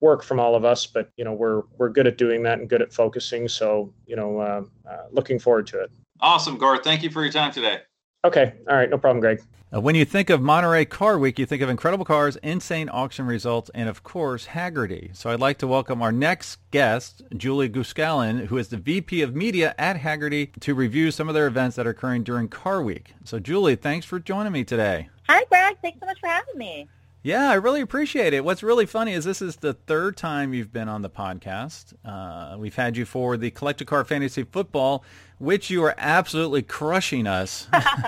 work 0.01 0.23
from 0.23 0.39
all 0.39 0.55
of 0.55 0.65
us. 0.65 0.85
But 0.85 1.11
you 1.17 1.25
know 1.25 1.33
we're 1.33 1.63
we're 1.77 1.89
good 1.89 2.07
at 2.07 2.17
doing 2.17 2.43
that 2.43 2.59
and 2.59 2.69
good 2.69 2.81
at 2.81 2.93
focusing. 2.93 3.47
So 3.47 3.93
you 4.07 4.15
know 4.15 4.39
uh, 4.39 4.63
uh, 4.89 5.05
looking 5.11 5.39
forward 5.39 5.67
to 5.67 5.81
it. 5.81 5.91
Awesome, 6.21 6.57
Gord. 6.57 6.83
Thank 6.83 7.03
you 7.03 7.09
for 7.09 7.23
your 7.23 7.31
time 7.31 7.51
today. 7.51 7.81
Okay. 8.25 8.53
All 8.67 8.75
right. 8.75 8.89
No 8.89 8.97
problem, 8.97 9.19
Greg. 9.19 9.39
Uh, 9.73 9.79
when 9.79 9.93
you 9.93 10.03
think 10.03 10.31
of 10.31 10.41
Monterey 10.41 10.85
Car 10.85 11.19
Week, 11.19 11.37
you 11.37 11.45
think 11.45 11.61
of 11.61 11.69
incredible 11.69 12.05
cars, 12.05 12.37
insane 12.37 12.89
auction 12.91 13.27
results, 13.27 13.69
and 13.75 13.87
of 13.87 14.01
course, 14.01 14.47
Hagerty. 14.47 15.15
So 15.15 15.29
I'd 15.29 15.39
like 15.39 15.59
to 15.59 15.67
welcome 15.67 16.01
our 16.01 16.11
next 16.11 16.57
guest, 16.71 17.21
Julie 17.37 17.67
Gu-Scallen, 17.67 18.47
who 18.47 18.57
is 18.57 18.69
the 18.69 18.77
VP 18.77 19.21
of 19.21 19.35
Media 19.35 19.75
at 19.77 19.97
Hagerty, 19.97 20.59
to 20.61 20.73
review 20.73 21.11
some 21.11 21.27
of 21.27 21.35
their 21.35 21.45
events 21.45 21.75
that 21.75 21.85
are 21.85 21.91
occurring 21.91 22.23
during 22.23 22.47
Car 22.47 22.81
Week. 22.81 23.13
So 23.23 23.37
Julie, 23.37 23.75
thanks 23.75 24.07
for 24.07 24.19
joining 24.19 24.53
me 24.53 24.63
today. 24.63 25.09
Hi, 25.29 25.43
Greg. 25.49 25.77
Thanks 25.83 25.99
so 25.99 26.07
much 26.07 26.19
for 26.19 26.29
having 26.29 26.57
me. 26.57 26.87
Yeah, 27.25 27.49
I 27.49 27.55
really 27.55 27.81
appreciate 27.81 28.35
it. 28.35 28.45
What's 28.45 28.61
really 28.61 28.85
funny 28.85 29.13
is 29.13 29.25
this 29.25 29.41
is 29.41 29.55
the 29.55 29.73
third 29.73 30.15
time 30.15 30.53
you've 30.53 30.71
been 30.71 30.87
on 30.87 31.01
the 31.01 31.09
podcast. 31.09 31.95
Uh, 32.05 32.55
we've 32.55 32.75
had 32.75 32.95
you 32.95 33.03
for 33.03 33.35
the 33.35 33.49
Collector 33.49 33.83
Car 33.83 34.05
Fantasy 34.05 34.43
Football, 34.43 35.03
which 35.37 35.69
you 35.69 35.83
are 35.83 35.95
absolutely 35.97 36.61
crushing 36.61 37.27
us. 37.27 37.67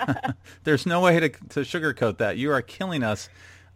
There's 0.63 0.85
no 0.85 1.01
way 1.01 1.19
to, 1.19 1.29
to 1.29 1.59
sugarcoat 1.61 2.17
that. 2.17 2.37
You 2.37 2.51
are 2.51 2.61
killing 2.61 3.03
us. 3.03 3.29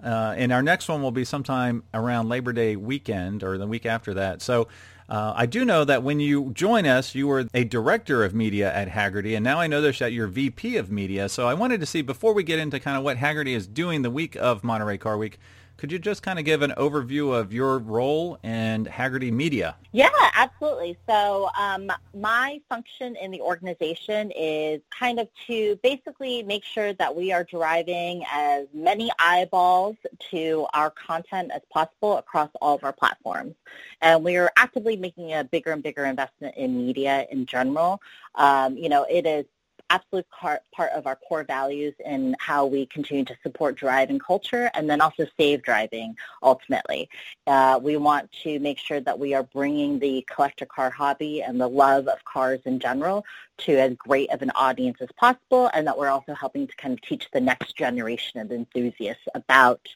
Uh, 0.04 0.34
and 0.36 0.52
our 0.52 0.64
next 0.64 0.90
one 0.90 1.02
will 1.02 1.12
be 1.12 1.24
sometime 1.24 1.84
around 1.94 2.28
Labor 2.28 2.54
Day 2.54 2.76
weekend 2.76 3.44
or 3.44 3.58
the 3.58 3.68
week 3.68 3.86
after 3.86 4.14
that. 4.16 4.42
So 4.42 4.68
uh, 5.12 5.34
I 5.36 5.46
do 5.46 5.66
know 5.66 5.84
that 5.84 6.04
when 6.04 6.20
you 6.20 6.52
join 6.54 6.86
us, 6.86 7.14
you 7.14 7.28
were 7.28 7.46
a 7.54 7.66
director 7.66 8.24
of 8.24 8.34
media 8.34 8.74
at 8.74 8.88
Hagerty, 8.88 9.36
and 9.36 9.44
now 9.44 9.60
I 9.60 9.68
know 9.68 9.82
that 9.82 10.12
you're 10.12 10.28
VP 10.28 10.78
of 10.78 10.90
media. 10.90 11.28
So 11.28 11.48
I 11.48 11.54
wanted 11.54 11.82
to 11.82 11.86
see, 11.86 12.02
before 12.02 12.34
we 12.34 12.44
get 12.44 12.60
into 12.60 12.80
kind 12.80 12.98
of 12.98 13.04
what 13.04 13.18
Hagerty 13.18 13.54
is 13.54 13.68
doing 13.68 14.04
the 14.04 14.10
week 14.10 14.36
of 14.38 14.64
Monterey 14.64 14.98
Car 14.98 15.18
Week, 15.18 15.38
could 15.82 15.92
you 15.92 15.98
just 15.98 16.22
kind 16.22 16.38
of 16.38 16.46
give 16.46 16.62
an 16.62 16.72
overview 16.78 17.34
of 17.34 17.52
your 17.52 17.80
role 17.80 18.38
and 18.44 18.86
Hagerty 18.86 19.32
Media? 19.32 19.76
Yeah, 19.94 20.12
absolutely. 20.36 20.96
So 21.10 21.50
um, 21.60 21.92
my 22.14 22.62
function 22.70 23.16
in 23.16 23.32
the 23.32 23.42
organization 23.42 24.30
is 24.38 24.82
kind 24.92 25.20
of 25.20 25.28
to 25.48 25.80
basically 25.82 26.44
make 26.44 26.64
sure 26.64 26.94
that 26.94 27.16
we 27.16 27.32
are 27.32 27.44
driving 27.44 28.24
as 28.32 28.68
many 28.76 29.10
eyeballs 29.18 29.96
to 30.30 30.68
our 30.76 30.92
content 30.92 31.50
as 31.52 31.64
possible 31.74 32.18
across 32.18 32.52
all 32.62 32.76
of 32.76 32.84
our 32.84 32.94
platforms. 32.94 33.56
And 34.04 34.24
we 34.24 34.38
are 34.38 34.52
actively 34.58 34.98
making 34.98 35.34
a 35.34 35.44
bigger 35.44 35.72
and 35.72 35.82
bigger 35.82 36.06
investment 36.06 36.58
in 36.58 36.86
media 36.86 37.26
in 37.32 37.48
general. 37.48 38.00
Um, 38.36 38.78
you 38.78 38.88
know, 38.88 39.08
it 39.10 39.26
is 39.26 39.46
absolute 39.92 40.26
part, 40.30 40.62
of 40.96 41.06
our 41.06 41.16
core 41.16 41.44
values 41.44 41.94
in 42.06 42.36
how 42.40 42.66
we 42.66 42.86
continue 42.88 43.26
to 43.26 43.36
support 43.44 43.76
driving 43.76 44.18
culture 44.18 44.72
and 44.74 44.90
then 44.90 45.02
also 45.02 45.28
save 45.38 45.62
driving 45.62 46.16
ultimately. 46.42 47.10
Uh, 47.46 47.80
we 47.82 47.98
want 47.98 48.32
to 48.32 48.58
make 48.60 48.78
sure 48.78 49.00
that 49.00 49.20
we 49.20 49.34
are 49.34 49.44
bringing 49.44 50.00
the 50.00 50.26
collector 50.34 50.66
car 50.66 50.90
hobby 50.90 51.44
and 51.44 51.60
the 51.60 51.68
love 51.68 52.08
of 52.08 52.24
cars 52.26 52.60
in 52.66 52.80
general 52.80 53.24
to 53.58 53.78
as 53.78 53.94
great 53.96 54.30
of 54.32 54.42
an 54.42 54.52
audience 54.56 54.98
as 55.02 55.10
possible 55.18 55.70
and 55.74 55.86
that 55.86 55.98
we're 55.98 56.10
also 56.10 56.34
helping 56.34 56.66
to 56.66 56.76
kind 56.78 56.94
of 56.94 57.02
teach 57.02 57.28
the 57.32 57.42
next 57.42 57.76
generation 57.76 58.40
of 58.40 58.52
enthusiasts 58.52 59.24
about 59.36 59.88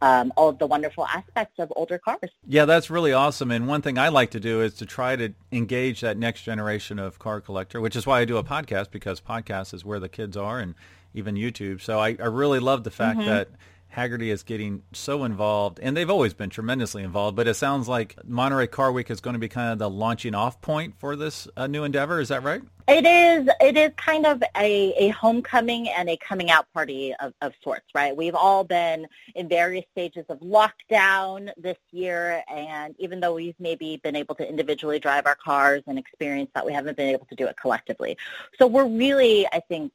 um, 0.00 0.32
all 0.36 0.48
of 0.48 0.58
the 0.58 0.66
wonderful 0.66 1.06
aspects 1.06 1.58
of 1.58 1.70
older 1.76 1.98
cars. 1.98 2.30
Yeah, 2.46 2.64
that's 2.64 2.88
really 2.88 3.12
awesome. 3.12 3.50
And 3.50 3.68
one 3.68 3.82
thing 3.82 3.98
I 3.98 4.08
like 4.08 4.30
to 4.30 4.40
do 4.40 4.62
is 4.62 4.74
to 4.74 4.86
try 4.86 5.16
to 5.16 5.34
engage 5.52 6.00
that 6.00 6.16
next 6.16 6.42
generation 6.42 6.98
of 6.98 7.18
car 7.18 7.40
collector, 7.40 7.80
which 7.80 7.96
is 7.96 8.06
why 8.06 8.20
I 8.20 8.24
do 8.24 8.38
a 8.38 8.44
podcast 8.44 8.90
because 8.90 9.20
podcast 9.42 9.74
is 9.74 9.84
where 9.84 10.00
the 10.00 10.08
kids 10.08 10.36
are 10.36 10.58
and 10.58 10.74
even 11.14 11.34
YouTube. 11.34 11.80
So 11.80 11.98
I, 11.98 12.16
I 12.20 12.26
really 12.26 12.60
love 12.60 12.84
the 12.84 12.90
fact 12.90 13.18
mm-hmm. 13.18 13.28
that 13.28 13.48
Hagerty 13.96 14.28
is 14.28 14.42
getting 14.42 14.82
so 14.92 15.24
involved, 15.24 15.80
and 15.82 15.96
they've 15.96 16.10
always 16.10 16.32
been 16.32 16.50
tremendously 16.50 17.02
involved. 17.02 17.36
But 17.36 17.48
it 17.48 17.54
sounds 17.54 17.88
like 17.88 18.16
Monterey 18.24 18.68
Car 18.68 18.92
Week 18.92 19.10
is 19.10 19.20
going 19.20 19.34
to 19.34 19.40
be 19.40 19.48
kind 19.48 19.72
of 19.72 19.78
the 19.78 19.90
launching 19.90 20.34
off 20.34 20.60
point 20.60 20.94
for 20.98 21.16
this 21.16 21.48
uh, 21.56 21.66
new 21.66 21.84
endeavor. 21.84 22.20
Is 22.20 22.28
that 22.28 22.42
right? 22.42 22.62
It 22.88 23.06
is. 23.06 23.48
It 23.60 23.76
is 23.76 23.92
kind 23.96 24.26
of 24.26 24.42
a, 24.56 24.92
a 24.96 25.08
homecoming 25.08 25.88
and 25.88 26.08
a 26.08 26.16
coming 26.16 26.50
out 26.50 26.66
party 26.72 27.14
of, 27.20 27.32
of 27.40 27.52
sorts, 27.62 27.86
right? 27.94 28.16
We've 28.16 28.34
all 28.34 28.64
been 28.64 29.06
in 29.34 29.48
various 29.48 29.84
stages 29.92 30.24
of 30.28 30.40
lockdown 30.40 31.50
this 31.56 31.78
year, 31.92 32.42
and 32.48 32.94
even 32.98 33.20
though 33.20 33.34
we've 33.34 33.58
maybe 33.58 34.00
been 34.02 34.16
able 34.16 34.34
to 34.36 34.48
individually 34.48 34.98
drive 34.98 35.26
our 35.26 35.36
cars 35.36 35.82
and 35.86 35.98
experience 35.98 36.50
that, 36.54 36.66
we 36.66 36.72
haven't 36.72 36.96
been 36.96 37.10
able 37.10 37.26
to 37.26 37.34
do 37.34 37.46
it 37.46 37.56
collectively. 37.56 38.16
So 38.58 38.66
we're 38.66 38.86
really, 38.88 39.46
I 39.52 39.60
think, 39.68 39.92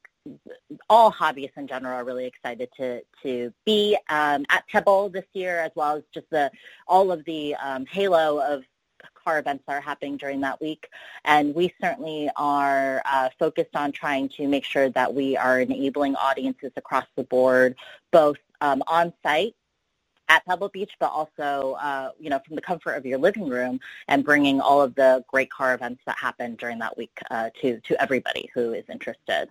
all 0.88 1.12
hobbyists 1.12 1.56
in 1.56 1.66
general 1.66 1.94
are 1.98 2.04
really 2.04 2.26
excited 2.26 2.68
to 2.76 3.02
to 3.22 3.52
be 3.64 3.96
um, 4.08 4.44
at 4.50 4.66
Pebble 4.68 5.08
this 5.08 5.26
year, 5.32 5.60
as 5.60 5.70
well 5.74 5.96
as 5.96 6.02
just 6.12 6.28
the 6.30 6.50
all 6.86 7.12
of 7.12 7.24
the 7.24 7.54
um, 7.56 7.86
halo 7.86 8.38
of 8.38 8.64
car 9.14 9.38
events 9.38 9.64
that 9.66 9.74
are 9.74 9.80
happening 9.80 10.16
during 10.16 10.40
that 10.40 10.60
week. 10.60 10.88
And 11.24 11.54
we 11.54 11.72
certainly 11.80 12.30
are 12.36 13.02
uh, 13.04 13.28
focused 13.38 13.74
on 13.74 13.92
trying 13.92 14.28
to 14.30 14.46
make 14.46 14.64
sure 14.64 14.88
that 14.90 15.12
we 15.12 15.36
are 15.36 15.60
enabling 15.60 16.16
audiences 16.16 16.72
across 16.76 17.06
the 17.16 17.24
board, 17.24 17.76
both 18.12 18.38
um, 18.60 18.82
on 18.86 19.12
site 19.22 19.54
at 20.28 20.44
Pebble 20.46 20.68
Beach, 20.68 20.92
but 20.98 21.10
also, 21.12 21.76
uh, 21.80 22.10
you 22.18 22.30
know, 22.30 22.40
from 22.46 22.56
the 22.56 22.62
comfort 22.62 22.92
of 22.92 23.06
your 23.06 23.18
living 23.18 23.48
room 23.48 23.78
and 24.08 24.24
bringing 24.24 24.60
all 24.60 24.82
of 24.82 24.94
the 24.94 25.24
great 25.28 25.50
car 25.50 25.74
events 25.74 26.02
that 26.06 26.18
happen 26.18 26.56
during 26.56 26.78
that 26.78 26.96
week 26.96 27.18
uh, 27.30 27.50
to, 27.60 27.80
to 27.80 28.00
everybody 28.02 28.50
who 28.54 28.72
is 28.72 28.84
interested. 28.90 29.48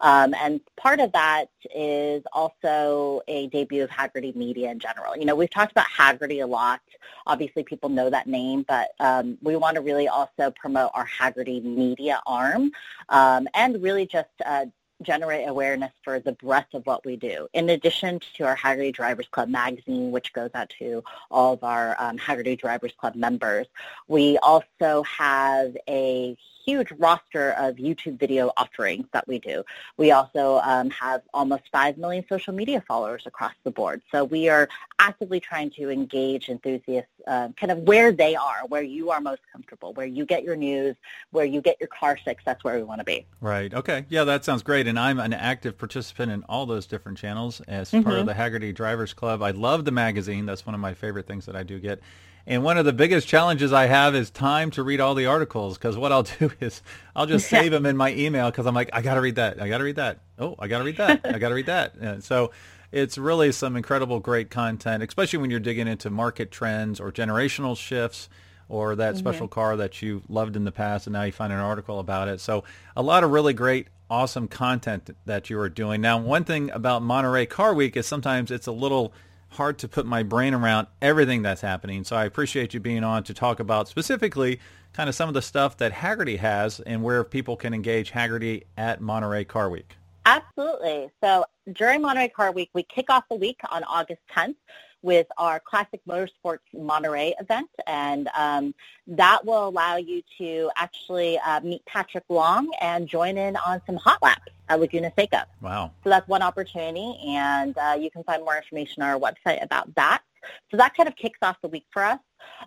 Um, 0.00 0.34
and 0.34 0.60
part 0.76 1.00
of 1.00 1.12
that 1.12 1.46
is 1.74 2.22
also 2.32 3.22
a 3.28 3.48
debut 3.48 3.82
of 3.82 3.90
Hagerty 3.90 4.34
Media 4.36 4.70
in 4.70 4.78
general. 4.78 5.16
You 5.16 5.24
know, 5.24 5.34
we've 5.34 5.50
talked 5.50 5.72
about 5.72 5.86
Hagerty 5.86 6.42
a 6.42 6.46
lot. 6.46 6.80
Obviously, 7.26 7.62
people 7.62 7.88
know 7.88 8.10
that 8.10 8.26
name, 8.26 8.64
but 8.68 8.90
um, 9.00 9.38
we 9.42 9.56
want 9.56 9.74
to 9.76 9.80
really 9.80 10.08
also 10.08 10.50
promote 10.52 10.90
our 10.94 11.06
Hagerty 11.06 11.62
Media 11.62 12.20
arm 12.26 12.70
um, 13.08 13.48
and 13.54 13.82
really 13.82 14.06
just 14.06 14.28
uh, 14.44 14.66
generate 15.02 15.48
awareness 15.48 15.92
for 16.02 16.18
the 16.18 16.32
breadth 16.32 16.74
of 16.74 16.86
what 16.86 17.04
we 17.04 17.16
do. 17.16 17.48
In 17.52 17.70
addition 17.70 18.20
to 18.34 18.44
our 18.44 18.56
Hagerty 18.56 18.92
Drivers 18.92 19.28
Club 19.30 19.48
magazine, 19.48 20.10
which 20.10 20.32
goes 20.32 20.50
out 20.54 20.70
to 20.78 21.04
all 21.30 21.54
of 21.54 21.62
our 21.62 21.96
um, 21.98 22.18
Hagerty 22.18 22.58
Drivers 22.58 22.92
Club 22.98 23.14
members, 23.14 23.66
we 24.08 24.38
also 24.38 25.02
have 25.04 25.76
a 25.88 26.36
huge 26.68 26.92
roster 26.98 27.52
of 27.52 27.76
YouTube 27.76 28.18
video 28.20 28.52
offerings 28.58 29.06
that 29.12 29.26
we 29.26 29.38
do. 29.38 29.64
We 29.96 30.10
also 30.10 30.60
um, 30.62 30.90
have 30.90 31.22
almost 31.32 31.62
5 31.72 31.96
million 31.96 32.26
social 32.28 32.52
media 32.52 32.82
followers 32.86 33.22
across 33.24 33.54
the 33.64 33.70
board. 33.70 34.02
So 34.12 34.24
we 34.24 34.50
are 34.50 34.68
actively 34.98 35.40
trying 35.40 35.70
to 35.70 35.88
engage 35.88 36.50
enthusiasts 36.50 37.08
uh, 37.26 37.48
kind 37.58 37.70
of 37.70 37.78
where 37.78 38.12
they 38.12 38.36
are, 38.36 38.62
where 38.68 38.82
you 38.82 39.10
are 39.10 39.20
most 39.20 39.40
comfortable, 39.50 39.94
where 39.94 40.06
you 40.06 40.26
get 40.26 40.42
your 40.42 40.56
news, 40.56 40.94
where 41.30 41.46
you 41.46 41.62
get 41.62 41.76
your 41.80 41.88
car 41.88 42.18
fix. 42.22 42.42
That's 42.44 42.62
where 42.64 42.76
we 42.76 42.82
want 42.82 43.00
to 43.00 43.04
be. 43.04 43.24
Right. 43.40 43.72
Okay. 43.72 44.04
Yeah, 44.10 44.24
that 44.24 44.44
sounds 44.44 44.62
great. 44.62 44.86
And 44.86 44.98
I'm 44.98 45.18
an 45.18 45.32
active 45.32 45.78
participant 45.78 46.32
in 46.32 46.42
all 46.44 46.66
those 46.66 46.86
different 46.86 47.16
channels 47.16 47.62
as 47.62 47.90
mm-hmm. 47.90 48.02
part 48.02 48.18
of 48.18 48.26
mm-hmm. 48.26 48.38
the 48.38 48.58
Hagerty 48.58 48.74
Drivers 48.74 49.14
Club. 49.14 49.42
I 49.42 49.52
love 49.52 49.86
the 49.86 49.90
magazine. 49.90 50.44
That's 50.44 50.66
one 50.66 50.74
of 50.74 50.80
my 50.80 50.92
favorite 50.92 51.26
things 51.26 51.46
that 51.46 51.56
I 51.56 51.62
do 51.62 51.78
get. 51.78 52.02
And 52.48 52.64
one 52.64 52.78
of 52.78 52.86
the 52.86 52.94
biggest 52.94 53.28
challenges 53.28 53.74
I 53.74 53.84
have 53.86 54.14
is 54.14 54.30
time 54.30 54.70
to 54.70 54.82
read 54.82 55.00
all 55.00 55.14
the 55.14 55.26
articles 55.26 55.76
because 55.76 55.98
what 55.98 56.12
I'll 56.12 56.22
do 56.38 56.50
is 56.60 56.82
I'll 57.14 57.26
just 57.26 57.46
save 57.46 57.70
them 57.70 57.84
in 57.84 57.94
my 57.94 58.14
email 58.14 58.50
because 58.50 58.64
I'm 58.64 58.74
like, 58.74 58.88
I 58.94 59.02
got 59.02 59.14
to 59.14 59.20
read 59.20 59.34
that. 59.34 59.60
I 59.60 59.68
got 59.68 59.78
to 59.78 59.84
read 59.84 59.96
that. 59.96 60.20
Oh, 60.38 60.56
I 60.58 60.66
got 60.66 60.78
to 60.78 60.84
read 60.84 60.96
that. 60.96 61.20
I 61.24 61.38
got 61.38 61.50
to 61.50 61.54
read 61.54 61.66
that. 61.66 61.94
And 62.00 62.24
so 62.24 62.50
it's 62.90 63.18
really 63.18 63.52
some 63.52 63.76
incredible, 63.76 64.18
great 64.18 64.48
content, 64.48 65.02
especially 65.02 65.40
when 65.40 65.50
you're 65.50 65.60
digging 65.60 65.86
into 65.86 66.08
market 66.08 66.50
trends 66.50 67.00
or 67.00 67.12
generational 67.12 67.76
shifts 67.76 68.30
or 68.70 68.96
that 68.96 69.14
mm-hmm. 69.14 69.18
special 69.18 69.46
car 69.46 69.76
that 69.76 70.00
you 70.00 70.22
loved 70.26 70.56
in 70.56 70.64
the 70.64 70.72
past 70.72 71.06
and 71.06 71.12
now 71.12 71.24
you 71.24 71.32
find 71.32 71.52
an 71.52 71.58
article 71.58 71.98
about 71.98 72.28
it. 72.28 72.40
So 72.40 72.64
a 72.96 73.02
lot 73.02 73.24
of 73.24 73.30
really 73.30 73.52
great, 73.52 73.88
awesome 74.08 74.48
content 74.48 75.14
that 75.26 75.50
you 75.50 75.58
are 75.60 75.68
doing. 75.68 76.00
Now, 76.00 76.16
one 76.16 76.44
thing 76.44 76.70
about 76.70 77.02
Monterey 77.02 77.44
Car 77.44 77.74
Week 77.74 77.94
is 77.94 78.06
sometimes 78.06 78.50
it's 78.50 78.66
a 78.66 78.72
little– 78.72 79.12
hard 79.50 79.78
to 79.78 79.88
put 79.88 80.06
my 80.06 80.22
brain 80.22 80.54
around 80.54 80.86
everything 81.00 81.42
that's 81.42 81.60
happening. 81.60 82.04
So 82.04 82.16
I 82.16 82.24
appreciate 82.24 82.74
you 82.74 82.80
being 82.80 83.04
on 83.04 83.22
to 83.24 83.34
talk 83.34 83.60
about 83.60 83.88
specifically 83.88 84.60
kind 84.92 85.08
of 85.08 85.14
some 85.14 85.28
of 85.28 85.34
the 85.34 85.42
stuff 85.42 85.76
that 85.78 85.92
Hagerty 85.92 86.38
has 86.38 86.80
and 86.80 87.02
where 87.02 87.24
people 87.24 87.56
can 87.56 87.74
engage 87.74 88.12
Hagerty 88.12 88.64
at 88.76 89.00
Monterey 89.00 89.44
Car 89.44 89.70
Week. 89.70 89.96
Absolutely. 90.26 91.08
So 91.22 91.44
during 91.72 92.02
Monterey 92.02 92.28
Car 92.28 92.52
Week, 92.52 92.70
we 92.74 92.82
kick 92.82 93.06
off 93.08 93.24
the 93.30 93.36
week 93.36 93.60
on 93.70 93.84
August 93.84 94.20
10th 94.36 94.56
with 95.02 95.26
our 95.36 95.60
Classic 95.60 96.00
Motorsports 96.08 96.58
Monterey 96.74 97.34
event, 97.40 97.70
and 97.86 98.28
um, 98.36 98.74
that 99.06 99.44
will 99.44 99.68
allow 99.68 99.96
you 99.96 100.22
to 100.38 100.70
actually 100.76 101.38
uh, 101.38 101.60
meet 101.60 101.84
Patrick 101.86 102.24
Long 102.28 102.70
and 102.80 103.06
join 103.06 103.38
in 103.38 103.56
on 103.56 103.80
some 103.86 103.96
hot 103.96 104.22
laps 104.22 104.52
at 104.68 104.80
Laguna 104.80 105.12
Seca. 105.16 105.46
Wow. 105.60 105.92
So 106.04 106.10
that's 106.10 106.28
one 106.28 106.42
opportunity, 106.42 107.18
and 107.26 107.76
uh, 107.78 107.96
you 107.98 108.10
can 108.10 108.24
find 108.24 108.44
more 108.44 108.56
information 108.56 109.02
on 109.02 109.10
our 109.10 109.18
website 109.18 109.62
about 109.62 109.94
that. 109.94 110.22
So 110.70 110.76
that 110.76 110.96
kind 110.96 111.08
of 111.08 111.16
kicks 111.16 111.38
off 111.42 111.56
the 111.62 111.68
week 111.68 111.86
for 111.90 112.04
us. 112.04 112.18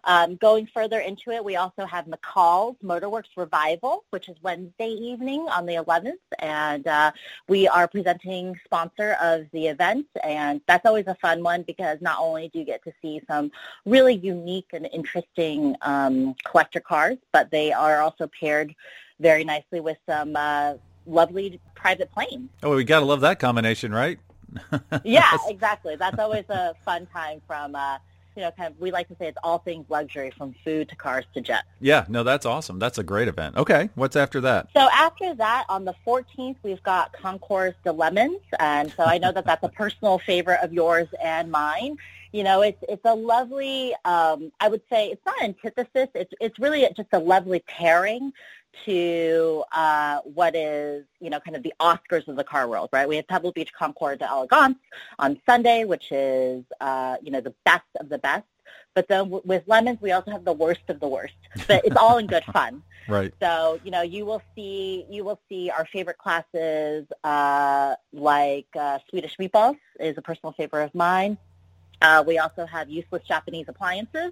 Um, 0.04 0.36
going 0.38 0.68
further 0.74 1.00
into 1.00 1.32
it, 1.32 1.44
we 1.44 1.56
also 1.56 1.86
have 1.86 2.06
McCall's 2.06 2.78
Motorworks 2.84 3.36
Revival, 3.38 4.04
which 4.10 4.30
is 4.30 4.36
Wednesday 4.42 4.90
evening 4.90 5.48
on 5.50 5.66
the 5.66 5.76
11th, 5.76 6.14
and 6.40 6.88
uh, 6.88 7.12
we 7.48 7.68
are 7.68 7.88
presenting 7.88 8.60
sponsor 8.66 9.16
of 9.22 9.46
the 9.52 9.68
event, 9.68 10.08
and 10.24 10.62
that's 10.68 10.86
always 10.86 11.08
a 11.08 11.16
fun 11.16 11.44
one 11.44 11.64
because 11.64 12.00
not 12.02 12.18
only 12.20 12.50
do 12.50 12.60
you 12.60 12.66
get 12.66 12.84
to 12.84 12.92
see 13.02 13.22
some 13.28 13.52
really 13.86 14.16
unique 14.16 14.68
and 14.74 14.88
interesting 14.92 15.76
um, 15.82 16.36
collector 16.44 16.80
cars, 16.80 17.18
but 17.32 17.52
they 17.52 17.72
are 17.72 18.02
also 18.02 18.28
paired 18.28 18.74
very 19.20 19.44
nicely 19.44 19.80
with 19.80 19.98
some 20.08 20.36
uh, 20.36 20.74
lovely 21.06 21.60
private 21.76 22.12
planes. 22.12 22.50
Oh, 22.64 22.76
we 22.76 22.84
got 22.84 23.00
to 23.00 23.06
love 23.06 23.22
that 23.22 23.40
combination, 23.40 23.94
right? 23.94 24.20
yeah, 25.04 25.38
exactly. 25.48 25.96
That's 25.96 26.20
always 26.20 26.46
a 26.50 26.74
fun 26.84 27.08
time 27.08 27.42
from, 27.48 27.76
uh, 27.76 27.98
you 28.36 28.42
know, 28.42 28.52
kind 28.52 28.74
of, 28.74 28.80
we 28.80 28.92
like 28.92 29.08
to 29.10 29.16
say 29.16 29.28
it's 29.28 29.38
all 29.44 29.60
things 29.60 29.86
luxury 29.90 30.32
from 30.38 30.56
food 30.64 30.90
to 30.90 30.96
cars 30.96 31.26
to 31.34 31.42
jets. 31.42 31.68
Yeah, 31.80 32.06
no, 32.08 32.24
that's 32.24 32.46
awesome. 32.46 32.80
That's 32.80 32.98
a 32.98 33.04
great 33.04 33.28
event. 33.28 33.58
Okay, 33.58 33.90
what's 33.96 34.16
after 34.16 34.42
that? 34.42 34.70
So 34.76 34.88
after 34.94 35.34
that, 35.36 35.66
on 35.70 35.86
the 35.86 35.96
14th, 36.06 36.56
we've 36.64 36.84
got 36.84 37.14
Concours 37.14 37.74
de 37.84 37.92
Lemons. 37.92 38.42
And 38.60 38.92
so 38.96 39.04
I 39.04 39.18
know 39.18 39.32
that 39.32 39.46
that's 39.46 39.64
a 39.64 39.70
personal 39.82 40.20
favorite 40.20 40.60
of 40.62 40.74
yours 40.74 41.08
and 41.22 41.52
mine. 41.52 41.98
You 42.32 42.44
know, 42.44 42.62
it's 42.62 42.82
it's 42.88 43.04
a 43.04 43.14
lovely. 43.14 43.94
Um, 44.06 44.54
I 44.62 44.70
would 44.70 44.82
say 44.90 45.08
it's 45.10 45.26
not 45.26 45.42
antithesis. 45.44 46.08
It's 46.16 46.34
it's 46.40 46.58
really 46.60 46.88
just 46.96 47.10
a 47.12 47.20
lovely 47.20 47.60
pairing 47.68 48.32
to 48.86 49.64
uh, 49.72 50.20
what 50.20 50.56
is, 50.56 51.06
you 51.20 51.30
know, 51.30 51.40
kind 51.40 51.56
of 51.56 51.64
the 51.64 51.74
Oscars 51.80 52.28
of 52.28 52.36
the 52.36 52.44
car 52.44 52.68
world, 52.68 52.90
right? 52.92 53.08
We 53.08 53.18
have 53.18 53.28
Pebble 53.28 53.52
Beach 53.52 53.72
Concours 53.74 54.20
d'Elegance 54.20 54.78
on 55.20 55.40
Sunday, 55.46 55.86
which 55.86 56.12
is, 56.12 56.64
uh, 56.80 57.18
you 57.22 57.32
know, 57.32 57.42
the 57.42 57.54
best 57.66 57.86
of 58.00 58.10
the 58.10 58.18
best. 58.18 58.46
But 58.94 59.08
then 59.08 59.26
w- 59.26 59.42
with 59.46 59.64
lemons, 59.68 60.00
we 60.02 60.12
also 60.12 60.32
have 60.32 60.46
the 60.46 60.54
worst 60.54 60.82
of 60.90 61.00
the 61.00 61.08
worst. 61.08 61.34
But 61.68 61.86
it's 61.86 61.96
all 61.96 62.18
in 62.18 62.28
good 62.28 62.44
fun. 62.46 62.84
Right. 63.08 63.34
So 63.42 63.80
you 63.84 63.92
know, 63.92 64.04
you 64.04 64.26
will 64.26 64.42
see 64.56 65.06
you 65.10 65.24
will 65.26 65.40
see 65.50 65.70
our 65.70 65.86
favorite 65.88 66.18
classes 66.18 67.08
uh, 67.24 67.96
like 68.14 68.68
uh, 68.80 69.00
Swedish 69.10 69.36
meatballs 69.38 69.78
is 70.00 70.18
a 70.18 70.22
personal 70.22 70.54
favorite 70.54 70.86
of 70.86 70.96
mine. 70.96 71.38
Uh, 72.02 72.24
we 72.26 72.40
also 72.40 72.66
have 72.66 72.90
useless 72.90 73.24
Japanese 73.28 73.66
appliances 73.68 74.32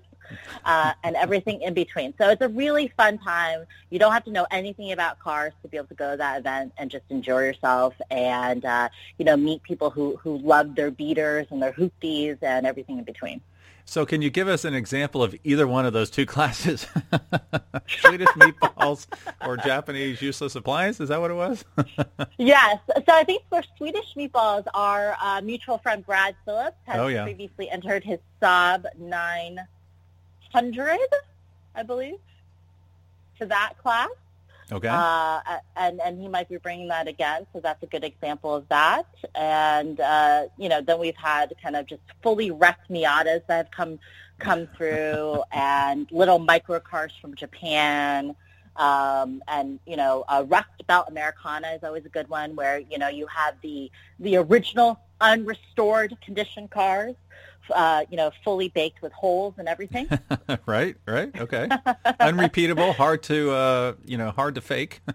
uh, 0.65 0.93
and 1.03 1.15
everything 1.15 1.61
in 1.61 1.73
between. 1.73 2.13
So 2.17 2.29
it's 2.29 2.41
a 2.41 2.49
really 2.49 2.91
fun 2.97 3.17
time. 3.19 3.65
You 3.89 3.99
don't 3.99 4.11
have 4.11 4.25
to 4.25 4.31
know 4.31 4.47
anything 4.51 4.91
about 4.91 5.19
cars 5.19 5.53
to 5.61 5.67
be 5.67 5.77
able 5.77 5.87
to 5.87 5.93
go 5.95 6.11
to 6.11 6.17
that 6.17 6.39
event 6.39 6.73
and 6.77 6.89
just 6.89 7.05
enjoy 7.09 7.43
yourself 7.43 7.93
and, 8.09 8.65
uh, 8.65 8.89
you 9.17 9.25
know, 9.25 9.37
meet 9.37 9.61
people 9.63 9.89
who, 9.89 10.17
who 10.17 10.37
love 10.39 10.75
their 10.75 10.91
beaters 10.91 11.47
and 11.51 11.61
their 11.61 11.73
hoopties 11.73 12.37
and 12.41 12.65
everything 12.65 12.97
in 12.97 13.03
between. 13.03 13.41
So 13.89 14.05
can 14.05 14.21
you 14.21 14.29
give 14.29 14.47
us 14.47 14.65
an 14.65 14.75
example 14.75 15.23
of 15.23 15.35
either 15.43 15.67
one 15.67 15.83
of 15.83 15.93
those 15.93 16.11
two 16.11 16.25
classes? 16.27 16.85
Swedish 17.87 18.27
meatballs 18.29 19.07
or 19.43 19.57
Japanese 19.57 20.21
useless 20.21 20.53
appliance? 20.55 20.99
Is 20.99 21.09
that 21.09 21.19
what 21.19 21.31
it 21.31 21.33
was? 21.33 21.65
yes. 22.37 22.77
So 22.95 23.03
I 23.15 23.23
think 23.23 23.41
for 23.49 23.63
Swedish 23.77 24.05
meatballs, 24.15 24.65
our 24.75 25.15
uh, 25.19 25.41
mutual 25.41 25.79
friend 25.79 26.05
Brad 26.05 26.35
Phillips 26.45 26.77
has 26.85 26.99
Oh, 26.99 27.07
yeah. 27.07 27.23
previously 27.23 27.67
entered 27.71 28.03
his 28.03 28.19
Saab 28.39 28.85
900, 28.99 30.99
I 31.73 31.81
believe, 31.81 32.19
to 33.39 33.47
that 33.47 33.73
class. 33.81 34.09
Okay. 34.71 34.87
Uh, 34.87 35.41
and 35.75 35.99
and 36.01 36.21
he 36.21 36.27
might 36.27 36.47
be 36.47 36.57
bringing 36.57 36.87
that 36.89 37.07
again, 37.07 37.47
so 37.53 37.59
that's 37.59 37.81
a 37.81 37.87
good 37.87 38.03
example 38.03 38.53
of 38.53 38.67
that. 38.69 39.07
And 39.33 39.99
uh, 39.99 40.45
you 40.57 40.69
know, 40.69 40.81
then 40.81 40.99
we've 40.99 41.15
had 41.15 41.53
kind 41.61 41.75
of 41.75 41.87
just 41.87 42.01
fully 42.21 42.51
wrecked 42.51 42.89
Miatas 42.89 43.41
that 43.47 43.57
have 43.57 43.71
come 43.71 43.99
come 44.37 44.67
through, 44.77 45.41
and 45.51 46.07
little 46.11 46.39
micro 46.39 46.79
cars 46.79 47.13
from 47.19 47.35
Japan. 47.35 48.35
Um, 48.75 49.41
and 49.47 49.79
you 49.87 49.97
know, 49.97 50.23
a 50.29 50.43
Rust 50.43 50.69
Belt 50.87 51.07
Americana 51.09 51.69
is 51.69 51.83
always 51.83 52.05
a 52.05 52.09
good 52.09 52.29
one, 52.29 52.55
where 52.55 52.79
you 52.79 52.99
know 52.99 53.07
you 53.07 53.25
have 53.27 53.55
the 53.61 53.91
the 54.19 54.37
original 54.37 54.99
unrestored 55.19 56.15
condition 56.21 56.67
cars, 56.67 57.15
uh, 57.71 58.05
you 58.09 58.17
know, 58.17 58.31
fully 58.43 58.69
baked 58.69 59.01
with 59.01 59.11
holes 59.13 59.55
and 59.57 59.67
everything. 59.67 60.07
right, 60.65 60.95
right. 61.05 61.29
Okay. 61.39 61.69
Unrepeatable, 62.19 62.93
hard 62.93 63.23
to 63.23 63.51
uh, 63.51 63.93
you 64.05 64.17
know, 64.17 64.31
hard 64.31 64.55
to 64.55 64.61
fake. 64.61 65.01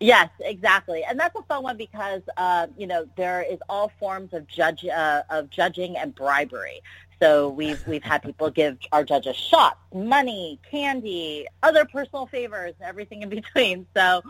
Yes, 0.00 0.28
exactly, 0.40 1.04
and 1.04 1.18
that's 1.18 1.34
a 1.38 1.42
fun 1.42 1.62
one 1.62 1.76
because 1.76 2.22
uh, 2.36 2.66
you 2.76 2.86
know 2.86 3.06
there 3.16 3.42
is 3.42 3.58
all 3.68 3.90
forms 3.98 4.34
of 4.34 4.46
judge 4.46 4.84
uh, 4.84 5.22
of 5.30 5.50
judging 5.50 5.96
and 5.96 6.14
bribery. 6.14 6.82
So 7.20 7.48
we've 7.48 7.84
we've 7.86 8.02
had 8.02 8.22
people 8.22 8.50
give 8.50 8.78
our 8.92 9.04
judges 9.04 9.36
shots, 9.36 9.78
money, 9.94 10.58
candy, 10.70 11.46
other 11.62 11.84
personal 11.84 12.26
favors, 12.26 12.74
everything 12.82 13.22
in 13.22 13.28
between. 13.28 13.86
So 13.96 14.22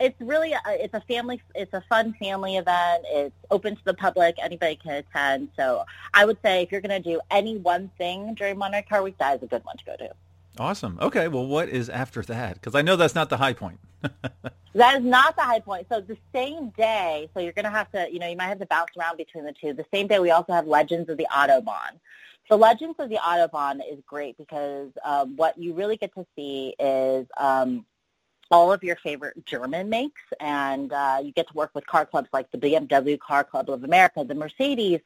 it's 0.00 0.20
really 0.20 0.52
a, 0.52 0.60
it's 0.68 0.94
a 0.94 1.00
family 1.02 1.40
it's 1.54 1.72
a 1.72 1.82
fun 1.88 2.14
family 2.14 2.56
event. 2.56 3.04
It's 3.08 3.34
open 3.50 3.76
to 3.76 3.84
the 3.84 3.94
public. 3.94 4.36
Anybody 4.42 4.76
can 4.76 4.92
attend. 4.92 5.48
So 5.56 5.84
I 6.12 6.24
would 6.24 6.38
say 6.42 6.62
if 6.62 6.72
you're 6.72 6.80
going 6.80 7.02
to 7.02 7.10
do 7.10 7.20
any 7.30 7.56
one 7.58 7.90
thing 7.98 8.34
during 8.34 8.58
Monterey 8.58 8.82
Car 8.82 9.02
Week, 9.02 9.16
that 9.18 9.36
is 9.36 9.42
a 9.42 9.46
good 9.46 9.64
one 9.64 9.76
to 9.76 9.84
go 9.84 9.96
to. 9.96 10.10
awesome. 10.58 10.98
Okay, 11.00 11.28
well 11.28 11.46
what 11.46 11.68
is 11.68 11.88
after 11.88 12.22
that? 12.22 12.60
Cuz 12.62 12.74
I 12.74 12.82
know 12.82 12.96
that's 12.96 13.14
not 13.14 13.28
the 13.28 13.38
high 13.38 13.54
point. 13.54 13.80
That 14.74 14.98
is 14.98 15.04
not 15.04 15.36
the 15.36 15.42
high 15.42 15.60
point. 15.60 15.86
So 15.88 16.00
the 16.00 16.16
same 16.34 16.70
day, 16.70 17.30
so 17.32 17.38
you're 17.38 17.52
going 17.52 17.64
to 17.64 17.70
have 17.70 17.90
to, 17.92 18.08
you 18.10 18.18
know, 18.18 18.26
you 18.26 18.36
might 18.36 18.48
have 18.48 18.58
to 18.58 18.66
bounce 18.66 18.90
around 18.98 19.16
between 19.16 19.44
the 19.44 19.52
two. 19.52 19.72
The 19.72 19.86
same 19.94 20.08
day, 20.08 20.18
we 20.18 20.32
also 20.32 20.52
have 20.52 20.66
Legends 20.66 21.08
of 21.08 21.16
the 21.16 21.28
Autobahn. 21.32 22.00
So 22.48 22.56
Legends 22.56 22.96
of 22.98 23.08
the 23.08 23.16
Autobahn 23.16 23.80
is 23.90 24.00
great 24.04 24.36
because 24.36 24.90
um, 25.04 25.36
what 25.36 25.56
you 25.56 25.74
really 25.74 25.96
get 25.96 26.12
to 26.14 26.26
see 26.34 26.74
is 26.80 27.26
um, 27.38 27.86
all 28.54 28.72
of 28.72 28.84
your 28.84 28.94
favorite 28.94 29.44
German 29.46 29.88
makes, 29.88 30.22
and 30.38 30.92
uh, 30.92 31.18
you 31.20 31.32
get 31.32 31.48
to 31.48 31.54
work 31.54 31.72
with 31.74 31.84
car 31.88 32.06
clubs 32.06 32.28
like 32.32 32.48
the 32.52 32.58
BMW 32.58 33.18
Car 33.18 33.42
Club 33.42 33.68
of 33.68 33.82
America, 33.82 34.22
the 34.22 34.32
Mercedes 34.32 35.00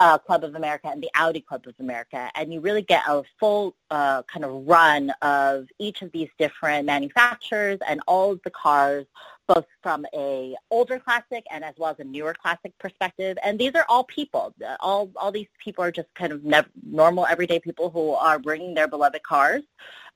uh, 0.00 0.16
Club 0.16 0.44
of 0.44 0.54
America, 0.54 0.88
and 0.88 1.02
the 1.02 1.10
Audi 1.14 1.42
Club 1.42 1.66
of 1.66 1.74
America, 1.78 2.30
and 2.34 2.54
you 2.54 2.60
really 2.60 2.80
get 2.80 3.02
a 3.06 3.22
full 3.38 3.76
uh, 3.90 4.22
kind 4.22 4.46
of 4.46 4.66
run 4.66 5.10
of 5.20 5.68
each 5.78 6.00
of 6.00 6.10
these 6.12 6.30
different 6.38 6.86
manufacturers 6.86 7.78
and 7.86 8.00
all 8.06 8.32
of 8.32 8.40
the 8.44 8.50
cars, 8.50 9.04
both 9.46 9.66
from 9.82 10.06
a 10.14 10.54
older 10.70 10.98
classic 10.98 11.44
and 11.50 11.64
as 11.64 11.74
well 11.78 11.90
as 11.90 11.98
a 11.98 12.04
newer 12.04 12.34
classic 12.34 12.76
perspective. 12.78 13.38
And 13.42 13.58
these 13.58 13.74
are 13.74 13.84
all 13.88 14.04
people. 14.04 14.54
All 14.80 15.10
all 15.16 15.32
these 15.32 15.48
people 15.62 15.84
are 15.84 15.92
just 15.92 16.12
kind 16.14 16.32
of 16.32 16.44
nev- 16.44 16.70
normal, 16.84 17.26
everyday 17.26 17.60
people 17.60 17.90
who 17.90 18.12
are 18.12 18.38
bringing 18.38 18.74
their 18.74 18.88
beloved 18.88 19.22
cars 19.22 19.62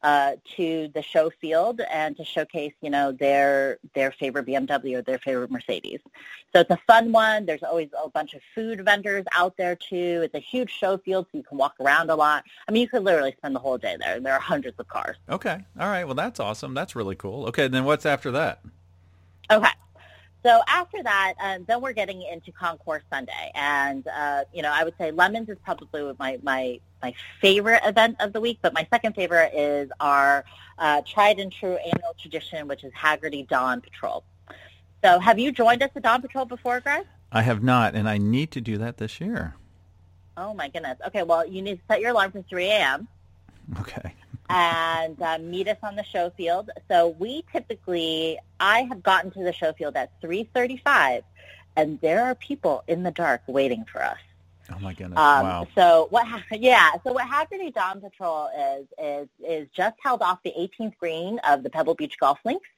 uh, 0.02 0.32
to 0.56 0.88
the 0.94 1.02
show 1.02 1.30
field 1.40 1.80
and 1.90 2.16
to 2.16 2.24
showcase, 2.24 2.72
you 2.80 2.90
know, 2.90 3.12
their 3.12 3.78
their 3.94 4.12
favorite 4.12 4.46
BMW 4.46 4.96
or 4.96 5.02
their 5.02 5.18
favorite 5.18 5.50
Mercedes. 5.50 6.00
So 6.52 6.60
it's 6.60 6.70
a 6.70 6.78
fun 6.86 7.12
one. 7.12 7.46
There's 7.46 7.62
always 7.62 7.90
a 8.02 8.08
bunch 8.08 8.34
of 8.34 8.40
food 8.54 8.84
vendors 8.84 9.24
out 9.32 9.56
there 9.56 9.76
too. 9.76 10.22
It's 10.24 10.34
a 10.34 10.40
huge 10.40 10.70
show 10.70 10.98
field, 10.98 11.26
so 11.30 11.38
you 11.38 11.44
can 11.44 11.58
walk 11.58 11.74
around 11.80 12.10
a 12.10 12.16
lot. 12.16 12.44
I 12.66 12.72
mean, 12.72 12.82
you 12.82 12.88
could 12.88 13.04
literally 13.04 13.34
spend 13.36 13.54
the 13.54 13.60
whole 13.60 13.78
day 13.78 13.96
there. 14.00 14.20
There 14.20 14.32
are 14.32 14.40
hundreds 14.40 14.78
of 14.78 14.88
cars. 14.88 15.16
Okay. 15.28 15.58
All 15.78 15.88
right. 15.88 16.04
Well, 16.04 16.14
that's 16.14 16.40
awesome. 16.40 16.74
That's 16.74 16.96
really 16.96 17.14
cool. 17.16 17.46
Okay, 17.46 17.68
then 17.68 17.84
what's 17.84 18.06
after 18.06 18.30
that? 18.32 18.60
Okay. 19.50 19.68
So 20.42 20.62
after 20.68 21.02
that, 21.02 21.34
um, 21.38 21.64
then 21.68 21.82
we're 21.82 21.92
getting 21.92 22.22
into 22.22 22.50
Concours 22.50 23.02
Sunday, 23.12 23.52
and 23.54 24.06
uh, 24.08 24.44
you 24.54 24.62
know, 24.62 24.72
I 24.72 24.84
would 24.84 24.94
say 24.96 25.10
Lemons 25.10 25.50
is 25.50 25.58
probably 25.62 26.14
my 26.18 26.38
my 26.42 26.80
my 27.02 27.14
favorite 27.42 27.82
event 27.84 28.16
of 28.20 28.32
the 28.32 28.40
week, 28.40 28.58
but 28.62 28.72
my 28.72 28.86
second 28.90 29.14
favorite 29.14 29.52
is 29.54 29.90
our 30.00 30.44
uh, 30.78 31.02
tried 31.06 31.40
and 31.40 31.52
true 31.52 31.74
annual 31.76 32.14
tradition, 32.18 32.68
which 32.68 32.84
is 32.84 32.92
Hagerty 32.94 33.46
Dawn 33.48 33.82
Patrol. 33.82 34.24
So, 35.04 35.18
have 35.18 35.38
you 35.38 35.52
joined 35.52 35.82
us 35.82 35.90
at 35.94 36.02
Dawn 36.02 36.22
Patrol 36.22 36.46
before, 36.46 36.80
Greg? 36.80 37.04
I 37.32 37.42
have 37.42 37.62
not 37.62 37.94
and 37.94 38.08
I 38.08 38.18
need 38.18 38.50
to 38.52 38.60
do 38.60 38.78
that 38.78 38.96
this 38.96 39.20
year. 39.20 39.54
Oh 40.36 40.54
my 40.54 40.68
goodness. 40.68 40.98
Okay, 41.06 41.22
well, 41.22 41.46
you 41.46 41.60
need 41.60 41.76
to 41.76 41.82
set 41.86 42.00
your 42.00 42.10
alarm 42.10 42.32
for 42.32 42.42
3 42.42 42.64
a.m. 42.66 43.08
Okay. 43.78 44.14
And 44.50 45.20
uh, 45.22 45.38
meet 45.38 45.68
us 45.68 45.78
on 45.82 45.96
the 45.96 46.04
show 46.04 46.30
field. 46.36 46.70
So 46.88 47.08
we 47.18 47.44
typically, 47.52 48.38
I 48.58 48.82
have 48.82 49.02
gotten 49.02 49.30
to 49.32 49.44
the 49.44 49.52
show 49.52 49.72
field 49.72 49.96
at 49.96 50.20
3:35, 50.20 51.22
and 51.76 52.00
there 52.00 52.24
are 52.24 52.34
people 52.34 52.82
in 52.88 53.02
the 53.02 53.10
dark 53.10 53.42
waiting 53.46 53.84
for 53.90 54.02
us. 54.02 54.18
Oh 54.72 54.78
my 54.78 54.92
goodness. 54.92 55.18
Um, 55.18 55.46
wow. 55.46 55.66
So 55.74 56.08
what? 56.10 56.26
ha- 56.26 56.42
Yeah. 56.52 56.90
So 57.04 57.12
what 57.12 57.26
Hagerty 57.26 57.72
Dawn 57.72 58.00
Patrol 58.00 58.50
is 58.58 58.86
is 58.98 59.28
is 59.46 59.68
just 59.74 59.96
held 60.02 60.22
off 60.22 60.38
the 60.44 60.52
18th 60.58 60.96
green 60.98 61.38
of 61.40 61.62
the 61.62 61.70
Pebble 61.70 61.94
Beach 61.94 62.18
Golf 62.18 62.38
Links, 62.44 62.68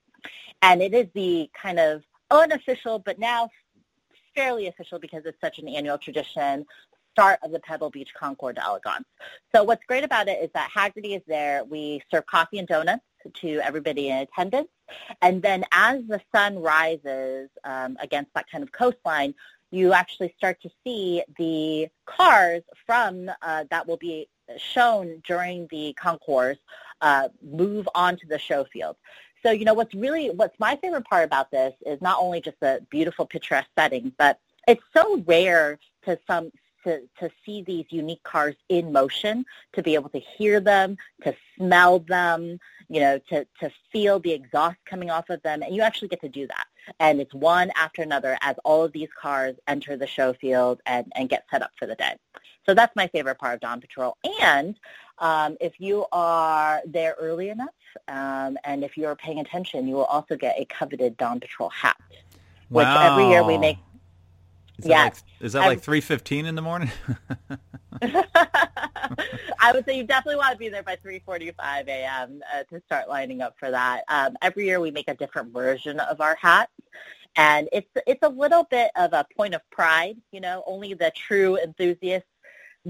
and 0.63 0.83
it 0.83 0.95
is 0.95 1.07
the 1.15 1.51
kind 1.61 1.79
of 1.79 2.03
unofficial, 2.31 2.99
but 2.99 3.19
now 3.19 3.51
fairly 4.35 4.67
official 4.67 4.99
because 4.99 5.25
it's 5.27 5.41
such 5.41 5.59
an 5.59 5.69
annual 5.69 5.99
tradition. 5.99 6.65
Start 7.13 7.39
of 7.43 7.53
the 7.53 7.61
Pebble 7.61 7.91
Beach 7.91 8.13
Concours 8.19 8.55
d'Elegance. 8.55 9.05
So 9.55 9.63
what's 9.63 9.85
great 9.87 10.05
about 10.05 10.29
it 10.29 10.43
is 10.43 10.51
that 10.55 10.71
Hagerty 10.75 11.17
is 11.17 11.23
there. 11.27 11.65
We 11.65 12.03
serve 12.11 12.27
coffee 12.27 12.59
and 12.59 12.67
donuts 12.67 13.05
to 13.35 13.61
everybody 13.61 14.09
in 14.09 14.19
attendance, 14.19 14.69
and 15.21 15.41
then 15.41 15.65
as 15.73 16.01
the 16.09 16.21
sun 16.35 16.59
rises 16.59 17.51
um, 17.65 17.97
against 18.01 18.33
that 18.35 18.51
kind 18.51 18.65
of 18.65 18.73
coastline, 18.73 19.35
you 19.71 19.93
actually 19.93 20.35
start 20.37 20.61
to 20.63 20.71
see 20.85 21.23
the 21.39 21.89
cars 22.07 22.63
from 22.87 23.31
uh, 23.43 23.65
that 23.71 23.87
will 23.87 23.97
be 23.97 24.29
shown 24.59 25.23
during 25.27 25.67
the 25.71 25.95
concourse 25.95 26.59
uh, 27.01 27.29
move 27.43 27.89
onto 27.95 28.27
the 28.27 28.39
show 28.39 28.65
field. 28.65 28.97
So, 29.43 29.51
you 29.51 29.65
know, 29.65 29.75
what's 29.75 29.95
really, 29.95 30.31
what's 30.31 30.59
my 30.61 30.77
favorite 30.77 31.05
part 31.05 31.25
about 31.25 31.51
this 31.51 31.75
is 31.85 32.01
not 32.01 32.19
only 32.21 32.41
just 32.41 32.61
the 32.61 32.85
beautiful 32.91 33.27
picturesque 33.27 33.71
setting, 33.77 34.13
but 34.19 34.39
it's 34.69 34.83
so 34.95 35.23
rare 35.27 35.79
to 36.05 36.19
some, 36.27 36.53
to, 36.85 37.01
to 37.19 37.31
see 37.45 37.63
these 37.63 37.87
unique 37.91 38.23
cars 38.23 38.55
in 38.69 38.93
motion, 38.93 39.45
to 39.73 39.83
be 39.83 39.95
able 39.95 40.11
to 40.11 40.21
hear 40.21 40.61
them, 40.61 40.97
to 41.25 41.35
smell 41.57 42.01
them, 42.01 42.59
you 42.89 43.01
know, 43.01 43.19
to, 43.31 43.47
to 43.61 43.71
feel 43.93 44.19
the 44.19 44.33
exhaust 44.33 44.77
coming 44.87 45.11
off 45.11 45.31
of 45.31 45.43
them. 45.43 45.63
And 45.63 45.75
you 45.75 45.83
actually 45.83 46.09
get 46.09 46.21
to 46.23 46.29
do 46.29 46.47
that. 46.47 46.67
And 46.99 47.21
it's 47.21 47.35
one 47.35 47.71
after 47.77 48.03
another 48.03 48.37
as 48.41 48.57
all 48.65 48.85
of 48.85 48.93
these 48.93 49.09
cars 49.21 49.57
enter 49.69 49.97
the 49.97 50.07
show 50.07 50.33
field 50.33 50.81
and, 50.87 51.11
and 51.15 51.29
get 51.29 51.45
set 51.51 51.63
up 51.63 51.71
for 51.79 51.87
the 51.87 51.95
day. 51.95 52.17
So 52.67 52.75
that's 52.75 52.95
my 52.95 53.09
favorite 53.09 53.39
part 53.39 53.55
of 53.55 53.61
Dawn 53.61 53.81
Patrol. 53.81 54.17
And 54.43 54.77
um, 55.19 55.57
if 55.61 55.75
you 55.79 56.07
are 56.13 56.81
there 56.87 57.15
early 57.19 57.49
enough 57.49 57.69
um, 58.09 58.57
and 58.65 58.85
if 58.85 58.97
you're 58.97 59.17
paying 59.17 59.41
attention, 59.41 59.87
you 59.87 59.95
will 59.95 60.05
also 60.05 60.37
get 60.37 60.59
a 60.59 60.65
coveted 60.65 61.17
Dawn 61.17 61.41
Patrol 61.41 61.69
hat, 61.71 61.97
which 62.69 62.87
every 62.87 63.29
year 63.29 63.45
we 63.45 63.59
make. 63.59 63.79
Is 64.79 64.85
that 64.87 65.05
like, 65.05 65.15
is 65.41 65.53
that 65.53 65.67
like 65.67 65.83
3.15 65.83 66.47
in 66.47 66.55
the 66.55 66.63
morning? 66.63 66.91
I 68.03 69.73
would 69.73 69.85
say 69.85 69.97
you 69.97 70.05
definitely 70.05 70.37
want 70.37 70.53
to 70.53 70.59
be 70.59 70.69
there 70.69 70.83
by 70.83 70.97
3:45 70.97 71.87
a.m. 71.89 72.43
Uh, 72.53 72.65
to 72.65 72.83
start 72.87 73.09
lining 73.09 73.43
up 73.43 73.55
for 73.59 73.71
that. 73.71 74.05
Um, 74.09 74.37
every 74.43 74.65
year 74.65 74.81
we 74.81 74.91
make 74.91 75.09
a 75.09 75.15
different 75.15 75.53
version 75.53 76.01
of 76.01 76.21
our 76.21 76.37
hats, 76.41 76.73
and 77.37 77.69
it's 77.73 77.89
it's 78.07 78.23
a 78.23 78.29
little 78.29 78.65
bit 78.65 78.91
of 78.97 79.13
a 79.13 79.27
point 79.37 79.55
of 79.55 79.61
pride. 79.71 80.17
You 80.33 80.41
know, 80.41 80.65
only 80.67 80.95
the 80.95 81.13
true 81.15 81.59
enthusiasts 81.59 82.29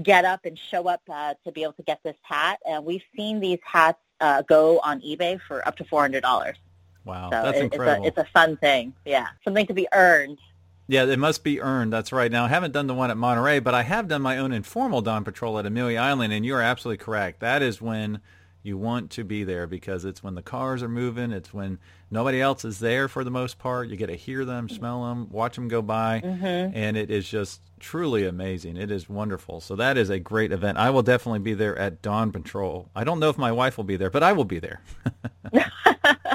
get 0.01 0.25
up 0.25 0.45
and 0.45 0.57
show 0.57 0.87
up 0.87 1.01
uh, 1.11 1.35
to 1.45 1.51
be 1.51 1.61
able 1.63 1.73
to 1.73 1.83
get 1.83 1.99
this 2.03 2.17
hat. 2.23 2.59
And 2.65 2.83
we've 2.83 3.03
seen 3.15 3.39
these 3.39 3.59
hats 3.63 3.99
uh, 4.19 4.41
go 4.43 4.79
on 4.79 5.01
eBay 5.01 5.39
for 5.47 5.67
up 5.67 5.75
to 5.77 5.85
four 5.85 6.01
hundred 6.01 6.21
dollars. 6.21 6.57
Wow, 7.05 7.29
so 7.29 7.43
that's 7.43 7.57
it, 7.59 7.63
incredible. 7.65 8.07
It's 8.07 8.17
a, 8.17 8.21
it's 8.21 8.29
a 8.29 8.31
fun 8.31 8.57
thing. 8.57 8.93
Yeah, 9.05 9.27
something 9.43 9.67
to 9.67 9.73
be 9.73 9.87
earned. 9.93 10.39
Yeah, 10.87 11.05
it 11.05 11.19
must 11.19 11.43
be 11.43 11.61
earned. 11.61 11.93
That's 11.93 12.11
right. 12.11 12.31
Now, 12.31 12.45
I 12.45 12.49
haven't 12.49 12.73
done 12.73 12.87
the 12.87 12.93
one 12.93 13.09
at 13.09 13.17
Monterey, 13.17 13.59
but 13.59 13.73
I 13.73 13.83
have 13.83 14.07
done 14.07 14.21
my 14.21 14.37
own 14.37 14.51
informal 14.51 15.01
dawn 15.01 15.23
patrol 15.23 15.57
at 15.57 15.65
Amelia 15.65 15.99
Island, 15.99 16.33
and 16.33 16.45
you 16.45 16.55
are 16.55 16.61
absolutely 16.61 17.03
correct. 17.03 17.39
That 17.39 17.61
is 17.61 17.81
when 17.81 18.19
you 18.63 18.77
want 18.77 19.11
to 19.11 19.23
be 19.23 19.43
there 19.43 19.67
because 19.67 20.05
it's 20.05 20.23
when 20.23 20.35
the 20.35 20.41
cars 20.41 20.81
are 20.81 20.89
moving. 20.89 21.31
It's 21.31 21.53
when 21.53 21.79
nobody 22.09 22.41
else 22.41 22.65
is 22.65 22.79
there 22.79 23.07
for 23.07 23.23
the 23.23 23.31
most 23.31 23.59
part. 23.59 23.89
You 23.89 23.97
get 23.97 24.07
to 24.07 24.15
hear 24.15 24.45
them, 24.45 24.69
smell 24.69 25.03
them, 25.03 25.29
watch 25.29 25.55
them 25.55 25.67
go 25.67 25.81
by, 25.81 26.21
mm-hmm. 26.23 26.75
and 26.75 26.95
it 26.97 27.11
is 27.11 27.27
just 27.27 27.61
truly 27.79 28.25
amazing. 28.25 28.77
It 28.77 28.89
is 28.89 29.09
wonderful. 29.09 29.59
So 29.59 29.75
that 29.75 29.97
is 29.97 30.09
a 30.09 30.19
great 30.19 30.53
event. 30.53 30.77
I 30.77 30.89
will 30.89 31.03
definitely 31.03 31.39
be 31.39 31.53
there 31.53 31.77
at 31.77 32.01
Dawn 32.01 32.31
Patrol. 32.31 32.89
I 32.95 33.03
don't 33.03 33.19
know 33.19 33.29
if 33.29 33.37
my 33.37 33.51
wife 33.51 33.77
will 33.77 33.83
be 33.83 33.97
there, 33.97 34.09
but 34.09 34.23
I 34.23 34.31
will 34.31 34.45
be 34.45 34.59
there. 34.59 34.81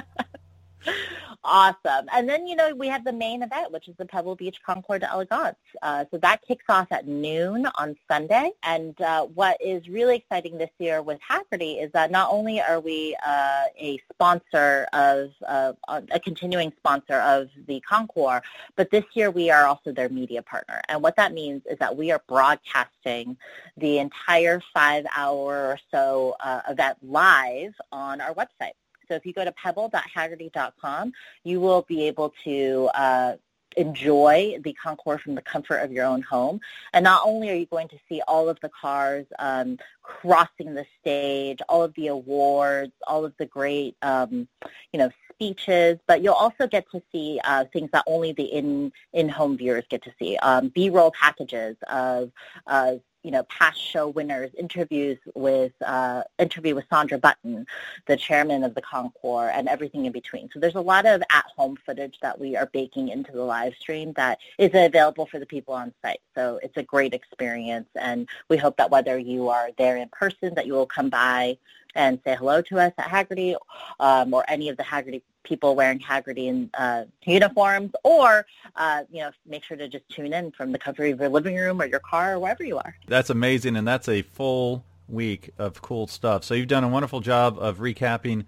Awesome. 1.44 2.08
And 2.12 2.28
then, 2.28 2.48
you 2.48 2.56
know, 2.56 2.74
we 2.74 2.88
have 2.88 3.04
the 3.04 3.12
main 3.12 3.44
event, 3.44 3.70
which 3.70 3.86
is 3.86 3.94
the 3.96 4.04
Pebble 4.04 4.34
Beach 4.34 4.58
Concours 4.66 5.00
d'Elegance. 5.00 5.56
Uh, 5.80 6.04
so 6.10 6.18
that 6.18 6.42
kicks 6.42 6.64
off 6.68 6.88
at 6.90 7.06
noon 7.06 7.66
on 7.78 7.96
Sunday. 8.10 8.50
And 8.64 9.00
uh, 9.00 9.24
what 9.26 9.56
is 9.60 9.88
really 9.88 10.16
exciting 10.16 10.58
this 10.58 10.70
year 10.78 11.00
with 11.00 11.20
Hagerty 11.20 11.82
is 11.82 11.92
that 11.92 12.10
not 12.10 12.30
only 12.32 12.60
are 12.60 12.80
we 12.80 13.16
uh, 13.24 13.64
a 13.78 14.00
sponsor 14.12 14.88
of, 14.92 15.30
a 15.46 16.20
continuing 16.22 16.72
sponsor 16.76 17.20
of 17.20 17.48
the 17.68 17.80
Concours, 17.80 18.42
but 18.74 18.90
this 18.90 19.04
year 19.14 19.30
we 19.30 19.48
are 19.48 19.64
also 19.64 19.92
their 19.92 20.08
media 20.08 20.42
partner. 20.42 20.80
And 20.88 21.02
what 21.02 21.16
that 21.16 21.32
means 21.32 21.62
is 21.70 21.78
that 21.78 21.96
we 21.96 22.10
are 22.10 22.20
broadcasting 22.28 23.36
the 23.76 23.98
entire 23.98 24.60
five-hour 24.74 25.68
or 25.68 25.78
so 25.92 26.34
uh, 26.40 26.62
event 26.68 26.98
live 27.00 27.74
on 27.92 28.20
our 28.20 28.34
website. 28.34 28.72
So 29.08 29.14
if 29.14 29.26
you 29.26 29.32
go 29.32 29.44
to 29.44 29.52
pebble.hagerty.com, 29.52 31.12
you 31.44 31.60
will 31.60 31.82
be 31.82 32.06
able 32.06 32.34
to 32.44 32.90
uh, 32.94 33.36
enjoy 33.76 34.58
the 34.62 34.72
concours 34.74 35.20
from 35.20 35.34
the 35.34 35.42
comfort 35.42 35.78
of 35.78 35.92
your 35.92 36.04
own 36.04 36.22
home. 36.22 36.60
And 36.92 37.04
not 37.04 37.22
only 37.24 37.50
are 37.50 37.54
you 37.54 37.66
going 37.66 37.88
to 37.88 37.98
see 38.08 38.20
all 38.26 38.48
of 38.48 38.58
the 38.60 38.70
cars 38.70 39.26
um, 39.38 39.78
crossing 40.02 40.74
the 40.74 40.86
stage, 41.00 41.60
all 41.68 41.82
of 41.82 41.94
the 41.94 42.08
awards, 42.08 42.92
all 43.06 43.24
of 43.24 43.34
the 43.38 43.46
great, 43.46 43.96
um, 44.02 44.48
you 44.92 44.98
know, 44.98 45.10
speeches, 45.32 45.98
but 46.06 46.22
you'll 46.22 46.34
also 46.34 46.66
get 46.66 46.84
to 46.90 47.00
see 47.12 47.40
uh, 47.44 47.64
things 47.72 47.88
that 47.92 48.02
only 48.06 48.32
the 48.32 48.44
in 48.44 48.92
in 49.12 49.28
home 49.28 49.56
viewers 49.56 49.84
get 49.88 50.02
to 50.02 50.12
see. 50.18 50.36
Um, 50.38 50.68
B-roll 50.68 51.12
packages 51.12 51.76
of 51.88 52.32
uh, 52.66 52.94
you 53.28 53.32
know, 53.32 53.42
past 53.50 53.78
show 53.78 54.08
winners, 54.08 54.50
interviews 54.58 55.18
with 55.34 55.72
uh, 55.84 56.22
interview 56.38 56.74
with 56.74 56.86
Sandra 56.88 57.18
Button, 57.18 57.66
the 58.06 58.16
chairman 58.16 58.64
of 58.64 58.74
the 58.74 58.80
Concours, 58.80 59.50
and 59.52 59.68
everything 59.68 60.06
in 60.06 60.12
between. 60.12 60.48
So 60.50 60.58
there's 60.58 60.76
a 60.76 60.80
lot 60.80 61.04
of 61.04 61.22
at-home 61.30 61.76
footage 61.84 62.18
that 62.22 62.40
we 62.40 62.56
are 62.56 62.70
baking 62.72 63.08
into 63.10 63.30
the 63.32 63.42
live 63.42 63.74
stream 63.74 64.14
that 64.14 64.38
is 64.56 64.70
available 64.72 65.26
for 65.26 65.38
the 65.38 65.44
people 65.44 65.74
on 65.74 65.92
site. 66.00 66.22
So 66.34 66.58
it's 66.62 66.78
a 66.78 66.82
great 66.82 67.12
experience, 67.12 67.90
and 67.96 68.26
we 68.48 68.56
hope 68.56 68.78
that 68.78 68.90
whether 68.90 69.18
you 69.18 69.50
are 69.50 69.68
there 69.76 69.98
in 69.98 70.08
person, 70.08 70.54
that 70.54 70.66
you 70.66 70.72
will 70.72 70.86
come 70.86 71.10
by 71.10 71.58
and 71.94 72.18
say 72.24 72.34
hello 72.34 72.62
to 72.62 72.78
us 72.78 72.94
at 72.96 73.08
Hagerty 73.10 73.56
um, 74.00 74.32
or 74.32 74.42
any 74.48 74.70
of 74.70 74.78
the 74.78 74.84
Hagerty 74.84 75.20
people 75.48 75.74
wearing 75.74 75.98
Hagerty 75.98 76.46
in, 76.46 76.70
uh, 76.74 77.04
uniforms 77.24 77.92
or, 78.04 78.46
uh, 78.76 79.02
you 79.10 79.20
know, 79.20 79.30
make 79.46 79.64
sure 79.64 79.76
to 79.76 79.88
just 79.88 80.08
tune 80.10 80.32
in 80.32 80.52
from 80.52 80.72
the 80.72 80.78
comfort 80.78 81.06
of 81.06 81.20
your 81.20 81.28
living 81.28 81.56
room 81.56 81.80
or 81.80 81.86
your 81.86 82.00
car 82.00 82.34
or 82.34 82.38
wherever 82.38 82.62
you 82.62 82.76
are. 82.76 82.94
That's 83.06 83.30
amazing, 83.30 83.76
and 83.76 83.88
that's 83.88 84.08
a 84.08 84.22
full 84.22 84.84
week 85.08 85.50
of 85.58 85.80
cool 85.80 86.06
stuff. 86.06 86.44
So 86.44 86.54
you've 86.54 86.68
done 86.68 86.84
a 86.84 86.88
wonderful 86.88 87.20
job 87.20 87.58
of 87.58 87.78
recapping 87.78 88.44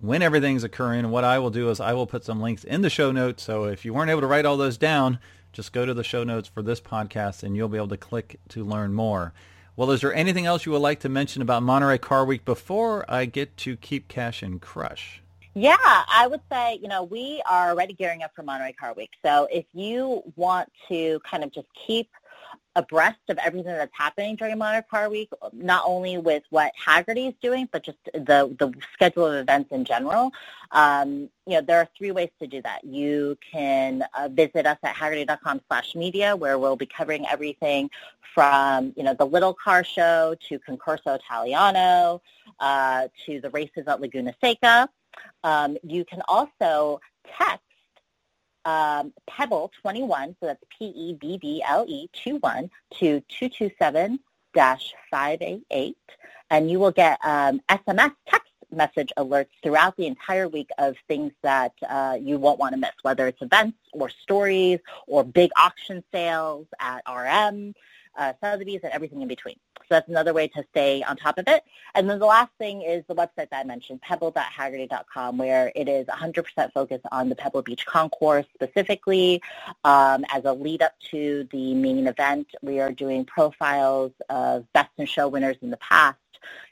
when 0.00 0.22
everything's 0.22 0.62
occurring. 0.62 1.10
What 1.10 1.24
I 1.24 1.38
will 1.38 1.50
do 1.50 1.68
is 1.70 1.80
I 1.80 1.92
will 1.94 2.06
put 2.06 2.24
some 2.24 2.40
links 2.40 2.64
in 2.64 2.82
the 2.82 2.90
show 2.90 3.10
notes. 3.10 3.42
So 3.42 3.64
if 3.64 3.84
you 3.84 3.92
weren't 3.92 4.10
able 4.10 4.20
to 4.20 4.26
write 4.26 4.44
all 4.44 4.56
those 4.56 4.78
down, 4.78 5.18
just 5.52 5.72
go 5.72 5.86
to 5.86 5.94
the 5.94 6.04
show 6.04 6.22
notes 6.22 6.48
for 6.48 6.62
this 6.62 6.80
podcast 6.80 7.42
and 7.42 7.56
you'll 7.56 7.68
be 7.68 7.78
able 7.78 7.88
to 7.88 7.96
click 7.96 8.38
to 8.50 8.62
learn 8.62 8.92
more. 8.92 9.32
Well, 9.74 9.90
is 9.90 10.00
there 10.00 10.14
anything 10.14 10.46
else 10.46 10.64
you 10.64 10.72
would 10.72 10.78
like 10.78 11.00
to 11.00 11.08
mention 11.08 11.42
about 11.42 11.62
Monterey 11.62 11.98
Car 11.98 12.24
Week 12.24 12.44
before 12.44 13.04
I 13.10 13.26
get 13.26 13.56
to 13.58 13.76
Keep 13.76 14.08
Cash 14.08 14.42
and 14.42 14.60
Crush? 14.60 15.22
Yeah, 15.58 15.76
I 15.80 16.26
would 16.30 16.42
say, 16.52 16.78
you 16.82 16.88
know, 16.88 17.02
we 17.02 17.42
are 17.50 17.70
already 17.70 17.94
gearing 17.94 18.22
up 18.22 18.32
for 18.36 18.42
Monterey 18.42 18.74
Car 18.74 18.92
Week. 18.92 19.12
So 19.24 19.48
if 19.50 19.64
you 19.72 20.22
want 20.36 20.70
to 20.88 21.18
kind 21.20 21.42
of 21.42 21.50
just 21.50 21.68
keep– 21.86 22.10
abreast 22.76 23.18
of 23.30 23.38
everything 23.38 23.72
that's 23.72 23.92
happening 23.96 24.36
during 24.36 24.56
Monterey 24.58 24.84
Car 24.88 25.08
Week, 25.08 25.30
not 25.52 25.82
only 25.84 26.18
with 26.18 26.42
what 26.50 26.72
Hagerty 26.76 27.28
is 27.28 27.34
doing, 27.42 27.68
but 27.72 27.82
just 27.82 27.98
the, 28.12 28.54
the 28.58 28.72
schedule 28.92 29.26
of 29.26 29.34
events 29.34 29.72
in 29.72 29.84
general. 29.84 30.30
Um, 30.70 31.30
you 31.46 31.54
know, 31.54 31.62
there 31.62 31.78
are 31.78 31.88
three 31.96 32.12
ways 32.12 32.28
to 32.40 32.46
do 32.46 32.62
that. 32.62 32.84
You 32.84 33.36
can 33.50 34.04
uh, 34.14 34.28
visit 34.28 34.66
us 34.66 34.78
at 34.82 34.94
hagerty.com 34.94 35.62
slash 35.68 35.94
media, 35.94 36.36
where 36.36 36.58
we'll 36.58 36.76
be 36.76 36.86
covering 36.86 37.26
everything 37.26 37.90
from, 38.34 38.92
you 38.96 39.02
know, 39.02 39.14
the 39.14 39.26
Little 39.26 39.54
Car 39.54 39.82
Show 39.82 40.36
to 40.48 40.58
Concorso 40.58 41.16
Italiano 41.18 42.20
uh, 42.60 43.08
to 43.24 43.40
the 43.40 43.50
races 43.50 43.84
at 43.86 44.00
Laguna 44.00 44.34
Seca. 44.40 44.88
Um, 45.44 45.76
you 45.82 46.04
can 46.04 46.22
also 46.28 47.00
text 47.38 47.62
um, 48.64 49.12
Pebble 49.28 49.70
21, 49.80 50.36
so 50.40 50.46
that's 50.46 50.62
P-E-B-B-L-E 50.76 52.08
21 52.22 52.70
to 52.94 53.22
227-588, 54.56 55.94
and 56.50 56.70
you 56.70 56.80
will 56.80 56.90
get 56.90 57.18
um, 57.24 57.60
SMS 57.68 58.12
text 58.26 58.50
message 58.72 59.12
alerts 59.16 59.48
throughout 59.62 59.96
the 59.96 60.06
entire 60.06 60.48
week 60.48 60.68
of 60.78 60.96
things 61.06 61.32
that 61.42 61.72
uh, 61.88 62.18
you 62.20 62.38
won't 62.38 62.58
want 62.58 62.74
to 62.74 62.80
miss, 62.80 62.90
whether 63.02 63.28
it's 63.28 63.40
events 63.40 63.78
or 63.92 64.08
stories 64.08 64.80
or 65.06 65.22
big 65.22 65.50
auction 65.56 66.02
sales 66.12 66.66
at 66.80 67.02
RM, 67.08 67.72
uh, 68.18 68.32
Sotheby's, 68.42 68.80
and 68.82 68.92
everything 68.92 69.22
in 69.22 69.28
between. 69.28 69.56
So 69.88 69.94
that's 69.94 70.08
another 70.08 70.32
way 70.32 70.48
to 70.48 70.64
stay 70.70 71.02
on 71.04 71.16
top 71.16 71.38
of 71.38 71.46
it. 71.46 71.62
And 71.94 72.10
then 72.10 72.18
the 72.18 72.26
last 72.26 72.50
thing 72.58 72.82
is 72.82 73.04
the 73.06 73.14
website 73.14 73.50
that 73.50 73.52
I 73.52 73.64
mentioned, 73.64 74.00
pebble.hagerty.com, 74.02 75.38
where 75.38 75.70
it 75.76 75.88
is 75.88 76.06
100% 76.06 76.72
focused 76.72 77.04
on 77.12 77.28
the 77.28 77.36
Pebble 77.36 77.62
Beach 77.62 77.86
Concours 77.86 78.44
specifically. 78.54 79.40
Um, 79.84 80.24
as 80.30 80.44
a 80.44 80.52
lead 80.52 80.82
up 80.82 80.94
to 81.10 81.46
the 81.52 81.74
main 81.74 82.06
event, 82.08 82.48
we 82.62 82.80
are 82.80 82.90
doing 82.90 83.24
profiles 83.24 84.12
of 84.28 84.70
best 84.72 84.90
in 84.98 85.06
show 85.06 85.28
winners 85.28 85.56
in 85.62 85.70
the 85.70 85.76
past 85.76 86.18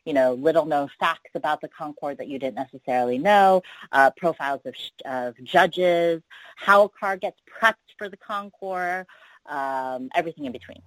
you 0.04 0.12
know, 0.12 0.34
little 0.34 0.66
known 0.66 0.88
facts 1.00 1.30
about 1.34 1.60
the 1.60 1.68
Concours 1.68 2.16
that 2.18 2.28
you 2.28 2.38
didn't 2.38 2.56
necessarily 2.56 3.18
know, 3.18 3.62
uh, 3.92 4.10
profiles 4.16 4.60
of, 4.64 4.74
of 5.04 5.34
judges, 5.42 6.22
how 6.56 6.84
a 6.84 6.88
car 6.88 7.16
gets 7.16 7.40
prepped 7.50 7.74
for 7.98 8.08
the 8.08 8.16
Concours, 8.16 9.06
um, 9.46 10.08
everything 10.14 10.44
in 10.44 10.52
between. 10.52 10.82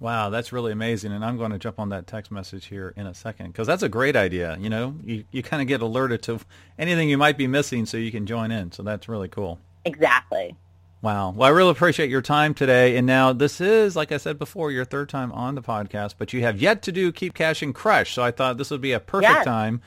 Wow, 0.00 0.30
that's 0.30 0.52
really 0.52 0.70
amazing. 0.70 1.12
And 1.12 1.24
I'm 1.24 1.36
going 1.36 1.50
to 1.50 1.58
jump 1.58 1.80
on 1.80 1.88
that 1.88 2.06
text 2.06 2.30
message 2.30 2.66
here 2.66 2.94
in 2.96 3.06
a 3.06 3.14
second 3.14 3.48
because 3.48 3.66
that's 3.66 3.82
a 3.82 3.88
great 3.88 4.14
idea. 4.14 4.56
You 4.60 4.70
know, 4.70 4.94
you, 5.04 5.24
you 5.32 5.42
kind 5.42 5.60
of 5.60 5.66
get 5.66 5.80
alerted 5.80 6.22
to 6.24 6.38
anything 6.78 7.08
you 7.08 7.18
might 7.18 7.36
be 7.36 7.46
missing 7.46 7.84
so 7.84 7.96
you 7.96 8.12
can 8.12 8.26
join 8.26 8.52
in. 8.52 8.70
So 8.70 8.82
that's 8.82 9.08
really 9.08 9.28
cool. 9.28 9.58
Exactly. 9.84 10.54
Wow. 11.02 11.30
Well, 11.30 11.48
I 11.48 11.50
really 11.50 11.70
appreciate 11.70 12.10
your 12.10 12.22
time 12.22 12.54
today. 12.54 12.96
And 12.96 13.06
now 13.06 13.32
this 13.32 13.60
is, 13.60 13.96
like 13.96 14.12
I 14.12 14.16
said 14.16 14.38
before, 14.38 14.70
your 14.70 14.84
third 14.84 15.08
time 15.08 15.32
on 15.32 15.54
the 15.54 15.62
podcast, 15.62 16.14
but 16.18 16.32
you 16.32 16.42
have 16.42 16.60
yet 16.60 16.82
to 16.82 16.92
do 16.92 17.10
Keep 17.12 17.34
Cash 17.34 17.62
and 17.62 17.74
Crush. 17.74 18.14
So 18.14 18.22
I 18.22 18.30
thought 18.30 18.56
this 18.56 18.70
would 18.70 18.80
be 18.80 18.92
a 18.92 19.00
perfect 19.00 19.32
yes. 19.32 19.44
time. 19.44 19.80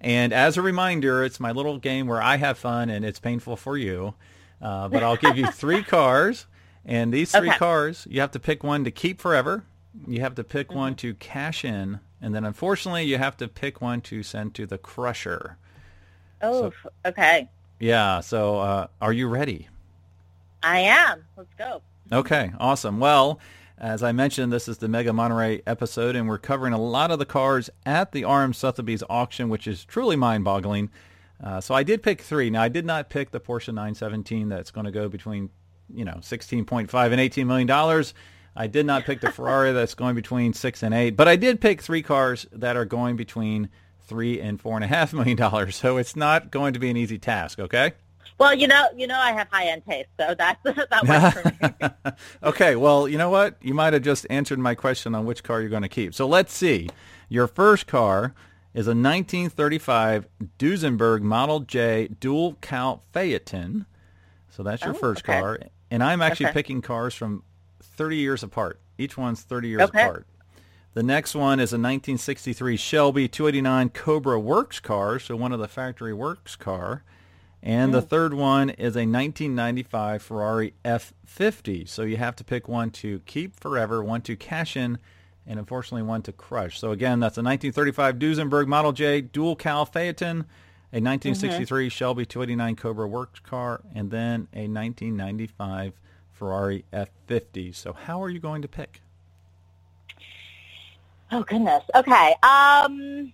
And 0.00 0.32
as 0.32 0.56
a 0.56 0.62
reminder, 0.62 1.22
it's 1.22 1.38
my 1.38 1.52
little 1.52 1.78
game 1.78 2.08
where 2.08 2.22
I 2.22 2.36
have 2.36 2.58
fun 2.58 2.90
and 2.90 3.04
it's 3.04 3.20
painful 3.20 3.56
for 3.56 3.76
you. 3.76 4.14
Uh, 4.60 4.88
but 4.88 5.02
I'll 5.02 5.16
give 5.16 5.36
you 5.36 5.46
three 5.46 5.82
cars 5.84 6.46
and 6.84 7.12
these 7.12 7.32
three 7.32 7.48
okay. 7.48 7.58
cars, 7.58 8.06
you 8.10 8.20
have 8.20 8.32
to 8.32 8.40
pick 8.40 8.64
one 8.64 8.84
to 8.84 8.90
keep 8.90 9.20
forever. 9.20 9.64
You 10.06 10.20
have 10.20 10.34
to 10.36 10.44
pick 10.44 10.68
mm-hmm. 10.68 10.78
one 10.78 10.94
to 10.96 11.14
cash 11.14 11.64
in, 11.64 12.00
and 12.20 12.34
then 12.34 12.44
unfortunately, 12.44 13.04
you 13.04 13.18
have 13.18 13.36
to 13.38 13.48
pick 13.48 13.80
one 13.80 14.00
to 14.02 14.22
send 14.22 14.54
to 14.54 14.66
the 14.66 14.78
crusher. 14.78 15.58
Oh, 16.40 16.70
so, 16.70 16.90
okay. 17.06 17.48
Yeah. 17.78 18.20
So, 18.20 18.58
uh, 18.58 18.86
are 19.00 19.12
you 19.12 19.28
ready? 19.28 19.68
I 20.62 20.80
am. 20.80 21.24
Let's 21.36 21.54
go. 21.58 21.82
Okay, 22.10 22.52
awesome. 22.58 23.00
Well, 23.00 23.40
as 23.78 24.02
I 24.02 24.12
mentioned, 24.12 24.52
this 24.52 24.68
is 24.68 24.78
the 24.78 24.88
Mega 24.88 25.12
Monterey 25.12 25.62
episode, 25.66 26.14
and 26.14 26.28
we're 26.28 26.38
covering 26.38 26.72
a 26.72 26.80
lot 26.80 27.10
of 27.10 27.18
the 27.18 27.26
cars 27.26 27.70
at 27.84 28.12
the 28.12 28.24
RM 28.24 28.52
Sotheby's 28.52 29.02
auction, 29.08 29.48
which 29.48 29.66
is 29.66 29.84
truly 29.84 30.14
mind-boggling. 30.14 30.90
Uh, 31.42 31.60
so 31.60 31.74
I 31.74 31.82
did 31.82 32.02
pick 32.02 32.20
three. 32.20 32.50
Now, 32.50 32.62
I 32.62 32.68
did 32.68 32.86
not 32.86 33.10
pick 33.10 33.32
the 33.32 33.40
Porsche 33.40 33.68
917 33.68 34.48
that's 34.48 34.70
going 34.70 34.84
to 34.84 34.92
go 34.92 35.08
between, 35.08 35.50
you 35.94 36.04
know, 36.04 36.18
16.5 36.20 37.12
and 37.12 37.20
18 37.20 37.46
million 37.46 37.66
dollars. 37.66 38.14
I 38.54 38.66
did 38.66 38.84
not 38.86 39.04
pick 39.04 39.20
the 39.20 39.30
Ferrari 39.32 39.72
that's 39.72 39.94
going 39.94 40.14
between 40.14 40.52
six 40.52 40.82
and 40.82 40.92
eight, 40.94 41.16
but 41.16 41.28
I 41.28 41.36
did 41.36 41.60
pick 41.60 41.80
three 41.80 42.02
cars 42.02 42.46
that 42.52 42.76
are 42.76 42.84
going 42.84 43.16
between 43.16 43.68
three 44.06 44.40
and 44.40 44.60
four 44.60 44.76
and 44.76 44.84
a 44.84 44.88
half 44.88 45.12
million 45.12 45.36
dollars. 45.36 45.76
So 45.76 45.96
it's 45.96 46.16
not 46.16 46.50
going 46.50 46.74
to 46.74 46.78
be 46.78 46.90
an 46.90 46.96
easy 46.96 47.18
task. 47.18 47.58
Okay. 47.58 47.92
Well, 48.38 48.54
you 48.54 48.66
know, 48.66 48.88
you 48.96 49.06
know, 49.06 49.18
I 49.18 49.32
have 49.32 49.48
high 49.50 49.66
end 49.66 49.82
taste, 49.88 50.08
so 50.18 50.34
that's 50.36 50.58
that 50.64 51.06
works 51.06 51.40
for 51.40 52.02
me. 52.04 52.12
okay. 52.42 52.76
Well, 52.76 53.08
you 53.08 53.16
know 53.18 53.30
what? 53.30 53.56
You 53.62 53.72
might 53.74 53.92
have 53.92 54.02
just 54.02 54.26
answered 54.30 54.58
my 54.58 54.74
question 54.74 55.14
on 55.14 55.24
which 55.26 55.42
car 55.42 55.60
you're 55.60 55.70
going 55.70 55.82
to 55.82 55.88
keep. 55.88 56.14
So 56.14 56.26
let's 56.26 56.52
see. 56.52 56.88
Your 57.28 57.46
first 57.46 57.86
car 57.86 58.34
is 58.74 58.86
a 58.86 58.90
1935 58.90 60.26
Duesenberg 60.58 61.20
Model 61.22 61.60
J 61.60 62.08
dual 62.08 62.56
cowl 62.60 63.04
Phaeton. 63.12 63.86
So 64.50 64.62
that's 64.62 64.82
your 64.82 64.94
Oh, 64.94 64.98
first 64.98 65.22
okay. 65.24 65.40
car. 65.40 65.58
And 65.92 66.02
I'm 66.02 66.22
actually 66.22 66.46
Okay. 66.46 66.54
picking 66.54 66.80
cars 66.80 67.14
from 67.14 67.42
30 67.82 68.16
years 68.16 68.42
apart. 68.42 68.80
Each 68.96 69.18
one's 69.18 69.42
30 69.42 69.68
years 69.68 69.82
Okay. 69.82 70.02
apart. 70.02 70.26
The 70.94 71.02
next 71.02 71.34
one 71.34 71.60
is 71.60 71.74
a 71.74 71.76
1963 71.76 72.78
Shelby 72.78 73.28
289 73.28 73.90
Cobra 73.90 74.40
Works 74.40 74.80
car, 74.80 75.18
so 75.18 75.36
one 75.36 75.52
of 75.52 75.60
the 75.60 75.68
factory 75.68 76.14
works 76.14 76.56
car. 76.56 77.04
And 77.62 77.92
the 77.92 78.00
hmm. 78.00 78.06
third 78.06 78.32
one 78.32 78.70
is 78.70 78.96
a 78.96 79.04
1995 79.04 80.22
Ferrari 80.22 80.72
F50. 80.82 81.86
So 81.86 82.04
you 82.04 82.16
have 82.16 82.36
to 82.36 82.44
pick 82.44 82.68
one 82.68 82.90
to 82.92 83.20
keep 83.26 83.60
forever, 83.60 84.02
one 84.02 84.22
to 84.22 84.34
cash 84.34 84.78
in, 84.78 84.96
and 85.46 85.58
unfortunately 85.58 86.02
one 86.04 86.22
to 86.22 86.32
crush. 86.32 86.78
So 86.78 86.92
again, 86.92 87.20
that's 87.20 87.36
a 87.36 87.42
1935 87.42 88.18
Duesenberg 88.18 88.66
Model 88.66 88.92
J 88.92 89.20
dual 89.20 89.56
cowl 89.56 89.84
Phaeton, 89.84 90.46
a 90.92 91.00
1963 91.00 91.88
Shelby 91.88 92.26
289 92.26 92.76
Cobra 92.76 93.08
Works 93.08 93.40
car, 93.40 93.80
and 93.94 94.10
then 94.10 94.48
a 94.52 94.68
1995 94.68 95.94
Ferrari 96.32 96.84
F50. 96.92 97.74
So 97.74 97.94
how 97.94 98.22
are 98.22 98.28
you 98.28 98.38
going 98.38 98.60
to 98.62 98.68
pick? 98.68 99.00
Oh 101.30 101.42
goodness. 101.44 101.82
Okay. 101.94 102.34
Um, 102.42 103.32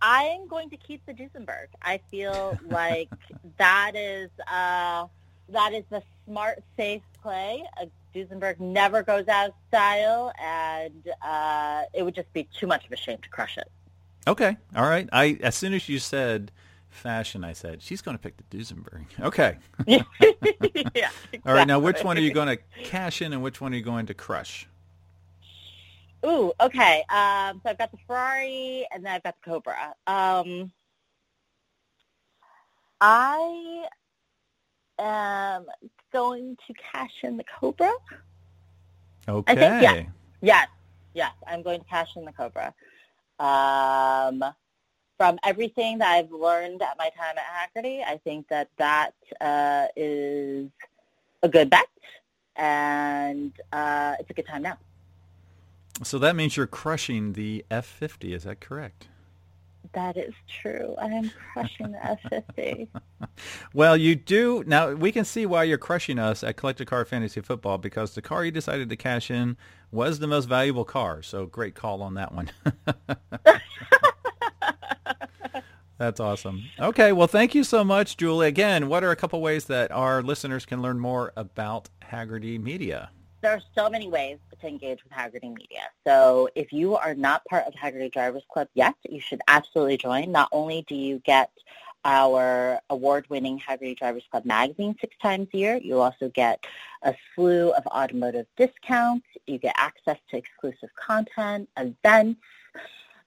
I'm 0.00 0.46
going 0.46 0.70
to 0.70 0.76
keep 0.76 1.04
the 1.04 1.12
Duesenberg. 1.12 1.66
I 1.82 2.00
feel 2.10 2.56
like 2.68 3.10
that 3.56 3.92
is 3.96 4.30
uh, 4.46 5.06
that 5.48 5.72
is 5.74 5.82
the 5.90 6.02
smart, 6.26 6.62
safe 6.76 7.02
play. 7.20 7.64
Uh, 7.80 7.86
Duesenberg 8.14 8.60
never 8.60 9.02
goes 9.02 9.26
out 9.26 9.48
of 9.48 9.54
style, 9.66 10.32
and 10.40 11.08
uh, 11.22 11.82
it 11.92 12.04
would 12.04 12.14
just 12.14 12.32
be 12.32 12.48
too 12.56 12.68
much 12.68 12.86
of 12.86 12.92
a 12.92 12.96
shame 12.96 13.18
to 13.18 13.28
crush 13.28 13.58
it. 13.58 13.68
Okay. 14.28 14.56
All 14.76 14.88
right. 14.88 15.08
I 15.12 15.38
as 15.42 15.56
soon 15.56 15.74
as 15.74 15.88
you 15.88 15.98
said 15.98 16.52
fashion, 16.98 17.44
I 17.44 17.52
said 17.52 17.82
she's 17.82 18.02
going 18.02 18.16
to 18.16 18.22
pick 18.22 18.34
the 18.36 18.56
Duesenberg. 18.56 19.06
Okay. 19.20 19.58
yeah. 19.86 20.02
All 21.46 21.54
right. 21.54 21.66
Now, 21.66 21.78
which 21.78 22.02
one 22.02 22.16
are 22.16 22.20
you 22.20 22.32
going 22.32 22.48
to 22.48 22.58
cash 22.84 23.22
in, 23.22 23.32
and 23.32 23.42
which 23.42 23.60
one 23.60 23.72
are 23.72 23.76
you 23.76 23.82
going 23.82 24.06
to 24.06 24.14
crush? 24.14 24.66
Ooh, 26.24 26.52
okay. 26.60 27.04
Um, 27.08 27.60
so 27.62 27.70
I've 27.70 27.78
got 27.78 27.90
the 27.92 27.98
Ferrari 28.06 28.86
and 28.92 29.04
then 29.04 29.12
I've 29.12 29.22
got 29.22 29.36
the 29.42 29.50
Cobra. 29.50 29.94
Um, 30.06 30.72
I 33.00 33.86
am 34.98 35.66
going 36.12 36.56
to 36.66 36.74
cash 36.92 37.12
in 37.22 37.36
the 37.36 37.44
Cobra. 37.44 37.92
Okay. 39.28 39.54
think, 39.54 39.82
yeah. 39.82 40.02
Yes, 40.40 40.68
yes, 41.14 41.32
I'm 41.46 41.62
going 41.62 41.80
to 41.80 41.86
cash 41.86 42.16
in 42.16 42.24
the 42.24 42.32
Cobra. 42.32 42.74
Um, 43.38 44.42
from 45.18 45.38
everything 45.44 45.98
that 45.98 46.10
I've 46.14 46.30
learned 46.30 46.80
at 46.80 46.96
my 46.96 47.10
time 47.10 47.34
at 47.36 47.84
Hagerty, 47.84 48.02
I 48.04 48.16
think 48.18 48.48
that 48.48 48.70
that 48.78 49.14
uh, 49.40 49.88
is 49.96 50.70
a 51.42 51.48
good 51.48 51.68
bet, 51.68 51.88
and 52.56 53.52
uh, 53.72 54.14
it's 54.20 54.30
a 54.30 54.32
good 54.32 54.46
time 54.46 54.62
now. 54.62 54.78
So 56.04 56.18
that 56.20 56.36
means 56.36 56.56
you're 56.56 56.68
crushing 56.68 57.32
the 57.32 57.64
F50. 57.70 58.32
Is 58.32 58.44
that 58.44 58.60
correct? 58.60 59.08
That 59.92 60.16
is 60.16 60.34
true. 60.60 60.94
I 61.00 61.06
am 61.06 61.30
crushing 61.52 61.92
the 61.92 61.98
F50. 61.98 62.88
Well, 63.72 63.96
you 63.96 64.16
do 64.16 64.64
now. 64.66 64.92
We 64.92 65.12
can 65.12 65.24
see 65.24 65.46
why 65.46 65.64
you're 65.64 65.78
crushing 65.78 66.18
us 66.18 66.42
at 66.42 66.56
Collector 66.56 66.84
Car 66.84 67.04
Fantasy 67.04 67.40
Football 67.40 67.78
because 67.78 68.14
the 68.14 68.22
car 68.22 68.44
you 68.44 68.50
decided 68.50 68.88
to 68.88 68.96
cash 68.96 69.30
in 69.30 69.56
was 69.92 70.18
the 70.18 70.26
most 70.26 70.46
valuable 70.46 70.84
car. 70.84 71.22
So 71.22 71.46
great 71.46 71.74
call 71.74 72.02
on 72.02 72.14
that 72.14 72.32
one. 72.32 72.50
That's 75.98 76.20
awesome. 76.20 76.64
Okay, 76.78 77.12
well, 77.12 77.26
thank 77.26 77.54
you 77.54 77.64
so 77.64 77.82
much, 77.82 78.16
Julie. 78.16 78.46
Again, 78.46 78.88
what 78.88 79.02
are 79.02 79.10
a 79.10 79.16
couple 79.16 79.40
ways 79.40 79.64
that 79.64 79.90
our 79.90 80.22
listeners 80.22 80.64
can 80.64 80.80
learn 80.80 81.00
more 81.00 81.32
about 81.36 81.90
Hagerty 82.12 82.60
Media? 82.60 83.10
there 83.40 83.52
are 83.52 83.60
so 83.74 83.88
many 83.88 84.08
ways 84.08 84.38
to 84.60 84.66
engage 84.66 85.02
with 85.04 85.12
Hagerty 85.12 85.54
Media. 85.54 85.82
So 86.06 86.48
if 86.54 86.72
you 86.72 86.96
are 86.96 87.14
not 87.14 87.44
part 87.44 87.66
of 87.66 87.74
Hagerty 87.74 88.12
Drivers 88.12 88.42
Club 88.52 88.68
yet, 88.74 88.94
you 89.08 89.20
should 89.20 89.40
absolutely 89.46 89.96
join. 89.96 90.32
Not 90.32 90.48
only 90.52 90.84
do 90.88 90.94
you 90.94 91.20
get 91.24 91.50
our 92.04 92.80
award-winning 92.90 93.60
Hagerty 93.60 93.96
Drivers 93.96 94.24
Club 94.30 94.44
magazine 94.44 94.96
six 95.00 95.16
times 95.22 95.48
a 95.54 95.56
year, 95.56 95.76
you 95.76 96.00
also 96.00 96.30
get 96.30 96.64
a 97.02 97.14
slew 97.34 97.70
of 97.72 97.86
automotive 97.88 98.46
discounts. 98.56 99.26
You 99.46 99.58
get 99.58 99.74
access 99.76 100.18
to 100.30 100.36
exclusive 100.36 100.90
content, 100.96 101.68
events, 101.76 102.40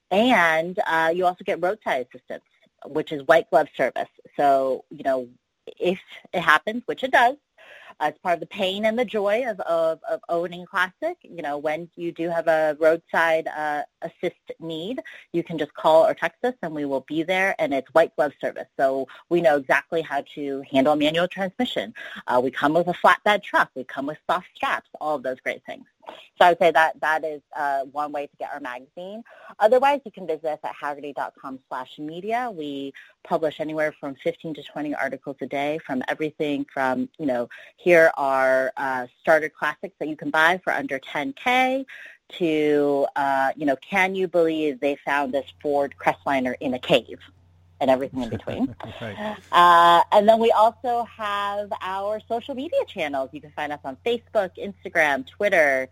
and 0.10 0.78
uh, 0.88 1.12
you 1.14 1.26
also 1.26 1.44
get 1.46 1.62
roadside 1.62 2.08
assistance, 2.14 2.44
which 2.86 3.12
is 3.12 3.22
white 3.24 3.50
glove 3.50 3.67
service. 3.76 4.10
So, 4.38 4.86
you 4.89 5.04
know, 5.04 5.28
if 5.80 6.00
it 6.34 6.41
happens, 6.41 6.84
which 6.86 7.04
it 7.04 7.12
does, 7.12 7.36
as 8.02 8.13
part 8.24 8.34
of 8.34 8.39
the 8.39 8.48
pain 8.48 8.86
and 8.86 8.98
the 8.98 9.06
joy 9.06 9.46
of, 9.48 9.60
of, 9.62 10.00
of 10.10 10.20
owning 10.28 10.65
classic. 10.65 11.17
You 11.22 11.41
know, 11.41 11.58
when 11.58 11.89
you 11.96 12.12
do 12.12 12.30
have 12.30 12.48
a 12.48 12.76
roadside 12.80 13.48
uh, 13.48 13.84
assist 14.02 14.41
need, 14.60 15.00
you 15.34 15.44
can 15.44 15.58
just 15.58 15.74
call 15.76 16.06
or 16.06 16.13
text 16.13 16.44
us 16.44 16.56
and 16.63 16.74
we 16.74 16.86
will 16.86 17.06
be 17.08 17.24
there 17.24 17.56
and 17.60 17.74
it's 17.74 17.88
white 17.94 18.15
glove 18.15 18.34
service. 18.41 18.67
So 18.78 19.08
we 19.30 19.39
know 19.39 19.58
exactly 19.58 20.02
how 20.02 20.24
to 20.36 20.63
handle 20.70 20.96
manual 20.96 21.28
transmission. 21.28 21.94
Uh, 22.28 22.41
we 22.44 22.52
come 22.52 22.74
with 22.74 22.88
a 22.88 22.94
flatbed 22.94 23.44
truck. 23.44 23.70
We 23.76 23.84
come 23.84 24.08
with 24.08 24.17
soft 24.30 24.48
straps, 24.56 24.89
all 25.00 25.15
of 25.15 25.24
those 25.24 25.39
great 25.39 25.63
things. 25.65 25.86
So 26.08 26.46
I 26.46 26.50
would 26.50 26.60
say 26.60 26.72
that 26.72 27.00
that 27.02 27.24
is 27.24 27.42
uh, 27.56 27.82
one 27.92 28.12
way 28.12 28.28
to 28.28 28.38
get 28.38 28.52
our 28.54 28.60
magazine. 28.60 29.24
Otherwise, 29.60 30.02
you 30.06 30.12
can 30.12 30.28
visit 30.28 30.46
us 30.46 30.60
at 30.64 30.76
hagerty.com 30.76 31.60
slash 31.68 32.00
media. 32.00 32.50
We 32.52 32.94
publish 33.24 33.60
anywhere 33.60 33.94
from 34.00 34.16
15 34.16 34.56
to 34.56 34.64
20 34.64 34.96
articles 34.96 35.38
a 35.42 35.48
day 35.48 35.80
from 35.86 36.04
everything 36.08 36.66
from, 36.74 37.10
you 37.20 37.26
know, 37.26 37.50
here 37.78 38.12
are 38.18 38.72
uh, 38.78 39.08
starter 39.22 39.50
classics 39.50 39.96
that 40.00 40.08
you 40.08 40.16
can 40.16 40.30
buy 40.30 40.60
for 40.64 40.74
under 40.74 41.00
10K 41.00 41.86
to, 42.38 43.08
uh, 43.16 43.52
you 43.56 43.66
know, 43.66 43.76
can 43.78 44.16
you 44.16 44.28
believe 44.28 44.80
they 44.80 44.98
found 45.06 45.34
this 45.34 45.52
Ford 45.62 45.96
Crestliner 46.00 46.56
in 46.60 46.74
a 46.74 46.80
cave? 46.80 47.20
And 47.82 47.89
everything 47.91 48.24
in 48.24 48.30
between. 48.38 48.76
Right. 49.02 49.38
Uh, 49.52 50.04
and 50.13 50.30
then 50.30 50.39
we 50.39 50.52
also 50.52 51.04
have 51.04 51.72
our 51.82 52.22
social 52.30 52.56
media 52.56 52.86
channels. 52.88 53.30
You 53.34 53.41
can 53.41 53.52
find 53.52 53.74
us 53.74 53.82
on 53.84 53.98
Facebook, 54.06 54.52
Instagram, 54.58 55.28
Twitter, 55.28 55.89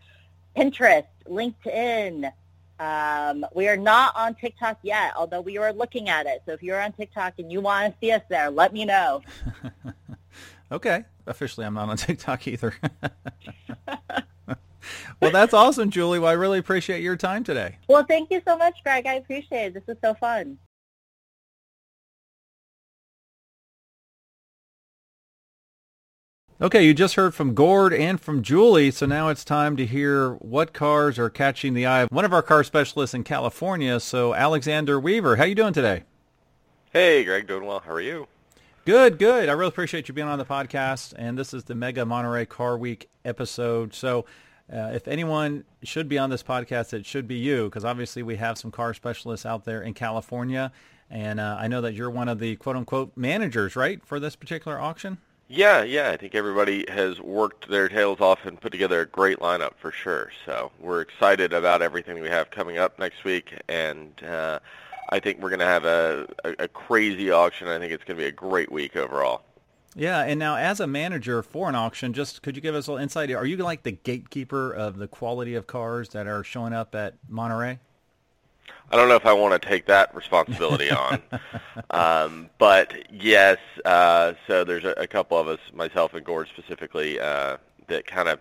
Pinterest, 0.56 1.08
LinkedIn. 1.28 2.32
Um, 2.80 3.46
we 3.54 3.68
are 3.68 3.76
not 3.76 4.16
on 4.16 4.36
TikTok 4.36 4.80
yet, 4.84 5.14
although 5.18 5.42
we 5.42 5.58
are 5.58 5.74
looking 5.74 6.08
at 6.08 6.26
it. 6.28 6.44
So 6.46 6.54
if 6.54 6.64
you're 6.64 6.80
on 6.82 6.94
TikTok 6.94 7.34
and 7.40 7.52
you 7.52 7.60
want 7.60 7.94
to 7.94 8.00
see 8.00 8.14
us 8.14 8.22
there, 8.30 8.50
let 8.50 8.72
me 8.72 8.86
know. 8.86 9.22
Okay. 10.72 11.04
Officially, 11.26 11.66
I'm 11.66 11.74
not 11.74 11.90
on 11.90 11.98
TikTok 11.98 12.48
either. 12.48 12.76
well, 15.20 15.32
that's 15.32 15.54
awesome, 15.54 15.90
Julie. 15.90 16.20
Well, 16.20 16.30
I 16.30 16.34
really 16.34 16.60
appreciate 16.60 17.02
your 17.02 17.16
time 17.16 17.44
today. 17.44 17.78
Well, 17.88 18.04
thank 18.04 18.32
you 18.32 18.42
so 18.48 18.58
much, 18.58 18.76
Greg. 18.84 19.06
I 19.06 19.16
appreciate 19.16 19.68
it. 19.68 19.74
This 19.74 19.88
was 19.88 19.98
so 20.04 20.14
fun. 20.16 20.58
Okay, 26.62 26.86
you 26.86 26.94
just 26.94 27.16
heard 27.16 27.34
from 27.34 27.54
Gord 27.54 27.94
and 27.94 28.20
from 28.20 28.44
Julie, 28.44 28.92
so 28.92 29.06
now 29.06 29.30
it's 29.30 29.46
time 29.46 29.78
to 29.78 29.86
hear 29.86 30.34
what 30.34 30.74
cars 30.74 31.18
are 31.18 31.30
catching 31.30 31.74
the 31.74 31.86
eye 31.86 32.02
of 32.02 32.12
one 32.12 32.26
of 32.26 32.34
our 32.34 32.42
car 32.42 32.66
specialists 32.66 33.14
in 33.14 33.24
California. 33.24 33.98
So, 34.02 34.34
Alexander 34.34 35.00
Weaver, 35.00 35.38
how 35.38 35.46
you 35.46 35.56
doing 35.56 35.72
today? 35.72 36.04
Hey, 36.92 37.24
Greg, 37.24 37.48
doing 37.48 37.64
well. 37.66 37.80
How 37.80 37.94
are 37.94 38.02
you? 38.02 38.28
Good, 38.84 39.20
good. 39.20 39.48
I 39.48 39.54
really 39.54 39.70
appreciate 39.70 40.10
you 40.10 40.14
being 40.14 40.28
on 40.28 40.38
the 40.38 40.44
podcast, 40.44 41.14
and 41.18 41.38
this 41.38 41.54
is 41.54 41.64
the 41.64 41.76
Mega 41.76 42.06
Monterey 42.06 42.46
Car 42.46 42.78
Week 42.78 43.08
episode. 43.24 43.94
So, 43.94 44.26
uh, 44.70 44.92
if 44.94 45.08
anyone 45.08 45.64
should 45.84 46.10
be 46.10 46.18
on 46.18 46.30
this 46.30 46.44
podcast, 46.44 46.92
it 46.92 47.06
should 47.06 47.26
be 47.26 47.36
you, 47.36 47.70
because 47.70 47.86
obviously 47.86 48.22
we 48.22 48.36
have 48.36 48.58
some 48.58 48.70
car 48.70 48.94
specialists 48.94 49.46
out 49.46 49.64
there 49.64 49.82
in 49.82 49.94
California, 49.94 50.74
and 51.10 51.40
uh, 51.40 51.56
I 51.58 51.70
know 51.70 51.80
that 51.80 51.94
you're 51.94 52.10
one 52.10 52.28
of 52.28 52.40
the 52.40 52.58
quote-unquote 52.58 53.16
managers, 53.16 53.78
right, 53.78 54.06
for 54.06 54.20
this 54.20 54.36
particular 54.36 54.78
auction? 54.78 55.20
Yeah, 55.52 55.82
yeah. 55.82 56.12
I 56.12 56.18
think 56.18 56.36
everybody 56.36 56.86
has 56.90 57.20
worked 57.20 57.70
their 57.70 57.90
tails 57.90 58.22
off 58.22 58.46
and 58.46 58.62
put 58.62 58.72
together 58.72 59.02
a 59.02 59.06
great 59.08 59.40
lineup 59.40 59.74
for 59.82 59.92
sure. 59.92 60.32
So 60.46 60.72
we're 60.80 61.02
excited 61.02 61.54
about 61.54 61.82
everything 61.82 62.22
we 62.22 62.30
have 62.30 62.52
coming 62.52 62.78
up 62.78 63.00
next 63.00 63.24
week, 63.24 63.56
and 63.68 64.14
uh, 64.24 64.60
I 65.10 65.20
think 65.20 65.42
we're 65.42 65.50
going 65.50 65.60
to 65.60 65.66
have 65.66 65.86
a, 65.86 66.28
a, 66.44 66.56
a 66.60 66.68
crazy 66.68 67.32
auction. 67.32 67.68
I 67.68 67.80
think 67.80 67.92
it's 67.92 68.04
going 68.04 68.18
to 68.18 68.24
be 68.24 68.28
a 68.28 68.32
great 68.32 68.72
week 68.72 68.96
overall. 68.96 69.42
Yeah, 69.96 70.22
and 70.22 70.38
now 70.38 70.56
as 70.56 70.80
a 70.80 70.86
manager 70.86 71.42
for 71.42 71.68
an 71.68 71.74
auction, 71.74 72.14
just 72.14 72.44
could 72.44 72.56
you 72.56 72.62
give 72.62 72.76
us 72.76 72.86
a 72.86 72.92
little 72.92 73.02
insight? 73.02 73.32
Are 73.32 73.46
you 73.46 73.58
like 73.58 73.82
the 73.82 73.92
gatekeeper 73.92 74.72
of 74.72 74.98
the 74.98 75.08
quality 75.08 75.56
of 75.56 75.66
cars 75.66 76.10
that 76.10 76.28
are 76.28 76.44
showing 76.44 76.74
up 76.74 76.94
at 76.94 77.16
Monterey? 77.28 77.80
I 78.92 78.96
don't 78.96 79.08
know 79.08 79.16
if 79.16 79.26
I 79.26 79.34
want 79.34 79.62
to 79.62 79.68
take 79.68 79.86
that 79.86 80.14
responsibility 80.16 80.90
on, 80.92 81.22
um, 81.92 82.50
but 82.58 82.94
yes. 83.12 83.58
Uh, 83.86 84.34
so 84.48 84.64
there's 84.64 84.86
a, 84.86 84.94
a 84.98 85.08
couple 85.08 85.38
of 85.38 85.48
us, 85.48 85.60
myself 85.74 86.14
and 86.14 86.26
Gord 86.26 86.48
specifically, 86.48 87.20
uh, 87.20 87.58
that 87.88 88.08
kind 88.08 88.30
of, 88.30 88.40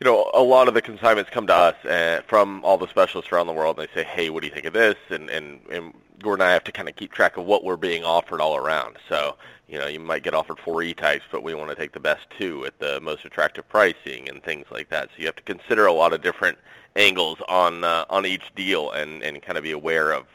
you 0.00 0.04
know, 0.04 0.30
a 0.34 0.42
lot 0.42 0.68
of 0.68 0.74
the 0.74 0.82
consignments 0.82 1.30
come 1.30 1.46
to 1.46 1.54
us 1.54 1.84
uh, 1.84 2.20
from 2.26 2.64
all 2.64 2.76
the 2.76 2.88
specialists 2.88 3.32
around 3.32 3.46
the 3.46 3.52
world. 3.52 3.78
And 3.78 3.88
they 3.88 3.94
say, 3.94 4.06
"Hey, 4.06 4.30
what 4.30 4.42
do 4.42 4.48
you 4.48 4.54
think 4.54 4.66
of 4.66 4.72
this?" 4.72 4.96
And 5.10 5.30
and 5.30 5.60
and 5.70 5.94
Gordon 6.22 6.42
and 6.42 6.50
I 6.50 6.52
have 6.52 6.64
to 6.64 6.72
kind 6.72 6.88
of 6.88 6.96
keep 6.96 7.12
track 7.12 7.36
of 7.36 7.44
what 7.44 7.64
we're 7.64 7.76
being 7.76 8.04
offered 8.04 8.40
all 8.40 8.56
around. 8.56 8.96
So 9.08 9.36
you 9.68 9.78
know, 9.78 9.86
you 9.86 9.98
might 9.98 10.22
get 10.22 10.34
offered 10.34 10.58
four 10.60 10.82
E-types, 10.82 11.24
but 11.32 11.42
we 11.42 11.52
want 11.54 11.70
to 11.70 11.74
take 11.74 11.92
the 11.92 12.00
best 12.00 12.26
two 12.38 12.64
at 12.66 12.78
the 12.78 13.00
most 13.00 13.24
attractive 13.24 13.68
pricing 13.68 14.28
and 14.28 14.42
things 14.42 14.66
like 14.70 14.88
that. 14.90 15.08
So 15.08 15.14
you 15.18 15.26
have 15.26 15.36
to 15.36 15.42
consider 15.42 15.86
a 15.86 15.92
lot 15.92 16.12
of 16.12 16.22
different 16.22 16.58
angles 16.94 17.38
on 17.48 17.82
uh, 17.82 18.04
on 18.10 18.26
each 18.26 18.54
deal 18.54 18.90
and 18.92 19.22
and 19.22 19.42
kind 19.42 19.58
of 19.58 19.64
be 19.64 19.72
aware 19.72 20.12
of 20.12 20.26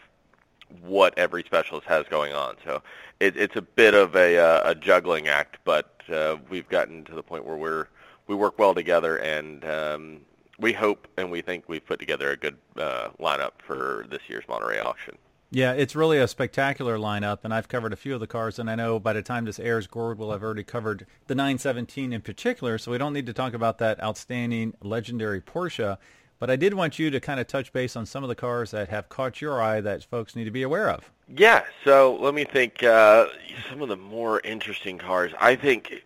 what 0.81 1.17
every 1.17 1.43
specialist 1.43 1.85
has 1.87 2.05
going 2.07 2.33
on. 2.33 2.55
So 2.65 2.81
it, 3.19 3.37
it's 3.37 3.55
a 3.55 3.61
bit 3.61 3.93
of 3.93 4.15
a, 4.15 4.37
uh, 4.37 4.71
a 4.71 4.75
juggling 4.75 5.27
act, 5.27 5.57
but 5.65 6.01
uh, 6.11 6.37
we've 6.49 6.67
gotten 6.69 7.03
to 7.05 7.13
the 7.13 7.23
point 7.23 7.45
where 7.45 7.57
we're 7.57 7.87
we 8.31 8.37
work 8.37 8.57
well 8.57 8.73
together, 8.73 9.17
and 9.17 9.65
um, 9.65 10.21
we 10.57 10.71
hope 10.71 11.05
and 11.17 11.29
we 11.29 11.41
think 11.41 11.67
we've 11.67 11.85
put 11.85 11.99
together 11.99 12.31
a 12.31 12.37
good 12.37 12.55
uh, 12.77 13.09
lineup 13.19 13.51
for 13.67 14.05
this 14.09 14.21
year's 14.29 14.45
Monterey 14.47 14.79
auction. 14.79 15.17
Yeah, 15.53 15.73
it's 15.73 15.97
really 15.97 16.17
a 16.17 16.29
spectacular 16.29 16.97
lineup, 16.97 17.39
and 17.43 17.53
I've 17.53 17.67
covered 17.67 17.91
a 17.91 17.97
few 17.97 18.13
of 18.13 18.21
the 18.21 18.27
cars, 18.27 18.57
and 18.57 18.69
I 18.69 18.75
know 18.75 18.99
by 18.99 19.11
the 19.11 19.21
time 19.21 19.43
this 19.43 19.59
airs, 19.59 19.85
Gord 19.85 20.17
will 20.17 20.31
have 20.31 20.43
already 20.43 20.63
covered 20.63 21.05
the 21.27 21.35
917 21.35 22.13
in 22.13 22.21
particular, 22.21 22.77
so 22.77 22.89
we 22.89 22.97
don't 22.97 23.11
need 23.11 23.25
to 23.25 23.33
talk 23.33 23.53
about 23.53 23.77
that 23.79 24.01
outstanding 24.01 24.75
legendary 24.81 25.41
Porsche. 25.41 25.97
But 26.39 26.49
I 26.49 26.55
did 26.55 26.73
want 26.73 26.97
you 26.97 27.11
to 27.11 27.19
kind 27.19 27.41
of 27.41 27.47
touch 27.47 27.73
base 27.73 27.97
on 27.97 28.05
some 28.05 28.23
of 28.23 28.29
the 28.29 28.35
cars 28.35 28.71
that 28.71 28.87
have 28.87 29.09
caught 29.09 29.41
your 29.41 29.61
eye 29.61 29.81
that 29.81 30.05
folks 30.05 30.37
need 30.37 30.45
to 30.45 30.51
be 30.51 30.63
aware 30.63 30.89
of. 30.89 31.11
Yeah, 31.27 31.65
so 31.83 32.17
let 32.21 32.33
me 32.33 32.45
think. 32.45 32.81
Uh, 32.81 33.27
some 33.69 33.81
of 33.81 33.89
the 33.89 33.97
more 33.97 34.39
interesting 34.39 34.97
cars. 34.97 35.33
I 35.37 35.55
think 35.57 36.05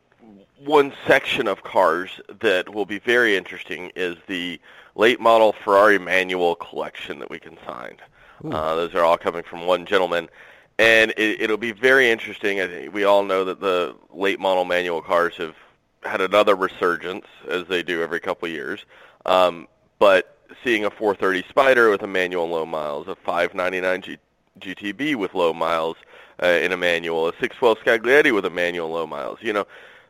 one 0.66 0.94
section 1.06 1.48
of 1.48 1.64
cars 1.64 2.20
that 2.40 2.74
will 2.74 2.86
be 2.86 3.00
very 3.00 3.36
interesting 3.36 3.92
is 3.96 4.18
the 4.28 4.60
late 4.96 5.20
model 5.20 5.54
Ferrari 5.54 6.00
manual 6.00 6.56
collection 6.56 7.20
that 7.20 7.30
we 7.30 7.40
consigned. 7.40 8.02
Uh, 8.44 8.76
those 8.76 8.94
are 8.96 9.04
all 9.04 9.18
coming 9.18 9.44
from 9.44 9.66
one 9.66 9.86
gentleman. 9.86 10.30
And 10.78 11.12
it, 11.12 11.42
it'll 11.42 11.58
be 11.58 11.72
very 11.72 12.10
interesting. 12.10 12.92
We 12.92 13.06
all 13.06 13.24
know 13.24 13.46
that 13.46 13.62
the 13.62 13.96
late 14.12 14.40
model 14.40 14.66
manual 14.66 15.02
cars 15.02 15.36
have 15.38 15.56
had 16.04 16.22
another 16.22 16.56
resurgence, 16.56 17.26
as 17.50 17.66
they 17.68 17.82
do 17.82 18.02
every 18.02 18.20
couple 18.20 18.48
of 18.48 18.52
years. 18.52 18.86
Um, 19.26 19.68
but 20.00 20.38
seeing 20.64 20.86
a 20.86 20.92
430 20.92 21.48
Spider 21.50 21.90
with 21.90 22.04
a 22.04 22.08
manual 22.08 22.50
low 22.50 22.66
miles, 22.66 23.08
a 23.08 23.16
599 23.16 24.02
G- 24.02 24.18
GTB 24.60 25.16
with 25.16 25.34
low 25.34 25.54
miles 25.54 25.98
uh, 26.44 26.48
in 26.48 26.72
a 26.72 26.78
manual, 26.78 27.28
a 27.28 27.32
612 27.40 27.80
Scaglietti 27.80 28.34
with 28.34 28.46
a 28.46 28.50
manual 28.50 28.90
low 28.90 29.08
miles, 29.08 29.40
you 29.42 29.54
know, 29.54 29.66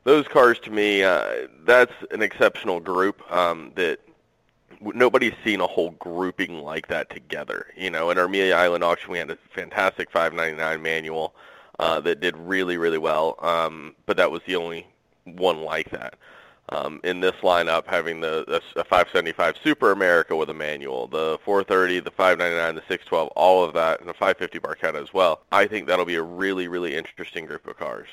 those 0.06 0.28
cars 0.28 0.60
to 0.60 0.72
me, 0.72 1.04
uh, 1.04 1.48
that's 1.66 1.94
an 2.12 2.22
exceptional 2.22 2.80
group 2.80 3.22
um, 3.32 3.72
that 3.76 4.00
nobody's 4.80 5.34
seen 5.44 5.60
a 5.60 5.68
whole 5.68 5.92
grouping 5.92 6.60
like 6.60 6.88
that 6.88 7.10
together. 7.10 7.68
You 7.76 7.90
know, 7.90 8.12
in 8.12 8.18
our 8.18 8.26
Amelia 8.26 8.56
Island 8.56 8.84
auction, 8.84 9.12
we 9.12 9.18
had 9.18 9.32
a 9.32 9.38
fantastic 9.54 10.10
599 10.12 10.82
manual 10.82 11.36
uh, 11.80 12.00
that 12.02 12.22
did 12.22 12.38
really, 12.38 12.78
really 12.78 13.00
well, 13.00 13.36
um, 13.40 13.96
but 14.06 14.16
that 14.18 14.32
was 14.32 14.42
the 14.46 14.56
only 14.56 14.88
one 15.26 15.62
like 15.62 15.90
that. 15.90 16.16
Um, 16.70 17.00
in 17.04 17.20
this 17.20 17.36
lineup, 17.44 17.86
having 17.86 18.22
the, 18.22 18.44
the 18.48 18.80
a 18.80 18.84
575 18.84 19.56
Superamerica 19.64 20.38
with 20.38 20.50
a 20.50 20.54
manual, 20.54 21.08
the 21.08 21.38
430, 21.46 22.00
the 22.00 22.12
599, 22.12 22.76
the 22.76 22.82
612, 22.82 23.28
all 23.36 23.64
of 23.64 23.74
that, 23.74 24.00
and 24.00 24.10
the 24.10 24.14
550 24.14 24.60
Barchetta 24.60 25.02
as 25.02 25.14
well. 25.14 25.42
I 25.52 25.68
think 25.68 25.88
that'll 25.88 26.06
be 26.06 26.16
a 26.16 26.24
really, 26.24 26.68
really 26.68 26.96
interesting 26.96 27.46
group 27.46 27.68
of 27.68 27.78
cars. 27.78 28.08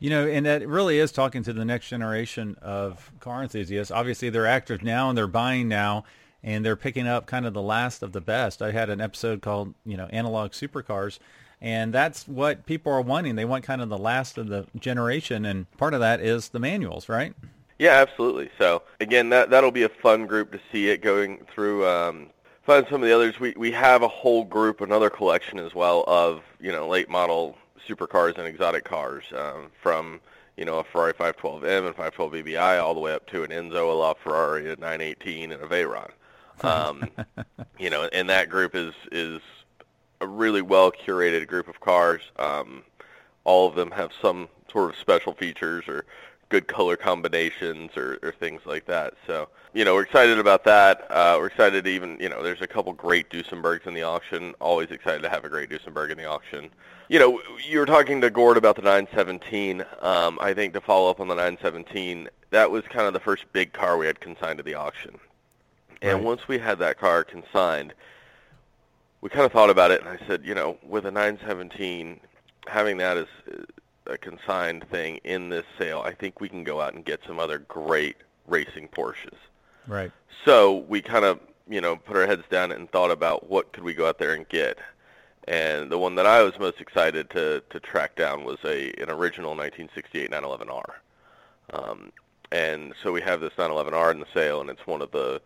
You 0.00 0.08
know, 0.08 0.26
and 0.26 0.46
that 0.46 0.66
really 0.66 0.98
is 0.98 1.12
talking 1.12 1.42
to 1.42 1.52
the 1.52 1.64
next 1.64 1.88
generation 1.88 2.56
of 2.62 3.12
car 3.20 3.42
enthusiasts. 3.42 3.90
Obviously, 3.90 4.30
they're 4.30 4.46
active 4.46 4.82
now 4.82 5.10
and 5.10 5.16
they're 5.16 5.26
buying 5.26 5.68
now, 5.68 6.04
and 6.42 6.64
they're 6.64 6.74
picking 6.74 7.06
up 7.06 7.26
kind 7.26 7.44
of 7.44 7.52
the 7.52 7.62
last 7.62 8.02
of 8.02 8.12
the 8.12 8.20
best. 8.22 8.62
I 8.62 8.72
had 8.72 8.88
an 8.88 9.00
episode 9.00 9.42
called, 9.42 9.74
you 9.84 9.98
know, 9.98 10.06
Analog 10.06 10.52
Supercars, 10.52 11.18
and 11.60 11.92
that's 11.92 12.26
what 12.26 12.64
people 12.64 12.90
are 12.90 13.02
wanting. 13.02 13.36
They 13.36 13.44
want 13.44 13.62
kind 13.62 13.82
of 13.82 13.90
the 13.90 13.98
last 13.98 14.38
of 14.38 14.48
the 14.48 14.66
generation, 14.78 15.44
and 15.44 15.70
part 15.76 15.92
of 15.92 16.00
that 16.00 16.20
is 16.20 16.48
the 16.48 16.58
manuals, 16.58 17.10
right? 17.10 17.34
Yeah, 17.78 17.92
absolutely. 17.92 18.50
So 18.58 18.82
again, 19.00 19.28
that 19.30 19.50
that'll 19.50 19.70
be 19.70 19.82
a 19.82 19.88
fun 19.88 20.26
group 20.26 20.52
to 20.52 20.60
see 20.72 20.88
it 20.88 21.02
going 21.02 21.46
through. 21.54 21.86
Um, 21.86 22.30
find 22.62 22.86
some 22.90 23.02
of 23.02 23.08
the 23.08 23.14
others. 23.14 23.38
We 23.40 23.54
we 23.56 23.70
have 23.72 24.02
a 24.02 24.08
whole 24.08 24.44
group, 24.44 24.80
another 24.80 25.10
collection 25.10 25.58
as 25.58 25.74
well 25.74 26.04
of 26.06 26.42
you 26.58 26.72
know 26.72 26.88
late 26.88 27.08
model 27.08 27.56
supercars 27.90 28.38
and 28.38 28.46
exotic 28.46 28.84
cars, 28.84 29.24
um, 29.36 29.70
from 29.82 30.20
you 30.56 30.64
know 30.64 30.78
a 30.78 30.84
Ferrari 30.84 31.14
512M 31.14 31.86
and 31.86 31.96
512 31.96 32.32
BBI 32.32 32.82
all 32.82 32.94
the 32.94 33.00
way 33.00 33.12
up 33.12 33.26
to 33.28 33.42
an 33.42 33.50
Enzo, 33.50 33.90
a 33.90 34.14
LaFerrari, 34.30 34.72
a 34.72 34.80
918, 34.80 35.52
and 35.52 35.62
a 35.62 35.66
Veyron. 35.66 36.10
Um, 36.62 37.08
you 37.78 37.90
know, 37.90 38.08
and 38.12 38.28
that 38.30 38.48
group 38.48 38.74
is 38.74 38.94
is 39.10 39.40
a 40.20 40.26
really 40.26 40.62
well 40.62 40.92
curated 40.92 41.46
group 41.46 41.68
of 41.68 41.80
cars. 41.80 42.22
Um, 42.38 42.82
all 43.44 43.68
of 43.68 43.74
them 43.74 43.90
have 43.90 44.10
some 44.20 44.48
sort 44.70 44.90
of 44.90 44.96
special 44.96 45.32
features 45.32 45.88
or 45.88 46.04
good 46.50 46.66
color 46.66 46.96
combinations 46.96 47.96
or, 47.96 48.18
or 48.22 48.32
things 48.32 48.60
like 48.66 48.84
that. 48.86 49.14
So, 49.26 49.48
you 49.72 49.84
know, 49.84 49.94
we're 49.94 50.02
excited 50.02 50.38
about 50.38 50.64
that. 50.64 51.06
Uh, 51.10 51.36
we're 51.38 51.46
excited 51.46 51.84
to 51.84 51.90
even, 51.90 52.18
you 52.20 52.28
know, 52.28 52.42
there's 52.42 52.60
a 52.60 52.66
couple 52.66 52.92
great 52.92 53.30
Duesenbergs 53.30 53.86
in 53.86 53.94
the 53.94 54.02
auction. 54.02 54.54
Always 54.60 54.90
excited 54.90 55.22
to 55.22 55.30
have 55.30 55.44
a 55.44 55.48
great 55.48 55.70
Duesenberg 55.70 56.10
in 56.10 56.18
the 56.18 56.26
auction. 56.26 56.70
You 57.10 57.18
know, 57.18 57.42
you 57.68 57.80
were 57.80 57.86
talking 57.86 58.20
to 58.20 58.30
Gord 58.30 58.56
about 58.56 58.76
the 58.76 58.82
917. 58.82 59.84
Um, 60.00 60.38
I 60.40 60.54
think 60.54 60.74
to 60.74 60.80
follow 60.80 61.10
up 61.10 61.18
on 61.18 61.26
the 61.26 61.34
917, 61.34 62.28
that 62.50 62.70
was 62.70 62.84
kind 62.84 63.04
of 63.04 63.12
the 63.12 63.18
first 63.18 63.52
big 63.52 63.72
car 63.72 63.98
we 63.98 64.06
had 64.06 64.20
consigned 64.20 64.58
to 64.58 64.62
the 64.62 64.76
auction. 64.76 65.18
And 66.02 66.18
Right. 66.18 66.24
once 66.24 66.46
we 66.46 66.58
had 66.58 66.78
that 66.78 67.00
car 67.00 67.24
consigned, 67.24 67.94
we 69.22 69.28
kind 69.28 69.44
of 69.44 69.50
thought 69.50 69.70
about 69.70 69.90
it, 69.90 70.02
and 70.02 70.08
I 70.08 70.24
said, 70.28 70.46
you 70.46 70.54
know, 70.54 70.78
with 70.84 71.04
a 71.04 71.10
917, 71.10 72.20
having 72.68 72.98
that 72.98 73.16
as 73.16 73.26
a 74.06 74.16
consigned 74.16 74.88
thing 74.88 75.16
in 75.24 75.48
this 75.48 75.66
sale, 75.76 76.02
I 76.06 76.14
think 76.14 76.40
we 76.40 76.48
can 76.48 76.62
go 76.62 76.80
out 76.80 76.94
and 76.94 77.04
get 77.04 77.18
some 77.26 77.40
other 77.40 77.58
great 77.58 78.18
racing 78.46 78.86
Porsches. 78.86 79.36
Right. 79.88 80.12
So 80.44 80.76
we 80.88 81.02
kind 81.02 81.24
of, 81.24 81.40
you 81.68 81.80
know, 81.80 81.96
put 81.96 82.16
our 82.16 82.28
heads 82.28 82.44
down 82.50 82.70
and 82.70 82.88
thought 82.88 83.10
about 83.10 83.50
what 83.50 83.72
could 83.72 83.82
we 83.82 83.94
go 83.94 84.08
out 84.08 84.20
there 84.20 84.32
and 84.32 84.48
get. 84.48 84.78
And 85.50 85.90
the 85.90 85.98
one 85.98 86.14
that 86.14 86.26
I 86.26 86.42
was 86.42 86.58
most 86.60 86.80
excited 86.80 87.28
to 87.30 87.60
to 87.70 87.80
track 87.80 88.14
down 88.14 88.44
was 88.44 88.58
a 88.64 88.92
an 89.02 89.10
original 89.10 89.50
1968 89.56 90.30
911R. 90.30 90.92
Um, 91.72 92.12
and 92.52 92.94
so 93.02 93.10
we 93.10 93.20
have 93.20 93.40
this 93.40 93.52
911R 93.54 94.12
in 94.12 94.20
the 94.20 94.26
sale, 94.32 94.60
and 94.60 94.70
it's 94.70 94.86
one 94.86 95.02
of 95.02 95.10
the 95.10 95.42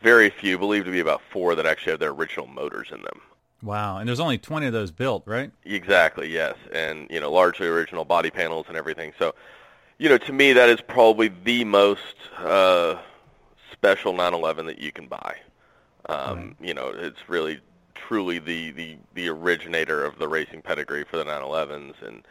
very 0.00 0.28
few, 0.28 0.58
believed 0.58 0.86
to 0.86 0.92
be 0.92 1.00
about 1.00 1.20
four, 1.32 1.54
that 1.54 1.66
actually 1.66 1.92
have 1.92 2.00
their 2.00 2.10
original 2.10 2.46
motors 2.46 2.88
in 2.92 3.02
them. 3.02 3.20
Wow. 3.62 3.98
And 3.98 4.08
there's 4.08 4.20
only 4.20 4.38
20 4.38 4.66
of 4.66 4.72
those 4.72 4.92
built, 4.92 5.24
right? 5.26 5.50
Exactly, 5.64 6.28
yes, 6.28 6.54
and 6.72 7.08
you 7.10 7.20
know, 7.20 7.30
largely 7.30 7.66
original 7.66 8.04
body 8.04 8.30
panels 8.30 8.66
and 8.68 8.76
everything. 8.76 9.12
So, 9.18 9.34
you 9.98 10.08
know, 10.08 10.18
to 10.18 10.32
me, 10.32 10.52
that 10.52 10.68
is 10.68 10.80
probably 10.80 11.28
the 11.28 11.64
most 11.64 12.16
uh, 12.38 12.96
special 13.72 14.12
911 14.12 14.66
that 14.66 14.80
you 14.80 14.92
can 14.92 15.06
buy. 15.06 15.36
Um, 16.08 16.56
You 16.60 16.74
know, 16.74 16.92
it's 16.94 17.28
really, 17.28 17.60
truly 18.06 18.38
the, 18.38 18.70
the 18.72 18.96
the 19.14 19.28
originator 19.28 20.04
of 20.04 20.18
the 20.18 20.28
racing 20.28 20.62
pedigree 20.62 21.04
for 21.04 21.16
the 21.16 21.24
911s, 21.24 21.94
and 22.06 22.22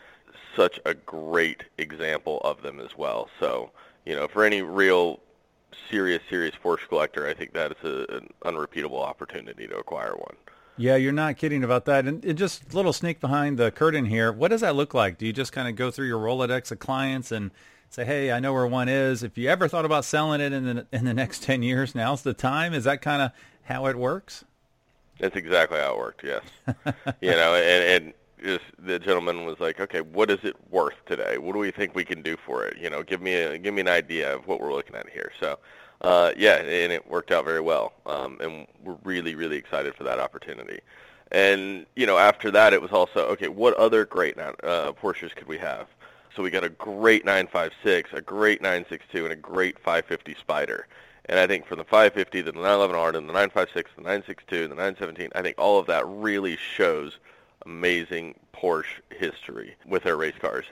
such 0.55 0.79
a 0.85 0.93
great 0.93 1.63
example 1.77 2.41
of 2.43 2.61
them 2.61 2.79
as 2.79 2.97
well. 2.97 3.29
So, 3.39 3.71
you 4.05 4.15
know, 4.15 4.27
for 4.27 4.43
any 4.43 4.61
real 4.61 5.19
serious, 5.89 6.21
serious 6.29 6.55
Porsche 6.63 6.87
collector, 6.89 7.27
I 7.27 7.33
think 7.33 7.53
that 7.53 7.71
is 7.71 7.83
a, 7.83 8.15
an 8.15 8.29
unrepeatable 8.43 9.01
opportunity 9.01 9.67
to 9.67 9.77
acquire 9.77 10.15
one. 10.15 10.35
Yeah, 10.77 10.95
you're 10.95 11.11
not 11.11 11.37
kidding 11.37 11.63
about 11.63 11.85
that. 11.85 12.05
And, 12.05 12.23
and 12.23 12.37
just 12.37 12.73
little 12.73 12.93
sneak 12.93 13.19
behind 13.19 13.57
the 13.57 13.71
curtain 13.71 14.05
here. 14.05 14.31
What 14.31 14.49
does 14.49 14.61
that 14.61 14.75
look 14.75 14.93
like? 14.93 15.17
Do 15.17 15.25
you 15.25 15.33
just 15.33 15.51
kind 15.51 15.67
of 15.67 15.75
go 15.75 15.89
through 15.89 16.07
your 16.07 16.19
Rolodex 16.19 16.71
of 16.71 16.79
clients 16.79 17.31
and 17.31 17.51
say, 17.89 18.05
"Hey, 18.05 18.31
I 18.31 18.39
know 18.39 18.53
where 18.53 18.67
one 18.67 18.87
is. 18.87 19.23
If 19.23 19.37
you 19.37 19.49
ever 19.49 19.67
thought 19.67 19.85
about 19.85 20.05
selling 20.05 20.39
it 20.39 20.53
in 20.53 20.65
the 20.65 20.87
in 20.91 21.05
the 21.05 21.13
next 21.13 21.43
10 21.43 21.63
years, 21.63 21.95
now's 21.95 22.21
the 22.21 22.33
time." 22.33 22.73
Is 22.73 22.83
that 22.83 23.01
kind 23.01 23.21
of 23.21 23.31
how 23.63 23.87
it 23.87 23.95
works? 23.95 24.45
That's 25.19 25.35
exactly 25.35 25.79
how 25.79 25.93
it 25.93 25.97
worked. 25.97 26.23
Yes, 26.23 26.43
you 27.21 27.31
know, 27.31 27.55
and, 27.55 28.05
and 28.05 28.13
just 28.43 28.65
the 28.79 28.99
gentleman 28.99 29.45
was 29.45 29.59
like, 29.59 29.79
okay, 29.79 30.01
what 30.01 30.29
is 30.29 30.39
it 30.43 30.55
worth 30.69 30.95
today? 31.05 31.37
What 31.37 31.53
do 31.53 31.59
we 31.59 31.71
think 31.71 31.95
we 31.95 32.05
can 32.05 32.21
do 32.21 32.37
for 32.37 32.65
it? 32.65 32.77
You 32.77 32.89
know, 32.89 33.03
give 33.03 33.21
me 33.21 33.33
a 33.33 33.57
give 33.57 33.73
me 33.73 33.81
an 33.81 33.87
idea 33.87 34.35
of 34.35 34.47
what 34.47 34.61
we're 34.61 34.73
looking 34.73 34.95
at 34.95 35.09
here. 35.09 35.31
So, 35.39 35.59
uh, 36.01 36.31
yeah, 36.37 36.57
and 36.57 36.91
it 36.91 37.09
worked 37.09 37.31
out 37.31 37.45
very 37.45 37.61
well, 37.61 37.93
um, 38.05 38.37
and 38.39 38.67
we're 38.83 38.97
really 39.03 39.35
really 39.35 39.57
excited 39.57 39.95
for 39.95 40.03
that 40.03 40.19
opportunity. 40.19 40.79
And 41.31 41.85
you 41.95 42.05
know, 42.05 42.17
after 42.17 42.51
that, 42.51 42.73
it 42.73 42.81
was 42.81 42.91
also 42.91 43.21
okay. 43.27 43.47
What 43.47 43.73
other 43.75 44.05
great 44.05 44.37
uh, 44.37 44.93
Porsches 44.93 45.35
could 45.35 45.47
we 45.47 45.57
have? 45.57 45.87
So 46.35 46.43
we 46.43 46.51
got 46.51 46.63
a 46.63 46.69
great 46.69 47.25
956, 47.25 48.11
a 48.13 48.21
great 48.21 48.61
962, 48.61 49.23
and 49.23 49.33
a 49.33 49.35
great 49.35 49.79
550 49.79 50.35
Spyder. 50.35 50.83
And 51.29 51.39
I 51.39 51.47
think 51.47 51.65
from 51.65 51.77
the 51.79 51.83
550 51.83 52.43
to 52.43 52.51
the 52.51 52.57
911R 52.57 53.13
to 53.13 53.19
the 53.19 53.25
956, 53.25 53.91
the 53.95 54.01
962, 54.01 54.67
the 54.67 54.75
917, 54.75 55.29
I 55.35 55.41
think 55.41 55.57
all 55.57 55.77
of 55.77 55.87
that 55.87 56.05
really 56.07 56.57
shows 56.57 57.17
amazing 57.65 58.35
Porsche 58.53 59.01
history 59.09 59.75
with 59.85 60.03
their 60.03 60.15
race 60.15 60.37
cars. 60.39 60.65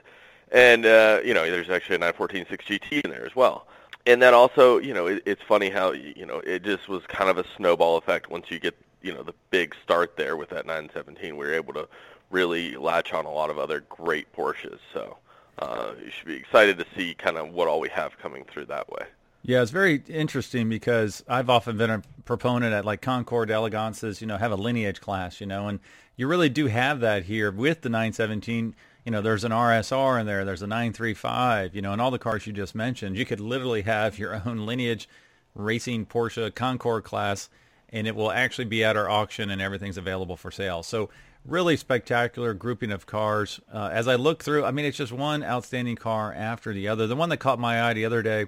And, 0.52 0.86
uh, 0.86 1.20
you 1.24 1.34
know, 1.34 1.48
there's 1.50 1.68
actually 1.68 1.96
a 1.96 1.98
914 1.98 2.46
6GT 2.46 3.04
in 3.04 3.10
there 3.10 3.26
as 3.26 3.36
well. 3.36 3.66
And 4.06 4.22
then 4.22 4.32
also, 4.32 4.78
you 4.78 4.94
know, 4.94 5.06
it, 5.06 5.22
it's 5.26 5.42
funny 5.42 5.68
how, 5.68 5.92
you 5.92 6.24
know, 6.24 6.38
it 6.38 6.62
just 6.62 6.88
was 6.88 7.02
kind 7.06 7.28
of 7.28 7.38
a 7.38 7.44
snowball 7.56 7.98
effect 7.98 8.30
once 8.30 8.50
you 8.50 8.58
get, 8.58 8.76
you 9.02 9.12
know, 9.12 9.22
the 9.22 9.34
big 9.50 9.74
start 9.82 10.16
there 10.16 10.36
with 10.36 10.48
that 10.50 10.64
917. 10.64 11.36
We 11.36 11.46
were 11.46 11.52
able 11.52 11.74
to 11.74 11.88
really 12.30 12.76
latch 12.76 13.12
on 13.12 13.24
a 13.24 13.30
lot 13.30 13.50
of 13.50 13.58
other 13.58 13.80
great 13.88 14.32
Porsches. 14.32 14.78
So 14.92 15.18
uh, 15.58 15.92
you 16.02 16.10
should 16.10 16.26
be 16.26 16.36
excited 16.36 16.78
to 16.78 16.86
see 16.96 17.14
kind 17.14 17.36
of 17.36 17.50
what 17.50 17.68
all 17.68 17.80
we 17.80 17.88
have 17.90 18.16
coming 18.18 18.44
through 18.44 18.66
that 18.66 18.88
way. 18.90 19.06
Yeah, 19.46 19.62
it's 19.62 19.70
very 19.70 20.02
interesting 20.08 20.68
because 20.68 21.22
I've 21.28 21.48
often 21.48 21.76
been 21.76 21.88
a 21.88 22.02
proponent 22.24 22.74
at 22.74 22.84
like 22.84 23.00
Concours 23.00 23.46
d'Elegances, 23.46 24.20
you 24.20 24.26
know, 24.26 24.38
have 24.38 24.50
a 24.50 24.56
lineage 24.56 25.00
class, 25.00 25.40
you 25.40 25.46
know, 25.46 25.68
and 25.68 25.78
you 26.16 26.26
really 26.26 26.48
do 26.48 26.66
have 26.66 26.98
that 26.98 27.26
here 27.26 27.52
with 27.52 27.82
the 27.82 27.88
917. 27.88 28.74
You 29.04 29.12
know, 29.12 29.22
there's 29.22 29.44
an 29.44 29.52
RSR 29.52 30.20
in 30.20 30.26
there, 30.26 30.44
there's 30.44 30.62
a 30.62 30.66
935, 30.66 31.76
you 31.76 31.80
know, 31.80 31.92
and 31.92 32.02
all 32.02 32.10
the 32.10 32.18
cars 32.18 32.44
you 32.48 32.52
just 32.52 32.74
mentioned. 32.74 33.16
You 33.16 33.24
could 33.24 33.38
literally 33.38 33.82
have 33.82 34.18
your 34.18 34.42
own 34.46 34.66
lineage 34.66 35.08
racing 35.54 36.06
Porsche 36.06 36.52
Concord 36.52 37.04
class, 37.04 37.48
and 37.90 38.08
it 38.08 38.16
will 38.16 38.32
actually 38.32 38.64
be 38.64 38.82
at 38.82 38.96
our 38.96 39.08
auction, 39.08 39.48
and 39.48 39.62
everything's 39.62 39.96
available 39.96 40.36
for 40.36 40.50
sale. 40.50 40.82
So 40.82 41.08
really 41.44 41.76
spectacular 41.76 42.52
grouping 42.52 42.90
of 42.90 43.06
cars. 43.06 43.60
Uh, 43.72 43.90
as 43.92 44.08
I 44.08 44.16
look 44.16 44.42
through, 44.42 44.64
I 44.64 44.72
mean, 44.72 44.86
it's 44.86 44.96
just 44.96 45.12
one 45.12 45.44
outstanding 45.44 45.94
car 45.94 46.32
after 46.32 46.74
the 46.74 46.88
other. 46.88 47.06
The 47.06 47.14
one 47.14 47.28
that 47.28 47.36
caught 47.36 47.60
my 47.60 47.84
eye 47.84 47.92
the 47.92 48.06
other 48.06 48.22
day 48.22 48.46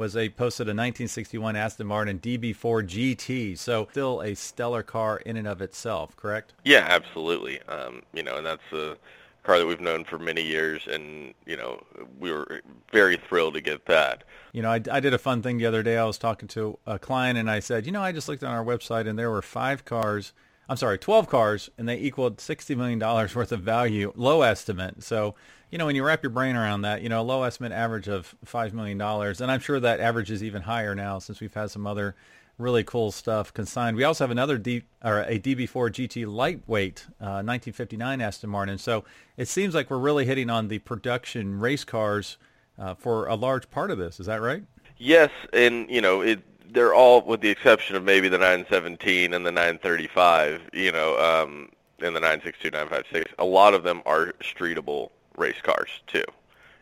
was 0.00 0.16
a 0.16 0.30
posted 0.30 0.66
a 0.66 0.72
1961 0.72 1.56
Aston 1.56 1.86
Martin 1.86 2.18
DB4 2.18 2.56
GT. 2.56 3.58
So 3.58 3.86
still 3.90 4.22
a 4.22 4.34
stellar 4.34 4.82
car 4.82 5.18
in 5.18 5.36
and 5.36 5.46
of 5.46 5.60
itself, 5.60 6.16
correct? 6.16 6.54
Yeah, 6.64 6.86
absolutely. 6.88 7.60
Um, 7.68 8.02
you 8.14 8.22
know, 8.22 8.38
and 8.38 8.46
that's 8.46 8.72
a 8.72 8.96
car 9.42 9.58
that 9.58 9.66
we've 9.66 9.80
known 9.80 10.04
for 10.04 10.18
many 10.18 10.42
years, 10.42 10.86
and 10.90 11.34
you 11.44 11.54
know, 11.54 11.82
we 12.18 12.32
were 12.32 12.62
very 12.90 13.18
thrilled 13.18 13.54
to 13.54 13.60
get 13.60 13.84
that. 13.86 14.24
You 14.52 14.62
know, 14.62 14.70
I, 14.70 14.80
I 14.90 15.00
did 15.00 15.12
a 15.12 15.18
fun 15.18 15.42
thing 15.42 15.58
the 15.58 15.66
other 15.66 15.82
day. 15.82 15.98
I 15.98 16.04
was 16.04 16.16
talking 16.16 16.48
to 16.48 16.78
a 16.86 16.98
client, 16.98 17.38
and 17.38 17.50
I 17.50 17.60
said, 17.60 17.84
you 17.84 17.92
know, 17.92 18.02
I 18.02 18.12
just 18.12 18.26
looked 18.26 18.42
on 18.42 18.54
our 18.54 18.64
website, 18.64 19.06
and 19.06 19.18
there 19.18 19.30
were 19.30 19.42
five 19.42 19.84
cars. 19.84 20.32
I'm 20.70 20.76
sorry, 20.76 20.98
12 20.98 21.28
cars, 21.28 21.68
and 21.76 21.86
they 21.86 21.98
equaled 21.98 22.38
$60 22.38 22.76
million 22.76 22.98
worth 23.34 23.52
of 23.52 23.60
value, 23.60 24.12
low 24.16 24.40
estimate. 24.40 25.02
So 25.02 25.34
you 25.70 25.78
know, 25.78 25.86
when 25.86 25.94
you 25.94 26.02
wrap 26.02 26.22
your 26.22 26.30
brain 26.30 26.56
around 26.56 26.82
that, 26.82 27.02
you 27.02 27.08
know, 27.08 27.20
a 27.20 27.22
low 27.22 27.44
estimate 27.44 27.72
average 27.72 28.08
of 28.08 28.34
$5 28.44 28.72
million, 28.72 29.00
and 29.00 29.50
I'm 29.50 29.60
sure 29.60 29.78
that 29.78 30.00
average 30.00 30.30
is 30.30 30.42
even 30.42 30.62
higher 30.62 30.94
now 30.94 31.18
since 31.20 31.40
we've 31.40 31.54
had 31.54 31.70
some 31.70 31.86
other 31.86 32.16
really 32.58 32.82
cool 32.82 33.12
stuff 33.12 33.54
consigned. 33.54 33.96
We 33.96 34.04
also 34.04 34.24
have 34.24 34.30
another 34.30 34.58
D, 34.58 34.82
or 35.02 35.20
a 35.20 35.38
DB4 35.38 35.90
GT 35.90 36.26
lightweight 36.26 37.06
uh, 37.20 37.40
1959 37.42 38.20
Aston 38.20 38.50
Martin. 38.50 38.78
So 38.78 39.04
it 39.36 39.48
seems 39.48 39.74
like 39.74 39.90
we're 39.90 39.98
really 39.98 40.26
hitting 40.26 40.50
on 40.50 40.68
the 40.68 40.80
production 40.80 41.58
race 41.60 41.84
cars 41.84 42.36
uh, 42.78 42.94
for 42.94 43.26
a 43.26 43.34
large 43.34 43.70
part 43.70 43.90
of 43.90 43.98
this. 43.98 44.20
Is 44.20 44.26
that 44.26 44.42
right? 44.42 44.64
Yes, 44.98 45.30
and 45.52 45.88
you 45.88 46.02
know, 46.02 46.20
it, 46.20 46.40
they're 46.72 46.94
all, 46.94 47.22
with 47.22 47.40
the 47.40 47.48
exception 47.48 47.96
of 47.96 48.04
maybe 48.04 48.28
the 48.28 48.38
917 48.38 49.34
and 49.34 49.44
the 49.44 49.52
935, 49.52 50.70
you 50.72 50.92
know, 50.92 51.18
um, 51.18 51.70
and 51.98 52.16
the 52.16 52.20
962, 52.20 52.70
956, 52.70 53.34
a 53.38 53.44
lot 53.44 53.74
of 53.74 53.82
them 53.82 54.02
are 54.06 54.32
streetable 54.40 55.10
race 55.36 55.60
cars 55.62 55.90
too. 56.06 56.24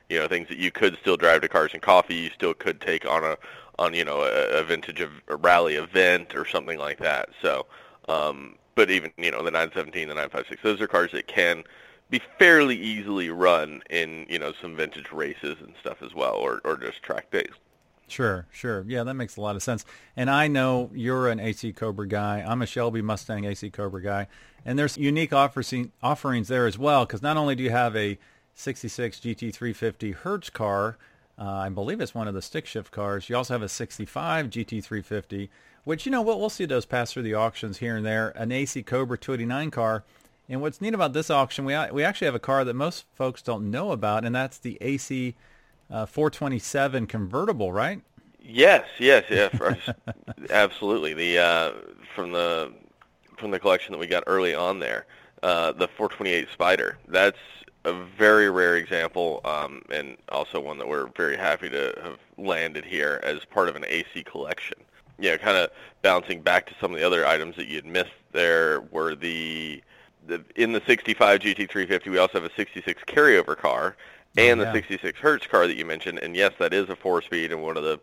You 0.09 0.19
know, 0.19 0.29
things 0.29 0.49
that 0.49 0.59
you 0.59 0.71
could 0.71 0.97
still 0.99 1.17
drive 1.17 1.43
to 1.43 1.49
Cars 1.49 1.73
and 1.75 1.83
Coffee, 1.83 2.15
you 2.15 2.31
still 2.31 2.55
could 2.55 2.81
take 2.81 3.07
on 3.07 3.25
a 3.25 3.37
on 3.79 3.95
you 3.95 4.05
know 4.05 4.23
a, 4.23 4.61
a 4.61 4.65
vintage 4.65 5.01
of 5.01 5.11
a 5.29 5.37
rally 5.37 5.75
event 5.75 6.35
or 6.35 6.47
something 6.47 6.79
like 6.79 6.99
that. 6.99 7.29
So, 7.43 7.67
um, 8.09 8.57
but 8.75 8.91
even 8.91 9.13
you 9.19 9.31
know 9.31 9.43
the 9.43 9.51
917, 9.51 10.09
the 10.09 10.15
956, 10.15 10.63
those 10.63 10.81
are 10.81 10.87
cars 10.87 11.13
that 11.13 11.27
can 11.27 11.63
be 12.11 12.23
fairly 12.39 12.77
easily 12.77 13.29
run 13.29 13.83
in 13.91 14.25
you 14.31 14.39
know 14.39 14.53
some 14.53 14.75
vintage 14.75 15.13
races 15.13 15.57
and 15.61 15.75
stuff 15.81 16.03
as 16.03 16.15
well, 16.15 16.37
or 16.37 16.61
or 16.65 16.77
just 16.77 17.03
track 17.03 17.31
days. 17.31 17.53
Sure, 18.09 18.47
sure. 18.51 18.85
Yeah, 18.89 19.05
that 19.05 19.15
makes 19.15 19.37
a 19.37 19.41
lot 19.41 19.55
of 19.55 19.63
sense. 19.63 19.85
And 20.17 20.31
I 20.31 20.49
know 20.49 20.91
you're 20.95 21.29
an 21.29 21.39
AC 21.41 21.73
Cobra 21.75 22.09
guy. 22.09 22.43
I'm 22.47 22.63
a 22.63 22.67
Shelby 22.67 23.03
Mustang 23.03 23.45
AC 23.45 23.71
Cobra 23.71 24.03
guy. 24.03 24.27
And 24.65 24.79
there's 24.79 24.97
unique 24.97 25.33
offerings 25.33 26.49
there 26.49 26.67
as 26.67 26.79
well 26.79 27.07
because 27.07 27.23
not 27.23 27.37
only 27.37 27.55
do 27.55 27.63
you 27.63 27.71
have 27.71 27.95
a 27.95 28.19
66 28.59 29.21
GT350 29.21 30.15
Hertz 30.15 30.51
car. 30.51 30.99
Uh, 31.39 31.45
I 31.45 31.69
believe 31.69 32.01
it's 32.01 32.15
one 32.15 32.27
of 32.27 32.35
the 32.35 32.43
stick 32.43 32.67
shift 32.67 32.91
cars. 32.91 33.29
You 33.29 33.37
also 33.37 33.55
have 33.55 33.63
a 33.63 33.69
65 33.69 34.47
GT350, 34.51 35.49
which, 35.85 36.05
you 36.05 36.11
know, 36.11 36.21
we'll, 36.21 36.41
we'll 36.41 36.51
see 36.51 36.65
those 36.65 36.85
pass 36.85 37.13
through 37.13 37.23
the 37.23 37.35
auctions 37.35 37.79
here 37.79 37.97
and 37.97 38.05
there. 38.05 38.31
An 38.31 38.51
AC 38.51 38.83
Cobra 38.83 39.17
289 39.17 39.71
car. 39.71 40.05
And 40.49 40.61
what's 40.61 40.81
neat 40.81 40.95
about 40.95 41.13
this 41.13 41.31
auction, 41.31 41.65
we, 41.65 41.77
we 41.93 42.03
actually 42.03 42.25
have 42.25 42.35
a 42.35 42.41
car 42.41 42.65
that 42.65 42.75
most 42.75 43.05
folks 43.15 43.43
don't 43.43 43.71
know 43.71 43.93
about, 43.93 44.25
and 44.25 44.35
that's 44.35 44.59
the 44.59 44.79
AC 44.81 45.37
uh, 45.91 46.07
427 46.07 47.07
convertible, 47.07 47.73
right? 47.73 48.01
Yes, 48.41 48.87
yes, 48.99 49.25
yes, 49.31 49.55
absolutely. 50.51 51.13
The 51.15 51.39
uh, 51.39 51.73
from 52.15 52.33
the 52.33 52.73
from 53.39 53.51
the 53.51 53.59
collection 53.59 53.93
that 53.93 53.99
we 53.99 54.07
got 54.07 54.25
early 54.27 54.55
on 54.55 54.79
there, 54.79 55.07
uh, 55.43 55.73
the 55.73 55.89
428 55.89 56.49
Spider. 56.53 56.99
That's 57.07 57.37
a 57.85 57.93
very 57.93 58.51
rare 58.51 58.77
example, 58.77 59.41
um, 59.45 59.83
and 59.91 60.17
also 60.31 60.61
one 60.61 60.79
that 60.79 60.89
we're 60.89 61.09
very 61.17 61.37
happy 61.37 61.69
to 61.71 61.95
have 62.03 62.19
landed 62.37 62.85
here 62.85 63.21
as 63.23 63.45
part 63.45 63.69
of 63.69 63.77
an 63.77 63.85
AC 63.87 64.25
collection. 64.25 64.79
Yeah, 65.19 65.37
kind 65.37 65.57
of 65.57 65.71
bouncing 66.03 66.43
back 66.43 66.67
to 66.67 66.75
some 66.81 66.93
of 66.93 66.99
the 66.99 67.07
other 67.07 67.27
items 67.27 67.57
that 67.57 67.67
you'd 67.67 67.87
missed 67.87 68.11
there 68.33 68.83
were 68.93 69.15
the, 69.15 69.83
the 70.27 70.45
in 70.55 70.73
the 70.73 70.83
65 70.87 71.41
GT350. 71.41 72.07
We 72.07 72.19
also 72.19 72.41
have 72.41 72.51
a 72.51 72.55
66 72.55 73.03
carryover 73.07 73.57
car 73.57 73.97
and 74.39 74.61
oh, 74.61 74.65
yeah. 74.65 74.73
the 74.73 74.79
66 74.79 75.19
Hertz 75.19 75.47
car 75.47 75.67
that 75.67 75.77
you 75.77 75.85
mentioned. 75.85 76.19
And 76.21 76.37
yes, 76.37 76.53
that 76.59 76.73
is 76.73 76.89
a 76.89 76.97
four-speed 76.97 77.53
and 77.53 77.63
one 77.63 77.77
of 77.77 77.83
the 77.83 78.01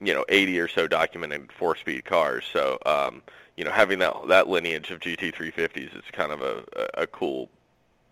you 0.00 0.14
know 0.14 0.24
80 0.28 0.60
or 0.60 0.68
so 0.68 0.86
documented 0.86 1.50
four-speed 1.52 2.04
cars. 2.04 2.44
So 2.52 2.78
um, 2.86 3.22
you 3.56 3.64
know 3.64 3.70
having 3.70 3.98
that 4.00 4.14
that 4.28 4.48
lineage 4.48 4.90
of 4.90 5.00
GT350s 5.00 5.96
is 5.96 6.04
kind 6.12 6.32
of 6.32 6.40
a, 6.42 6.64
a, 6.76 7.02
a 7.02 7.06
cool 7.06 7.48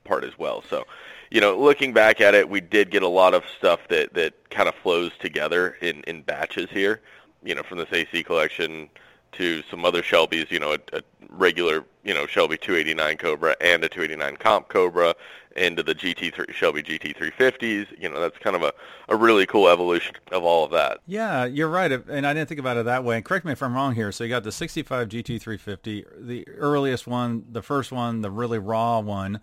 part 0.04 0.24
as 0.24 0.38
well. 0.38 0.62
So, 0.62 0.84
you 1.30 1.40
know, 1.40 1.58
looking 1.58 1.92
back 1.92 2.20
at 2.20 2.34
it, 2.34 2.48
we 2.48 2.60
did 2.60 2.90
get 2.90 3.02
a 3.02 3.08
lot 3.08 3.34
of 3.34 3.44
stuff 3.58 3.80
that 3.88 4.14
that 4.14 4.50
kind 4.50 4.68
of 4.68 4.74
flows 4.76 5.12
together 5.18 5.76
in 5.80 6.02
in 6.04 6.22
batches 6.22 6.70
here. 6.70 7.02
You 7.44 7.54
know, 7.54 7.62
from 7.62 7.78
this 7.78 7.92
AC 7.92 8.22
collection 8.24 8.88
to 9.36 9.62
some 9.70 9.84
other 9.84 10.02
Shelbys, 10.02 10.50
you 10.50 10.58
know, 10.58 10.72
a, 10.72 10.78
a 10.96 11.02
regular, 11.30 11.84
you 12.04 12.14
know, 12.14 12.26
Shelby 12.26 12.56
289 12.56 13.16
Cobra 13.16 13.56
and 13.60 13.84
a 13.84 13.88
289 13.88 14.36
Comp 14.36 14.68
Cobra 14.68 15.14
into 15.56 15.82
the 15.82 15.94
GT3 15.94 16.52
Shelby 16.52 16.82
GT350s. 16.82 17.86
You 17.98 18.08
know, 18.08 18.20
that's 18.20 18.38
kind 18.38 18.56
of 18.56 18.62
a, 18.62 18.72
a 19.08 19.16
really 19.16 19.46
cool 19.46 19.68
evolution 19.68 20.16
of 20.32 20.44
all 20.44 20.64
of 20.64 20.70
that. 20.72 20.98
Yeah, 21.06 21.44
you're 21.44 21.68
right. 21.68 21.90
And 21.92 22.26
I 22.26 22.34
didn't 22.34 22.48
think 22.48 22.60
about 22.60 22.76
it 22.76 22.84
that 22.84 23.04
way. 23.04 23.16
And 23.16 23.24
correct 23.24 23.44
me 23.44 23.52
if 23.52 23.62
I'm 23.62 23.74
wrong 23.74 23.94
here. 23.94 24.12
So 24.12 24.24
you 24.24 24.30
got 24.30 24.44
the 24.44 24.52
65 24.52 25.08
GT350, 25.08 26.26
the 26.26 26.48
earliest 26.48 27.06
one, 27.06 27.44
the 27.50 27.62
first 27.62 27.92
one, 27.92 28.20
the 28.20 28.30
really 28.30 28.58
raw 28.58 29.00
one. 29.00 29.40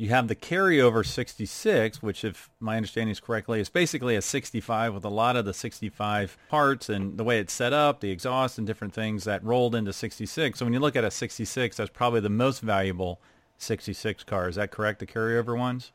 You 0.00 0.10
have 0.10 0.28
the 0.28 0.36
carryover 0.36 1.04
66, 1.04 2.00
which 2.00 2.24
if 2.24 2.50
my 2.60 2.76
understanding 2.76 3.10
is 3.10 3.18
correctly, 3.18 3.58
is 3.58 3.68
basically 3.68 4.14
a 4.14 4.22
65 4.22 4.94
with 4.94 5.04
a 5.04 5.08
lot 5.08 5.34
of 5.34 5.44
the 5.44 5.52
65 5.52 6.38
parts 6.48 6.88
and 6.88 7.18
the 7.18 7.24
way 7.24 7.40
it's 7.40 7.52
set 7.52 7.72
up, 7.72 7.98
the 7.98 8.12
exhaust 8.12 8.58
and 8.58 8.66
different 8.66 8.94
things 8.94 9.24
that 9.24 9.42
rolled 9.42 9.74
into 9.74 9.92
66. 9.92 10.56
So 10.56 10.64
when 10.64 10.72
you 10.72 10.78
look 10.78 10.94
at 10.94 11.02
a 11.02 11.10
66, 11.10 11.76
that's 11.76 11.90
probably 11.90 12.20
the 12.20 12.28
most 12.28 12.60
valuable 12.60 13.20
66 13.56 14.22
car. 14.22 14.48
Is 14.48 14.54
that 14.54 14.70
correct, 14.70 15.00
the 15.00 15.06
carryover 15.06 15.58
ones? 15.58 15.90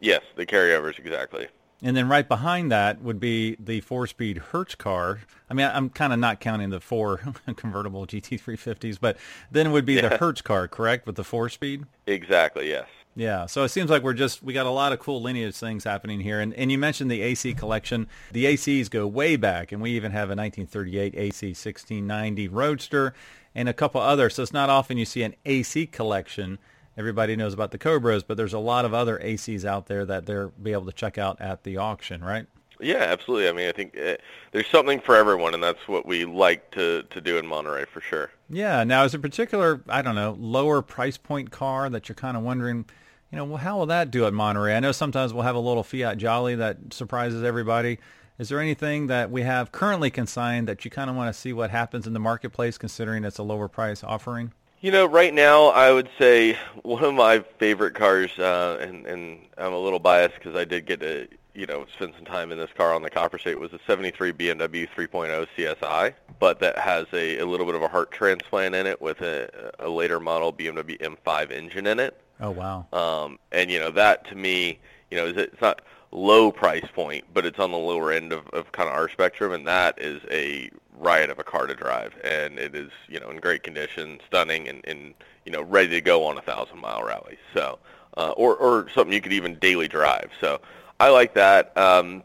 Yes, 0.00 0.22
the 0.34 0.44
carryovers, 0.44 0.98
exactly. 0.98 1.46
And 1.80 1.96
then 1.96 2.08
right 2.08 2.26
behind 2.26 2.72
that 2.72 3.00
would 3.02 3.20
be 3.20 3.56
the 3.60 3.82
four-speed 3.82 4.38
Hertz 4.38 4.74
car. 4.74 5.20
I 5.48 5.54
mean, 5.54 5.70
I'm 5.72 5.90
kind 5.90 6.12
of 6.12 6.18
not 6.18 6.40
counting 6.40 6.70
the 6.70 6.80
four 6.80 7.18
convertible 7.56 8.04
GT350s, 8.04 8.98
but 9.00 9.16
then 9.48 9.68
it 9.68 9.70
would 9.70 9.86
be 9.86 9.94
yeah. 9.94 10.08
the 10.08 10.16
Hertz 10.16 10.42
car, 10.42 10.66
correct, 10.66 11.06
with 11.06 11.14
the 11.14 11.22
four-speed? 11.22 11.84
Exactly, 12.08 12.68
yes. 12.68 12.88
Yeah, 13.18 13.46
so 13.46 13.64
it 13.64 13.70
seems 13.70 13.90
like 13.90 14.04
we're 14.04 14.14
just 14.14 14.44
we 14.44 14.52
got 14.52 14.66
a 14.66 14.70
lot 14.70 14.92
of 14.92 15.00
cool 15.00 15.20
lineage 15.20 15.56
things 15.56 15.82
happening 15.82 16.20
here, 16.20 16.40
and 16.40 16.54
and 16.54 16.70
you 16.70 16.78
mentioned 16.78 17.10
the 17.10 17.20
AC 17.20 17.52
collection. 17.54 18.06
The 18.30 18.44
ACs 18.44 18.88
go 18.88 19.08
way 19.08 19.34
back, 19.34 19.72
and 19.72 19.82
we 19.82 19.90
even 19.90 20.12
have 20.12 20.28
a 20.28 20.36
1938 20.36 21.14
AC 21.16 21.46
1690 21.48 22.48
Roadster 22.48 23.14
and 23.56 23.68
a 23.68 23.72
couple 23.72 24.00
others. 24.00 24.36
So 24.36 24.44
it's 24.44 24.52
not 24.52 24.70
often 24.70 24.98
you 24.98 25.04
see 25.04 25.24
an 25.24 25.34
AC 25.44 25.86
collection 25.88 26.58
everybody 26.98 27.36
knows 27.36 27.54
about 27.54 27.70
the 27.70 27.78
Cobras, 27.78 28.24
but 28.24 28.36
there's 28.36 28.52
a 28.52 28.58
lot 28.58 28.84
of 28.84 28.92
other 28.92 29.18
ACs 29.18 29.64
out 29.64 29.86
there 29.86 30.04
that 30.04 30.26
they'll 30.26 30.52
be 30.60 30.72
able 30.72 30.86
to 30.86 30.92
check 30.92 31.16
out 31.16 31.40
at 31.40 31.62
the 31.62 31.76
auction, 31.76 32.22
right? 32.22 32.46
Yeah, 32.80 32.96
absolutely. 32.96 33.48
I 33.48 33.52
mean, 33.52 33.68
I 33.68 33.72
think 33.72 33.96
uh, 33.96 34.16
there's 34.52 34.66
something 34.68 35.00
for 35.00 35.16
everyone, 35.16 35.54
and 35.54 35.62
that's 35.62 35.86
what 35.86 36.06
we 36.06 36.24
like 36.24 36.70
to, 36.72 37.04
to 37.04 37.20
do 37.20 37.38
in 37.38 37.46
Monterey 37.46 37.86
for 37.86 38.00
sure. 38.00 38.30
Yeah. 38.50 38.84
Now, 38.84 39.04
is 39.04 39.14
a 39.14 39.18
particular, 39.18 39.82
I 39.88 40.02
don't 40.02 40.14
know, 40.14 40.36
lower 40.38 40.82
price 40.82 41.16
point 41.16 41.50
car 41.50 41.88
that 41.90 42.08
you're 42.08 42.16
kind 42.16 42.36
of 42.36 42.42
wondering, 42.42 42.84
you 43.30 43.36
know, 43.36 43.44
well, 43.44 43.58
how 43.58 43.78
will 43.78 43.86
that 43.86 44.10
do 44.10 44.26
at 44.26 44.32
Monterey? 44.32 44.74
I 44.74 44.80
know 44.80 44.92
sometimes 44.92 45.34
we'll 45.34 45.44
have 45.44 45.56
a 45.56 45.60
little 45.60 45.82
Fiat 45.82 46.18
Jolly 46.18 46.54
that 46.56 46.92
surprises 46.92 47.42
everybody. 47.42 47.98
Is 48.38 48.48
there 48.48 48.60
anything 48.60 49.08
that 49.08 49.30
we 49.30 49.42
have 49.42 49.72
currently 49.72 50.10
consigned 50.10 50.68
that 50.68 50.84
you 50.84 50.90
kind 50.90 51.10
of 51.10 51.16
want 51.16 51.34
to 51.34 51.38
see 51.38 51.52
what 51.52 51.70
happens 51.70 52.06
in 52.06 52.12
the 52.12 52.20
marketplace, 52.20 52.78
considering 52.78 53.24
it's 53.24 53.38
a 53.38 53.42
lower 53.42 53.68
price 53.68 54.04
offering? 54.04 54.52
You 54.80 54.92
know, 54.92 55.06
right 55.06 55.34
now 55.34 55.66
I 55.66 55.92
would 55.92 56.08
say 56.18 56.56
one 56.82 57.02
of 57.02 57.12
my 57.14 57.40
favorite 57.58 57.94
cars, 57.94 58.30
uh, 58.38 58.78
and, 58.80 59.06
and 59.06 59.40
I'm 59.58 59.72
a 59.72 59.78
little 59.78 59.98
biased 59.98 60.36
because 60.36 60.54
I 60.54 60.64
did 60.64 60.86
get 60.86 61.00
to 61.00 61.26
you 61.58 61.66
know, 61.66 61.84
spend 61.92 62.12
some 62.14 62.24
time 62.24 62.52
in 62.52 62.58
this 62.58 62.70
car 62.76 62.94
on 62.94 63.02
the 63.02 63.10
Copperstate 63.10 63.58
was 63.58 63.72
a 63.72 63.80
73 63.84 64.32
BMW 64.32 64.88
3.0 64.88 65.46
CSI, 65.56 66.14
but 66.38 66.60
that 66.60 66.78
has 66.78 67.06
a, 67.12 67.38
a 67.38 67.44
little 67.44 67.66
bit 67.66 67.74
of 67.74 67.82
a 67.82 67.88
heart 67.88 68.12
transplant 68.12 68.76
in 68.76 68.86
it 68.86 69.02
with 69.02 69.20
a, 69.22 69.72
a 69.80 69.88
later 69.88 70.20
model 70.20 70.52
BMW 70.52 70.96
M5 71.00 71.50
engine 71.50 71.88
in 71.88 71.98
it. 71.98 72.16
Oh 72.40 72.50
wow! 72.50 72.86
Um, 72.92 73.38
and 73.52 73.70
you 73.70 73.78
know 73.78 73.90
that 73.90 74.26
to 74.28 74.34
me, 74.34 74.78
you 75.10 75.16
know, 75.16 75.26
is 75.26 75.36
it's 75.36 75.60
not 75.60 75.82
low 76.10 76.50
price 76.50 76.86
point, 76.94 77.24
but 77.34 77.44
it's 77.44 77.58
on 77.58 77.70
the 77.70 77.78
lower 77.78 78.12
end 78.12 78.32
of, 78.32 78.46
of 78.48 78.72
kind 78.72 78.88
of 78.88 78.94
our 78.94 79.08
spectrum, 79.08 79.52
and 79.52 79.66
that 79.66 80.00
is 80.00 80.22
a 80.30 80.70
riot 80.98 81.30
of 81.30 81.38
a 81.38 81.44
car 81.44 81.66
to 81.66 81.74
drive, 81.74 82.14
and 82.24 82.58
it 82.58 82.74
is 82.74 82.90
you 83.08 83.20
know 83.20 83.30
in 83.30 83.38
great 83.38 83.62
condition, 83.62 84.18
stunning, 84.26 84.68
and, 84.68 84.84
and 84.86 85.14
you 85.44 85.52
know 85.52 85.62
ready 85.62 85.90
to 85.90 86.00
go 86.00 86.24
on 86.24 86.38
a 86.38 86.42
thousand 86.42 86.78
mile 86.78 87.04
rally. 87.04 87.38
So, 87.54 87.78
uh, 88.16 88.30
or 88.36 88.56
or 88.56 88.88
something 88.94 89.12
you 89.12 89.20
could 89.20 89.32
even 89.32 89.56
daily 89.56 89.88
drive. 89.88 90.30
So 90.40 90.60
I 91.00 91.10
like 91.10 91.34
that. 91.34 91.76
Um, 91.76 92.22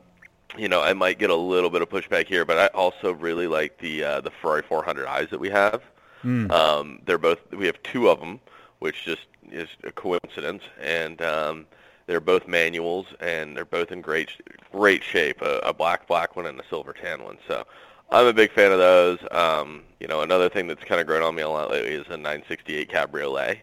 you 0.57 0.69
know, 0.69 0.81
I 0.81 0.93
might 0.93 1.17
get 1.17 1.29
a 1.29 1.35
little 1.35 1.69
bit 1.69 1.81
of 1.81 1.89
pushback 1.89 2.27
here, 2.27 2.45
but 2.45 2.59
I 2.59 2.67
also 2.67 3.11
really 3.11 3.47
like 3.47 3.77
the 3.79 4.03
uh, 4.03 4.21
the 4.21 4.31
Ferrari 4.41 4.63
400is 4.63 5.29
that 5.29 5.39
we 5.39 5.49
have. 5.49 5.81
Mm. 6.23 6.51
Um, 6.51 7.01
they're 7.05 7.17
both. 7.17 7.39
We 7.51 7.65
have 7.65 7.81
two 7.83 8.09
of 8.09 8.19
them, 8.19 8.39
which 8.79 9.03
just 9.03 9.25
is 9.53 9.69
a 9.83 9.91
coincidence, 9.91 10.63
and 10.81 11.21
um, 11.21 11.65
they're 12.07 12.19
both 12.19 12.47
manuals, 12.47 13.05
and 13.19 13.55
they're 13.55 13.65
both 13.65 13.91
in 13.91 14.01
great 14.01 14.29
great 14.71 15.03
shape. 15.03 15.41
A, 15.41 15.59
a 15.59 15.73
black 15.73 16.07
black 16.07 16.35
one 16.35 16.45
and 16.45 16.59
a 16.59 16.63
silver 16.69 16.93
tan 16.93 17.23
one. 17.23 17.37
So 17.47 17.65
I'm 18.11 18.27
a 18.27 18.33
big 18.33 18.51
fan 18.51 18.71
of 18.71 18.79
those. 18.79 19.19
Um, 19.31 19.83
you 19.99 20.07
know, 20.07 20.21
another 20.21 20.49
thing 20.49 20.67
that's 20.67 20.83
kind 20.83 21.01
of 21.01 21.07
grown 21.07 21.23
on 21.23 21.35
me 21.35 21.41
a 21.41 21.49
lot 21.49 21.71
lately 21.71 21.93
is 21.93 22.07
a 22.07 22.17
968 22.17 22.89
Cabriolet, 22.89 23.59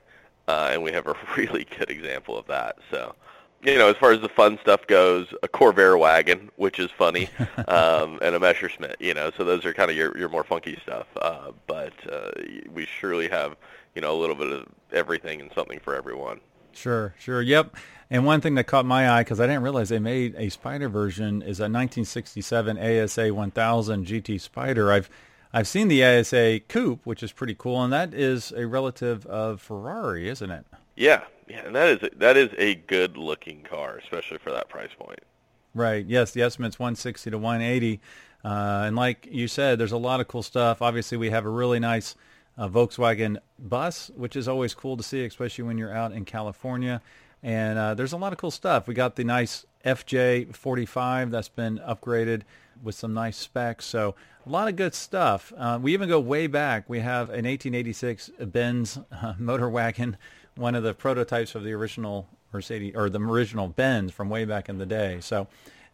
uh, 0.49 0.71
and 0.73 0.83
we 0.83 0.93
have 0.93 1.07
a 1.07 1.17
really 1.37 1.67
good 1.79 1.91
example 1.91 2.39
of 2.39 2.47
that. 2.47 2.79
So 2.91 3.15
you 3.63 3.77
know, 3.77 3.89
as 3.89 3.97
far 3.97 4.13
as 4.13 4.21
the 4.21 4.29
fun 4.29 4.59
stuff 4.63 4.87
goes, 4.87 5.27
a 5.43 5.49
Corvair 5.49 5.99
wagon, 5.99 6.51
which 6.57 6.79
is 6.79 6.91
funny, 6.91 7.29
um, 7.69 8.19
and 8.23 8.35
a 8.35 8.41
Messerschmitt. 8.41 8.97
You 9.01 9.15
know, 9.15 9.31
so 9.37 9.45
those 9.45 9.65
are 9.65 9.75
kind 9.75 9.91
of 9.91 9.97
your 9.97 10.17
your 10.17 10.29
more 10.29 10.45
funky 10.45 10.79
stuff. 10.83 11.07
Uh, 11.21 11.53
but 11.67 11.93
uh, 12.11 12.31
we 12.73 12.87
surely 12.87 13.29
have 13.29 13.57
you 13.95 14.03
know 14.03 14.17
a 14.17 14.19
little 14.19 14.37
bit 14.37 14.51
of 14.53 14.67
everything 14.93 15.41
and 15.41 15.51
something 15.55 15.79
for 15.81 15.95
everyone. 15.95 16.41
Sure, 16.73 17.15
sure, 17.19 17.43
yep. 17.43 17.75
And 18.11 18.25
one 18.25 18.41
thing 18.41 18.55
that 18.57 18.65
caught 18.65 18.87
my 18.87 19.11
eye 19.11 19.23
because 19.23 19.41
I 19.41 19.47
didn't 19.47 19.63
realize 19.63 19.89
they 19.89 19.99
made 19.99 20.35
a 20.37 20.49
Spider 20.49 20.89
version 20.89 21.43
is 21.43 21.61
a 21.61 21.65
1967 21.65 22.79
ASA 22.79 23.35
1000 23.35 24.07
GT 24.07 24.41
Spider. 24.41 24.91
I've 24.93 25.11
I've 25.53 25.69
seen 25.69 25.89
the 25.89 26.05
ASA 26.05 26.61
Coupe, 26.69 27.05
which 27.05 27.23
is 27.23 27.33
pretty 27.33 27.57
cool, 27.59 27.83
and 27.83 27.93
that 27.93 28.15
is 28.15 28.53
a 28.53 28.67
relative 28.67 29.27
of 29.27 29.61
Ferrari, 29.61 30.29
isn't 30.29 30.51
it? 30.51 30.65
Yeah, 30.97 31.25
yeah, 31.49 31.67
and 31.67 31.75
that 31.75 31.89
is 31.89 32.11
that 32.17 32.37
is 32.37 32.51
a 32.59 32.75
good 32.75 33.17
looking 33.17 33.63
car, 33.63 33.99
especially 33.99 34.39
for 34.39 34.51
that 34.51 34.69
price 34.69 34.91
point. 34.99 35.21
Right. 35.75 36.05
Yes, 36.07 36.33
the 36.33 36.43
estimate's 36.43 36.79
160 36.79 37.31
to 37.31 37.39
180, 37.39 38.01
uh, 38.45 38.49
and 38.87 38.97
like 38.97 39.29
you 39.31 39.47
said, 39.47 39.79
there's 39.79 39.93
a 39.93 39.97
lot 39.97 40.21
of 40.21 40.29
cool 40.29 40.43
stuff. 40.43 40.83
Obviously, 40.83 41.17
we 41.17 41.31
have 41.31 41.47
a 41.47 41.51
really 41.51 41.79
nice 41.79 42.17
uh, 42.59 42.69
Volkswagen 42.69 43.39
bus, 43.59 44.11
which 44.17 44.37
is 44.37 44.49
always 44.49 44.75
cool 44.75 44.97
to 44.97 45.03
see, 45.03 45.25
especially 45.25 45.65
when 45.65 45.79
you're 45.79 45.95
out 45.95 46.13
in 46.13 46.25
California. 46.25 47.01
And 47.43 47.79
uh, 47.79 47.95
there's 47.95 48.13
a 48.13 48.17
lot 48.17 48.33
of 48.33 48.39
cool 48.39 48.51
stuff. 48.51 48.87
We 48.87 48.95
got 48.95 49.17
the 49.17 49.25
nice 49.25 49.65
FJ45 49.85 51.31
that's 51.31 51.49
been 51.49 51.79
upgraded 51.79 52.43
with 52.83 52.95
some 52.95 53.15
nice 53.15 53.37
specs. 53.37 53.87
So 53.87 54.15
a 54.47 54.49
lot 54.49 54.69
of 54.69 54.77
good 54.77 54.95
stuff. 54.95 55.53
Uh, 55.57 55.79
we 55.81 55.93
even 55.95 56.09
go 56.09 56.21
way 56.21 56.47
back. 56.47 56.89
We 56.89 57.01
have 57.01 57.29
an 57.29 57.47
1886 57.47 58.31
Benz 58.41 58.99
uh, 59.11 59.35
motor 59.39 59.69
wagon 59.69 60.17
one 60.57 60.75
of 60.75 60.83
the 60.83 60.95
prototypes 60.95 61.55
of 61.55 61.65
the 61.65 61.73
original 61.73 62.29
Mercedes 62.53 62.95
or 62.95 63.09
the 63.09 63.21
original 63.21 63.69
Benz 63.69 64.13
from 64.13 64.29
way 64.29 64.45
back 64.45 64.69
in 64.69 64.79
the 64.79 64.87
day. 64.87 65.19
So 65.21 65.47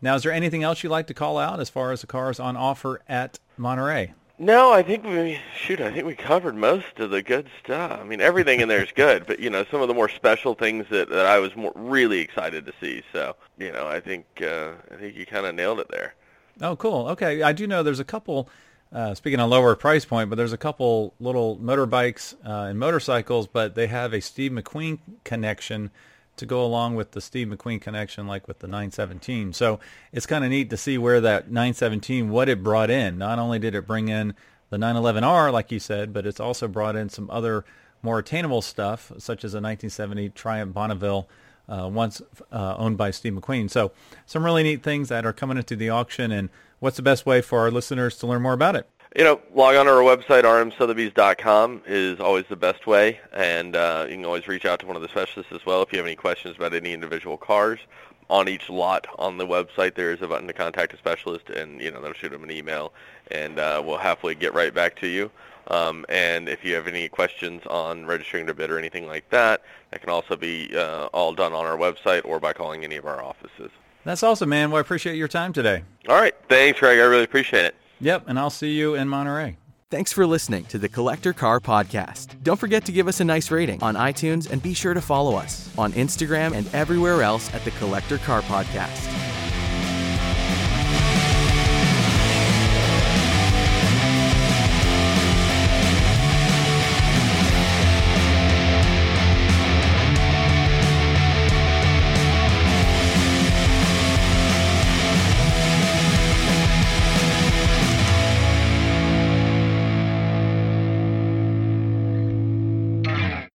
now, 0.03 0.15
is 0.15 0.23
there 0.23 0.33
anything 0.33 0.63
else 0.63 0.83
you'd 0.83 0.91
like 0.91 1.07
to 1.07 1.15
call 1.15 1.39
out 1.39 1.61
as 1.61 1.71
far 1.71 1.93
as 1.93 2.03
the 2.03 2.07
cars 2.07 2.39
on 2.39 2.57
offer 2.57 3.01
at 3.09 3.39
Monterey? 3.57 4.13
No, 4.39 4.71
I 4.71 4.83
think 4.83 5.05
we 5.05 5.41
shoot. 5.57 5.81
I 5.81 5.91
think 5.91 6.05
we 6.05 6.15
covered 6.15 6.55
most 6.55 6.99
of 6.99 7.11
the 7.11 7.23
good 7.23 7.49
stuff. 7.65 7.99
I 7.99 8.05
mean, 8.05 8.21
everything 8.21 8.61
in 8.61 8.69
there 8.69 8.83
is 8.83 8.93
good, 8.95 9.27
but 9.27 9.41
you 9.41 9.49
know, 9.49 9.65
some 9.71 9.81
of 9.81 9.89
the 9.89 9.95
more 9.95 10.11
special 10.11 10.55
things 10.55 10.85
that, 10.91 11.09
that 11.09 11.25
I 11.25 11.39
was 11.39 11.57
more 11.57 11.73
really 11.75 12.21
excited 12.21 12.67
to 12.67 12.73
see. 12.79 13.03
So, 13.15 13.35
you 13.57 13.73
know, 13.73 13.87
I 13.87 14.01
think 14.01 14.27
uh, 14.43 14.73
I 14.93 14.97
think 14.97 15.17
you 15.17 15.25
kind 15.25 15.47
of 15.47 15.55
nailed 15.55 15.81
it 15.81 15.89
there. 15.89 16.15
Oh, 16.61 16.77
cool. 16.77 17.09
Okay, 17.09 17.43
I 17.43 17.53
do 17.53 17.67
know 17.67 17.83
there's 17.83 18.01
a 18.01 18.05
couple 18.05 18.51
uh, 18.93 19.15
speaking 19.15 19.41
of 19.41 19.51
lower 19.51 19.75
price 19.75 20.05
point, 20.05 20.31
but 20.31 20.37
there's 20.37 20.53
a 20.53 20.59
couple 20.59 21.15
little 21.19 21.57
motorbikes 21.59 22.35
uh, 22.47 22.69
and 22.69 22.79
motorcycles, 22.79 23.47
but 23.47 23.75
they 23.75 23.89
have 23.89 24.13
a 24.13 24.21
Steve 24.21 24.53
McQueen 24.53 24.99
connection 25.25 25.91
to 26.37 26.47
go 26.47 26.65
along 26.65 26.95
with 26.95 27.13
the 27.13 27.21
Steve 27.21 27.49
McQueen 27.49 27.81
connection, 27.81 28.27
like 28.27 28.47
with 28.47 28.61
the 28.61 28.67
917. 28.67 29.53
So 29.53 29.81
it's 30.13 30.27
kind 30.27 30.45
of 30.45 30.51
neat 30.51 30.71
to 30.71 30.77
see 30.77 30.99
where 30.99 31.21
that 31.21 31.49
917, 31.49 32.31
what 32.31 32.49
it 32.49 32.63
brought 32.63 32.91
in. 32.91 33.19
Not 33.19 33.39
only 33.39 33.59
did 33.59 33.75
it 33.75 33.87
bring 33.87 34.09
in 34.09 34.35
the 34.71 34.77
911R, 34.77 35.53
like 35.53 35.73
you 35.73 35.79
said, 35.79 36.13
but 36.13 36.27
it's 36.27 36.41
also 36.41 36.69
brought 36.69 36.97
in 36.97 37.09
some 37.09 37.31
other 37.31 37.65
more 38.03 38.19
attainable 38.19 38.63
stuff, 38.63 39.11
such 39.19 39.45
as 39.45 39.55
a 39.55 39.59
1970 39.59 40.31
Triumph 40.31 40.75
Bonneville, 40.75 41.29
uh, 41.69 41.89
once 41.93 42.23
uh, 42.53 42.77
owned 42.77 42.97
by 42.97 43.11
Steve 43.11 43.33
McQueen. 43.33 43.71
So 43.71 43.93
some 44.27 44.45
really 44.45 44.63
neat 44.63 44.83
things 44.83 45.09
that 45.09 45.27
are 45.27 45.33
coming 45.33 45.57
into 45.57 45.75
the 45.75 45.91
auction 45.91 46.31
and 46.31 46.49
what's 46.81 46.97
the 46.97 47.03
best 47.03 47.27
way 47.27 47.41
for 47.41 47.61
our 47.61 47.71
listeners 47.71 48.17
to 48.19 48.27
learn 48.27 48.43
more 48.43 48.53
about 48.53 48.77
it? 48.77 48.89
You 49.17 49.25
know, 49.25 49.41
log 49.55 49.77
on 49.77 49.87
to 49.87 49.93
our 49.93 50.03
website, 50.03 50.43
rmsotheby's.com 50.43 51.83
is 51.87 52.21
always 52.21 52.45
the 52.51 52.57
best 52.57 52.87
way, 52.87 53.19
and 53.33 53.75
uh, 53.75 54.05
you 54.09 54.17
can 54.17 54.27
always 54.27 54.47
reach 54.47 54.67
out 54.67 54.81
to 54.81 54.87
one 54.87 54.95
of 54.95 55.01
the 55.01 55.09
specialists 55.09 55.53
as 55.53 55.65
well 55.65 55.81
if 55.81 55.91
you 55.91 55.99
have 55.99 56.07
any 56.07 56.17
questions 56.17 56.57
about 56.57 56.75
any 56.75 56.93
individual 56.93 57.39
cars. 57.39 57.81
On 58.29 58.49
each 58.49 58.69
lot 58.69 59.07
on 59.19 59.39
the 59.39 59.47
website, 59.47 59.95
there 59.95 60.13
is 60.13 60.21
a 60.21 60.27
button 60.27 60.49
to 60.49 60.53
contact 60.53 60.93
a 60.93 60.99
specialist, 60.99 61.49
and 61.49 61.81
you 61.81 61.91
know 61.91 62.03
they'll 62.03 62.13
shoot 62.13 62.31
them 62.31 62.43
an 62.43 62.51
email, 62.51 62.93
and 63.31 63.59
uh, 63.59 63.81
we'll 63.83 63.97
happily 63.97 64.35
get 64.35 64.53
right 64.53 64.75
back 64.75 64.97
to 64.97 65.07
you. 65.07 65.31
Um, 65.69 66.05
and 66.09 66.49
if 66.49 66.65
you 66.65 66.75
have 66.75 66.87
any 66.87 67.09
questions 67.09 67.63
on 67.67 68.05
registering 68.05 68.47
to 68.49 68.55
bid 68.55 68.71
or 68.71 68.79
anything 68.79 69.07
like 69.07 69.29
that, 69.31 69.63
that 69.91 70.01
can 70.01 70.11
also 70.11 70.37
be 70.37 70.77
uh, 70.77 71.07
all 71.07 71.33
done 71.33 71.53
on 71.53 71.65
our 71.65 71.77
website 71.77 72.25
or 72.25 72.39
by 72.39 72.53
calling 72.53 72.85
any 72.85 72.97
of 72.97 73.07
our 73.07 73.23
offices. 73.23 73.71
That's 74.07 74.23
awesome, 74.23 74.49
man. 74.49 74.71
Well, 74.71 74.79
I 74.79 74.83
appreciate 74.83 75.17
your 75.17 75.27
time 75.27 75.53
today. 75.53 75.83
All 76.09 76.15
right. 76.15 76.33
Thanks, 76.49 76.79
Greg. 76.79 77.01
I 77.01 77.03
really 77.03 77.25
appreciate 77.25 77.65
it. 77.65 77.75
Yep. 78.01 78.27
And 78.29 78.39
I'll 78.39 78.51
see 78.51 78.73
you 78.73 78.95
in 78.95 79.09
Monterey. 79.09 79.57
Thanks 79.91 80.13
for 80.13 80.25
listening 80.25 80.65
to 80.67 80.79
the 80.79 80.89
Collector 80.89 81.33
Car 81.33 81.59
Podcast. 81.59 82.41
Don't 82.45 82.59
forget 82.59 82.85
to 82.85 82.93
give 82.93 83.09
us 83.09 83.19
a 83.19 83.25
nice 83.25 83.51
rating 83.51 83.83
on 83.83 83.97
iTunes 83.97 84.49
and 84.49 84.63
be 84.63 84.75
sure 84.75 84.95
to 84.95 85.01
follow 85.01 85.35
us 85.35 85.77
on 85.77 85.93
Instagram 85.95 86.55
and 86.55 86.73
everywhere 86.73 87.23
else 87.23 87.53
at 87.53 87.65
the 87.65 87.73
Collector 87.73 88.19
Car 88.19 88.43
Podcast. 88.43 89.36